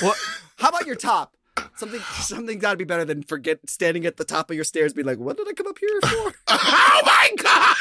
What 0.00 0.16
how 0.56 0.68
about 0.68 0.86
your 0.86 0.96
top 0.96 1.36
something 1.74 2.00
something 2.00 2.58
got 2.58 2.72
to 2.72 2.76
be 2.76 2.84
better 2.84 3.04
than 3.04 3.22
forget 3.22 3.58
standing 3.68 4.06
at 4.06 4.16
the 4.16 4.24
top 4.24 4.50
of 4.50 4.56
your 4.56 4.64
stairs 4.64 4.92
be 4.92 5.02
like 5.02 5.18
what 5.18 5.36
did 5.36 5.48
i 5.48 5.52
come 5.52 5.66
up 5.66 5.78
here 5.78 6.00
for 6.02 6.34
oh 6.48 7.02
my 7.04 7.30
god! 7.42 7.76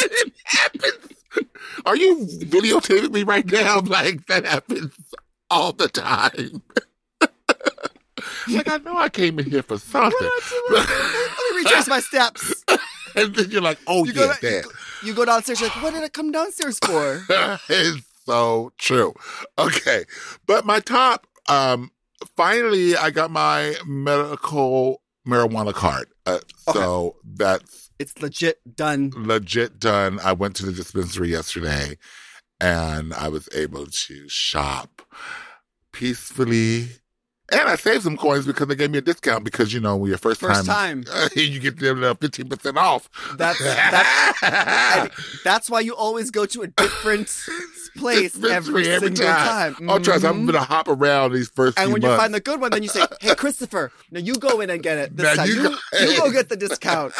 It 0.00 0.32
happens. 0.44 0.96
Are 1.84 1.96
you 1.96 2.26
videotaping 2.26 3.12
me 3.12 3.22
right 3.24 3.44
now? 3.50 3.80
Like 3.80 4.26
that 4.26 4.46
happens 4.46 4.92
all 5.50 5.72
the 5.72 5.88
time. 5.88 6.62
like 8.48 8.68
I 8.70 8.78
know 8.78 8.96
I 8.96 9.08
came 9.08 9.38
in 9.38 9.50
here 9.50 9.62
for 9.62 9.78
something, 9.78 10.30
let 10.70 10.88
me 10.88 11.56
retrace 11.56 11.88
my 11.88 12.00
steps 12.00 12.64
and 13.16 13.34
then 13.34 13.50
you're 13.50 13.60
like, 13.62 13.78
"Oh 13.86 14.04
you 14.04 14.12
yeah, 14.12 14.14
go, 14.14 14.26
you, 14.26 14.50
that." 14.50 14.64
go, 14.64 14.70
you 15.04 15.14
go 15.14 15.24
downstairs 15.24 15.60
you're 15.60 15.68
like 15.68 15.82
what 15.82 15.92
did 15.94 16.02
i 16.02 16.08
come 16.08 16.30
downstairs 16.32 16.78
for 16.84 17.22
it's 17.68 18.06
so 18.24 18.72
true. 18.78 19.14
Okay. 19.58 20.04
But 20.46 20.64
my 20.64 20.80
top, 20.80 21.26
um, 21.48 21.90
finally 22.36 22.96
I 22.96 23.10
got 23.10 23.30
my 23.30 23.74
medical 23.86 25.02
marijuana 25.26 25.72
card. 25.72 26.08
Uh, 26.26 26.38
so 26.72 27.16
that's 27.34 27.90
it's 27.98 28.20
legit 28.20 28.58
done 28.76 29.12
legit 29.16 29.78
done. 29.78 30.20
I 30.20 30.32
went 30.32 30.56
to 30.56 30.66
the 30.66 30.72
dispensary 30.72 31.30
yesterday 31.30 31.96
and 32.60 33.12
I 33.14 33.28
was 33.28 33.48
able 33.54 33.86
to 33.86 34.28
shop 34.28 35.02
peacefully. 35.92 36.88
And 37.52 37.68
I 37.68 37.76
saved 37.76 38.04
some 38.04 38.16
coins 38.16 38.46
because 38.46 38.66
they 38.66 38.74
gave 38.74 38.90
me 38.90 38.98
a 38.98 39.02
discount 39.02 39.44
because, 39.44 39.72
you 39.74 39.80
know, 39.80 39.96
when 39.96 40.08
your 40.08 40.18
first, 40.18 40.40
first 40.40 40.64
time 40.64 41.04
you 41.36 41.60
get 41.60 41.78
them 41.78 42.02
uh, 42.02 42.14
15% 42.14 42.76
off. 42.76 43.10
that's 43.36 43.58
that's 44.40 45.42
that's 45.44 45.70
why 45.70 45.80
you 45.80 45.94
always 45.94 46.30
go 46.30 46.46
to 46.46 46.62
a 46.62 46.66
different 46.68 47.28
place 47.96 48.34
every, 48.42 48.88
every 48.88 49.08
single 49.14 49.26
time. 49.26 49.74
time. 49.74 49.90
Oh, 49.90 49.98
trust. 49.98 50.24
I'm 50.24 50.46
gonna 50.46 50.60
hop 50.60 50.88
around 50.88 51.32
these 51.32 51.50
first 51.50 51.78
And 51.78 51.92
when 51.92 52.00
you 52.02 52.08
find 52.16 52.32
the 52.32 52.40
good 52.40 52.60
one, 52.60 52.70
then 52.70 52.82
you 52.82 52.88
say, 52.88 53.04
"Hey, 53.20 53.34
Christopher, 53.34 53.92
now 54.10 54.20
you 54.20 54.34
go 54.34 54.60
in 54.60 54.70
and 54.70 54.82
get 54.82 54.96
it 54.98 55.16
this 55.16 55.24
Now 55.24 55.34
time. 55.34 55.48
you 55.48 55.54
You, 55.54 55.62
go- 55.68 55.78
you 56.12 56.16
go 56.18 56.30
get 56.32 56.48
the 56.48 56.56
discount." 56.56 57.12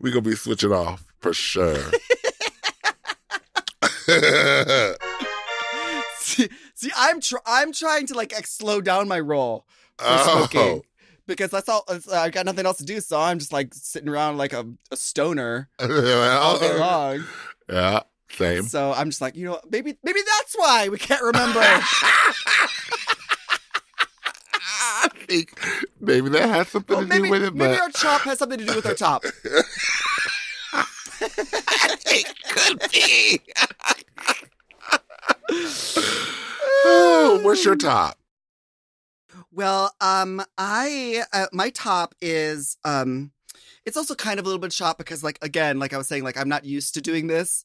we 0.00 0.10
gonna 0.10 0.22
be 0.22 0.34
switching 0.34 0.72
off 0.72 1.04
for 1.20 1.32
sure. 1.32 1.78
See, 6.32 6.48
see, 6.74 6.90
I'm 6.96 7.20
tr- 7.20 7.36
I'm 7.46 7.72
trying 7.72 8.06
to 8.08 8.14
like 8.14 8.32
slow 8.46 8.80
down 8.80 9.08
my 9.08 9.20
roll 9.20 9.66
for 9.98 10.06
Oh. 10.08 10.46
smoking 10.48 10.82
because 11.26 11.50
that's 11.50 11.68
all. 11.68 11.84
it's- 11.88 12.08
I 12.12 12.30
got 12.30 12.46
nothing 12.46 12.66
else 12.66 12.78
to 12.78 12.84
do, 12.84 13.00
so 13.00 13.20
I'm 13.20 13.38
just 13.38 13.52
like 13.52 13.74
sitting 13.74 14.08
around 14.08 14.38
like 14.38 14.52
a, 14.52 14.66
a 14.90 14.96
stoner 14.96 15.68
all 15.78 16.58
day 16.58 16.76
long. 16.78 17.24
yeah, 17.68 18.00
same. 18.30 18.62
So 18.64 18.92
I'm 18.92 19.10
just 19.10 19.20
like, 19.20 19.36
you 19.36 19.46
know, 19.46 19.60
maybe 19.70 19.96
maybe 20.02 20.20
that's 20.38 20.54
why 20.56 20.88
we 20.88 20.98
can't 20.98 21.22
remember. 21.22 21.60
I 24.84 25.08
think 25.26 25.58
maybe 26.00 26.28
that 26.30 26.48
has 26.48 26.68
something 26.68 26.96
Well, 26.96 27.04
to 27.06 27.08
maybe 27.08 27.24
do 27.24 27.30
with 27.30 27.42
it, 27.44 27.54
maybe 27.54 27.72
but 27.74 27.80
our 27.80 27.90
chop 27.90 28.22
has 28.22 28.38
something 28.38 28.58
to 28.58 28.64
do 28.64 28.74
with 28.76 28.86
our 28.86 28.94
top. 28.94 29.24
it 32.04 32.26
could 32.48 32.80
be. 32.92 33.40
oh, 36.84 37.40
what's 37.42 37.64
your 37.64 37.76
top? 37.76 38.18
Well, 39.52 39.94
um, 40.00 40.42
I 40.56 41.24
uh, 41.32 41.46
my 41.52 41.70
top 41.70 42.14
is 42.22 42.76
um, 42.84 43.32
it's 43.84 43.96
also 43.96 44.14
kind 44.14 44.38
of 44.40 44.46
a 44.46 44.48
little 44.48 44.60
bit 44.60 44.72
shot 44.72 44.96
because, 44.98 45.22
like, 45.22 45.38
again, 45.42 45.78
like 45.78 45.92
I 45.92 45.98
was 45.98 46.08
saying, 46.08 46.24
like 46.24 46.38
I'm 46.38 46.48
not 46.48 46.64
used 46.64 46.94
to 46.94 47.00
doing 47.02 47.26
this, 47.26 47.64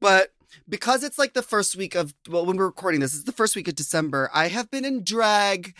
but 0.00 0.32
because 0.68 1.02
it's 1.04 1.18
like 1.18 1.34
the 1.34 1.42
first 1.42 1.76
week 1.76 1.94
of 1.94 2.14
well, 2.30 2.46
when 2.46 2.56
we're 2.56 2.66
recording 2.66 3.00
this, 3.00 3.14
it's 3.14 3.24
the 3.24 3.32
first 3.32 3.56
week 3.56 3.68
of 3.68 3.74
December. 3.74 4.30
I 4.32 4.48
have 4.48 4.70
been 4.70 4.84
in 4.86 5.04
drag 5.04 5.74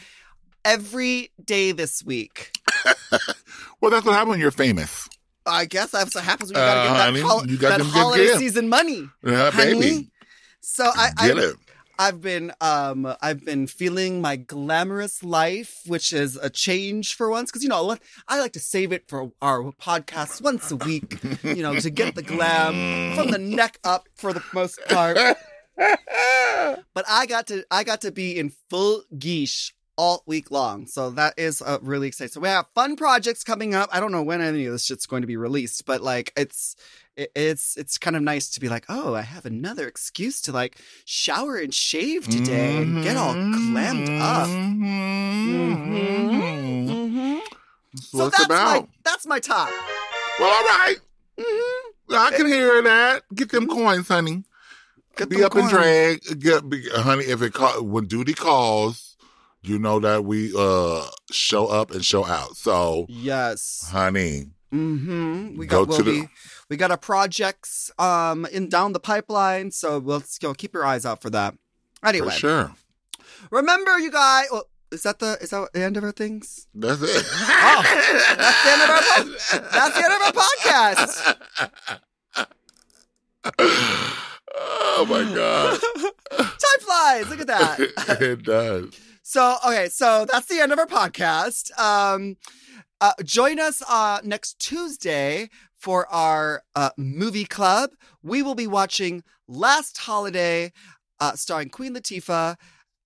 every 0.65 1.31
day 1.43 1.73
this 1.73 2.05
week. 2.05 2.53
Well, 3.81 3.93
that's 3.93 4.05
what 4.05 4.15
happens 4.15 4.31
when 4.31 4.41
you're 4.41 4.51
famous. 4.51 5.09
I 5.47 5.65
guess 5.65 5.93
that's 5.93 6.13
what 6.13 6.25
happens 6.25 6.53
when 6.53 6.61
you 6.61 6.67
gotta 6.67 6.81
Uh, 6.81 6.85
get 6.89 6.93
that, 6.95 7.05
honey, 7.05 7.21
hol- 7.21 7.47
that 7.69 7.81
holiday 7.81 8.35
season 8.37 8.69
money. 8.69 9.09
Yeah, 9.23 9.53
honey. 9.53 9.75
baby. 9.75 10.11
So 10.71 10.85
I, 10.85 11.11
I 11.17 11.29
Get 11.29 11.39
it. 11.39 11.57
I've 11.99 12.21
been 12.21 12.53
um 12.61 13.13
I've 13.23 13.43
been 13.45 13.67
feeling 13.67 14.21
my 14.21 14.37
glamorous 14.37 15.25
life, 15.25 15.81
which 15.87 16.13
is 16.13 16.37
a 16.37 16.51
change 16.51 17.15
for 17.17 17.31
once 17.31 17.51
because 17.51 17.63
you 17.65 17.71
know 17.71 17.97
I 18.29 18.39
like 18.39 18.53
to 18.53 18.61
save 18.61 18.93
it 18.93 19.09
for 19.09 19.33
our 19.41 19.73
podcast 19.73 20.43
once 20.43 20.71
a 20.71 20.77
week, 20.77 21.19
you 21.43 21.63
know, 21.63 21.75
to 21.81 21.91
get 21.91 22.15
the 22.15 22.23
glam 22.23 23.17
from 23.17 23.31
the 23.31 23.39
neck 23.57 23.81
up 23.83 24.09
for 24.15 24.33
the 24.33 24.45
most 24.53 24.79
part. 24.89 25.19
But 26.95 27.05
I 27.09 27.27
got 27.27 27.47
to 27.49 27.65
I 27.71 27.83
got 27.83 28.01
to 28.03 28.13
be 28.13 28.39
in 28.39 28.53
full 28.69 29.05
geesh 29.17 29.73
all 29.99 30.23
week 30.27 30.51
long, 30.51 30.87
so 30.87 31.11
that 31.11 31.35
is 31.37 31.61
uh, 31.61 31.79
really 31.83 32.07
exciting. 32.09 32.33
So 32.33 32.41
we 32.41 32.49
have 32.49 32.67
fun 32.75 32.95
projects 32.97 33.43
coming 33.45 33.75
up. 33.75 33.91
I 33.93 33.99
don't 34.01 34.13
know 34.13 34.23
when 34.23 34.41
any 34.41 34.65
of 34.65 34.73
this 34.73 34.85
shit's 34.87 35.07
going 35.07 35.23
to 35.23 35.27
be 35.27 35.37
released, 35.37 35.85
but 35.85 36.01
like 36.01 36.33
it's 36.37 36.77
it, 37.17 37.33
it's 37.35 37.77
it's 37.77 37.99
kind 37.99 38.15
of 38.17 38.23
nice 38.23 38.49
to 38.51 38.61
be 38.61 38.69
like, 38.69 38.85
oh, 38.89 39.15
I 39.15 39.23
have 39.23 39.45
another 39.45 39.89
excuse 39.89 40.41
to 40.43 40.53
like 40.53 40.79
shower 41.05 41.57
and 41.57 41.75
shave 41.75 42.29
today 42.29 42.77
and 42.79 43.03
get 43.03 43.17
all 43.17 43.35
glammed 43.35 44.21
up. 44.21 44.49
Mhm. 44.49 45.89
Mhm. 46.89 47.41
So 48.01 48.19
what 48.19 48.33
that's 48.33 48.45
about. 48.45 48.83
my 48.83 48.89
that's 49.05 49.27
my 49.27 49.41
top. 49.41 49.69
Well, 50.39 50.49
all 50.49 50.63
right. 50.65 50.97
Mhm. 51.39 51.81
I 52.11 52.31
can 52.37 52.47
hear 52.47 52.81
that. 52.83 53.23
Get 53.35 53.51
them 53.51 53.67
coins, 53.67 54.09
honey. 54.09 54.45
Get 55.17 55.29
be 55.29 55.37
them 55.37 55.45
up 55.47 55.55
in 55.57 55.61
coins. 55.63 55.73
drag. 55.73 56.41
Get, 56.41 56.69
be, 56.69 56.89
honey, 56.91 57.25
if 57.25 57.43
it 57.43 57.53
call, 57.53 57.83
when 57.85 58.07
duty 58.07 58.33
calls, 58.35 59.08
you 59.63 59.79
know 59.79 59.99
that 60.01 60.25
we 60.25 60.53
uh 60.57 61.07
show 61.31 61.67
up 61.67 61.91
and 61.91 62.05
show 62.05 62.25
out. 62.25 62.57
So, 62.57 63.07
Yes. 63.09 63.89
honey, 63.91 64.47
Mm-hmm. 64.73 65.57
We 65.57 65.67
got 65.67 65.85
to 65.85 65.89
we'll 65.89 65.99
the- 65.99 66.05
be, 66.23 66.29
we 66.69 66.77
got 66.77 66.91
our 66.91 66.99
projects 66.99 67.91
um 67.99 68.45
in 68.53 68.69
down 68.69 68.93
the 68.93 69.01
pipeline, 69.01 69.71
so 69.71 69.99
we'll 69.99 70.19
let's 70.19 70.39
go 70.39 70.53
keep 70.53 70.75
your 70.75 70.85
eyes 70.85 71.07
out 71.07 71.23
for 71.23 71.31
that. 71.31 71.55
Anyway, 72.05 72.29
for 72.29 72.35
sure. 72.35 72.75
remember 73.51 73.99
you 73.99 74.11
guys. 74.11 74.47
Well, 74.53 74.69
is 74.93 75.03
that 75.05 75.19
the 75.21 75.39
is 75.41 75.51
that 75.51 75.73
the 75.73 75.83
end 75.83 75.97
of 75.97 76.05
our 76.05 76.13
things? 76.13 76.67
That's 76.75 77.01
it. 77.03 77.25
Oh, 77.33 77.83
that's 78.37 78.63
the 78.63 78.71
end 78.71 78.83
of 78.83 78.91
our 78.91 79.03
po- 79.03 79.69
that's 79.73 79.95
the 79.97 80.05
end 80.05 80.13
of 80.15 80.23
our 80.23 80.33
podcast. 80.33 81.37
oh 84.57 85.07
my 85.09 85.35
god, 85.35 85.81
Time 86.37 86.81
flies. 86.81 87.29
Look 87.31 87.41
at 87.41 87.47
that. 87.47 87.79
it 88.21 88.43
does. 88.43 88.91
So 89.29 89.57
okay, 89.63 89.91
so 89.91 90.25
that's 90.25 90.47
the 90.47 90.59
end 90.59 90.73
of 90.73 90.79
our 90.79 90.87
podcast. 90.87 91.79
Um, 91.79 92.39
uh, 92.99 93.13
join 93.23 93.61
us 93.61 93.83
uh, 93.87 94.21
next 94.25 94.59
Tuesday 94.59 95.51
for 95.77 96.11
our 96.11 96.63
uh, 96.75 96.93
movie 96.97 97.45
club. 97.45 97.91
We 98.23 98.43
will 98.43 98.55
be 98.55 98.67
watching 98.67 99.23
Last 99.47 99.99
Holiday, 99.99 100.73
uh, 101.21 101.33
starring 101.35 101.69
Queen 101.69 101.95
Latifah, 101.95 102.57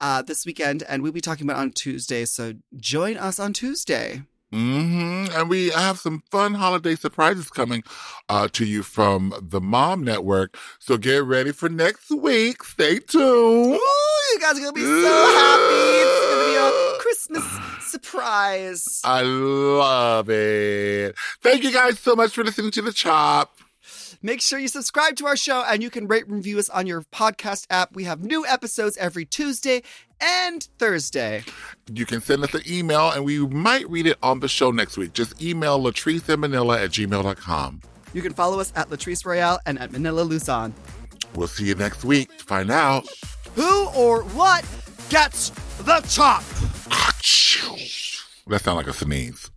uh, 0.00 0.22
this 0.22 0.46
weekend, 0.46 0.84
and 0.84 1.02
we'll 1.02 1.10
be 1.10 1.20
talking 1.20 1.44
about 1.44 1.58
it 1.58 1.62
on 1.62 1.72
Tuesday. 1.72 2.24
So 2.24 2.52
join 2.76 3.16
us 3.16 3.40
on 3.40 3.52
Tuesday. 3.52 4.22
hmm 4.52 5.24
And 5.34 5.50
we 5.50 5.70
have 5.70 5.98
some 5.98 6.22
fun 6.30 6.54
holiday 6.54 6.94
surprises 6.94 7.50
coming 7.50 7.82
uh, 8.28 8.46
to 8.52 8.64
you 8.64 8.84
from 8.84 9.34
the 9.42 9.60
Mom 9.60 10.04
Network. 10.04 10.56
So 10.78 10.98
get 10.98 11.24
ready 11.24 11.50
for 11.50 11.68
next 11.68 12.12
week. 12.12 12.62
Stay 12.62 13.00
tuned. 13.00 13.74
Ooh, 13.74 14.11
guys 14.42 14.58
are 14.58 14.60
gonna 14.60 14.72
be 14.72 14.80
so 14.80 14.86
happy! 14.88 15.84
It's 16.02 16.20
gonna 16.26 16.46
be 16.46 16.56
a 16.56 16.98
Christmas 16.98 17.44
surprise. 17.86 19.00
I 19.04 19.22
love 19.22 20.28
it. 20.30 21.14
Thank 21.40 21.62
you 21.62 21.72
guys 21.72 22.00
so 22.00 22.16
much 22.16 22.32
for 22.34 22.42
listening 22.42 22.72
to 22.72 22.82
The 22.82 22.92
Chop. 22.92 23.56
Make 24.20 24.40
sure 24.40 24.58
you 24.58 24.68
subscribe 24.68 25.16
to 25.16 25.26
our 25.26 25.36
show 25.36 25.64
and 25.66 25.82
you 25.82 25.90
can 25.90 26.06
rate 26.08 26.26
and 26.26 26.34
review 26.34 26.58
us 26.58 26.68
on 26.70 26.86
your 26.86 27.02
podcast 27.02 27.66
app. 27.70 27.94
We 27.94 28.04
have 28.04 28.24
new 28.24 28.44
episodes 28.46 28.96
every 28.96 29.24
Tuesday 29.24 29.82
and 30.20 30.66
Thursday. 30.78 31.44
You 31.92 32.06
can 32.06 32.20
send 32.20 32.42
us 32.42 32.54
an 32.54 32.62
email 32.68 33.10
and 33.10 33.24
we 33.24 33.38
might 33.46 33.88
read 33.88 34.06
it 34.06 34.18
on 34.22 34.40
the 34.40 34.48
show 34.48 34.70
next 34.70 34.96
week. 34.96 35.12
Just 35.12 35.40
email 35.42 35.80
Latrice 35.80 36.28
and 36.28 36.40
Manila 36.40 36.80
at 36.80 36.90
gmail.com. 36.90 37.80
You 38.12 38.22
can 38.22 38.32
follow 38.32 38.60
us 38.60 38.72
at 38.76 38.90
Latrice 38.90 39.24
Royale 39.24 39.58
and 39.66 39.78
at 39.78 39.92
Manila 39.92 40.22
Luzon. 40.22 40.74
We'll 41.34 41.48
see 41.48 41.66
you 41.66 41.74
next 41.74 42.04
week 42.04 42.36
to 42.38 42.44
find 42.44 42.70
out. 42.70 43.08
Who 43.54 43.86
or 43.88 44.22
what 44.22 44.64
gets 45.08 45.50
the 45.78 46.00
chop? 46.08 46.42
That 48.46 48.60
sounds 48.62 48.76
like 48.76 48.86
a 48.88 48.92
sneeze. 48.92 49.50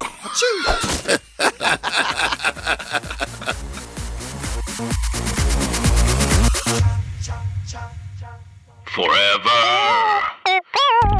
Forever. 8.86 9.50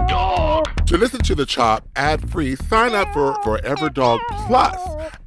Dog. 0.08 0.86
To 0.86 0.98
listen 0.98 1.20
to 1.22 1.34
The 1.36 1.46
Chop 1.46 1.88
ad 1.96 2.30
free, 2.30 2.56
sign 2.56 2.94
up 2.96 3.12
for 3.12 3.36
Forever 3.44 3.90
Dog 3.90 4.22
Plus 4.48 4.78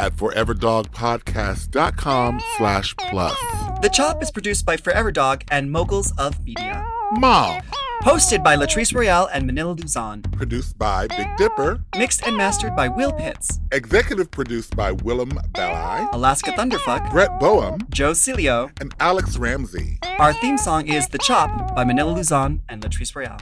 at 0.01 0.17
foreverdogpodcast.com 0.17 2.41
slash 2.57 2.97
plus. 2.97 3.39
The 3.83 3.91
Chop 3.93 4.23
is 4.23 4.31
produced 4.31 4.65
by 4.65 4.79
Forever 4.79 5.13
Dog 5.13 5.45
and 5.51 5.71
Moguls 5.71 6.13
of 6.17 6.43
Media. 6.45 6.88
Mom, 7.13 7.61
Hosted 8.03 8.45
by 8.45 8.55
Latrice 8.57 8.95
Royale 8.95 9.29
and 9.33 9.45
Manila 9.47 9.73
Luzon. 9.73 10.23
produced 10.23 10.79
by 10.79 11.07
Big 11.09 11.27
Dipper, 11.37 11.81
Mixed 11.97 12.25
and 12.27 12.37
mastered 12.37 12.77
by 12.77 12.87
Will 12.89 13.13
Pitts. 13.13 13.59
executive 13.73 14.31
produced 14.31 14.77
by 14.77 14.93
Willam 14.93 15.31
Belli, 15.53 16.07
Alaska 16.13 16.53
Thunderfuck. 16.53 17.11
Brett 17.11 17.41
Boehm, 17.41 17.81
Joe 17.91 18.13
Cilio. 18.13 18.71
and 18.81 18.95
Alex 19.01 19.37
Ramsey. 19.37 19.99
Our 20.19 20.33
theme 20.33 20.59
song 20.59 20.87
is 20.89 21.09
The 21.09 21.19
Chop 21.19 21.75
by 21.75 21.85
Manila 21.85 22.13
Luzon 22.13 22.63
and 22.69 22.83
Latrice 22.83 23.15
Royale. 23.17 23.41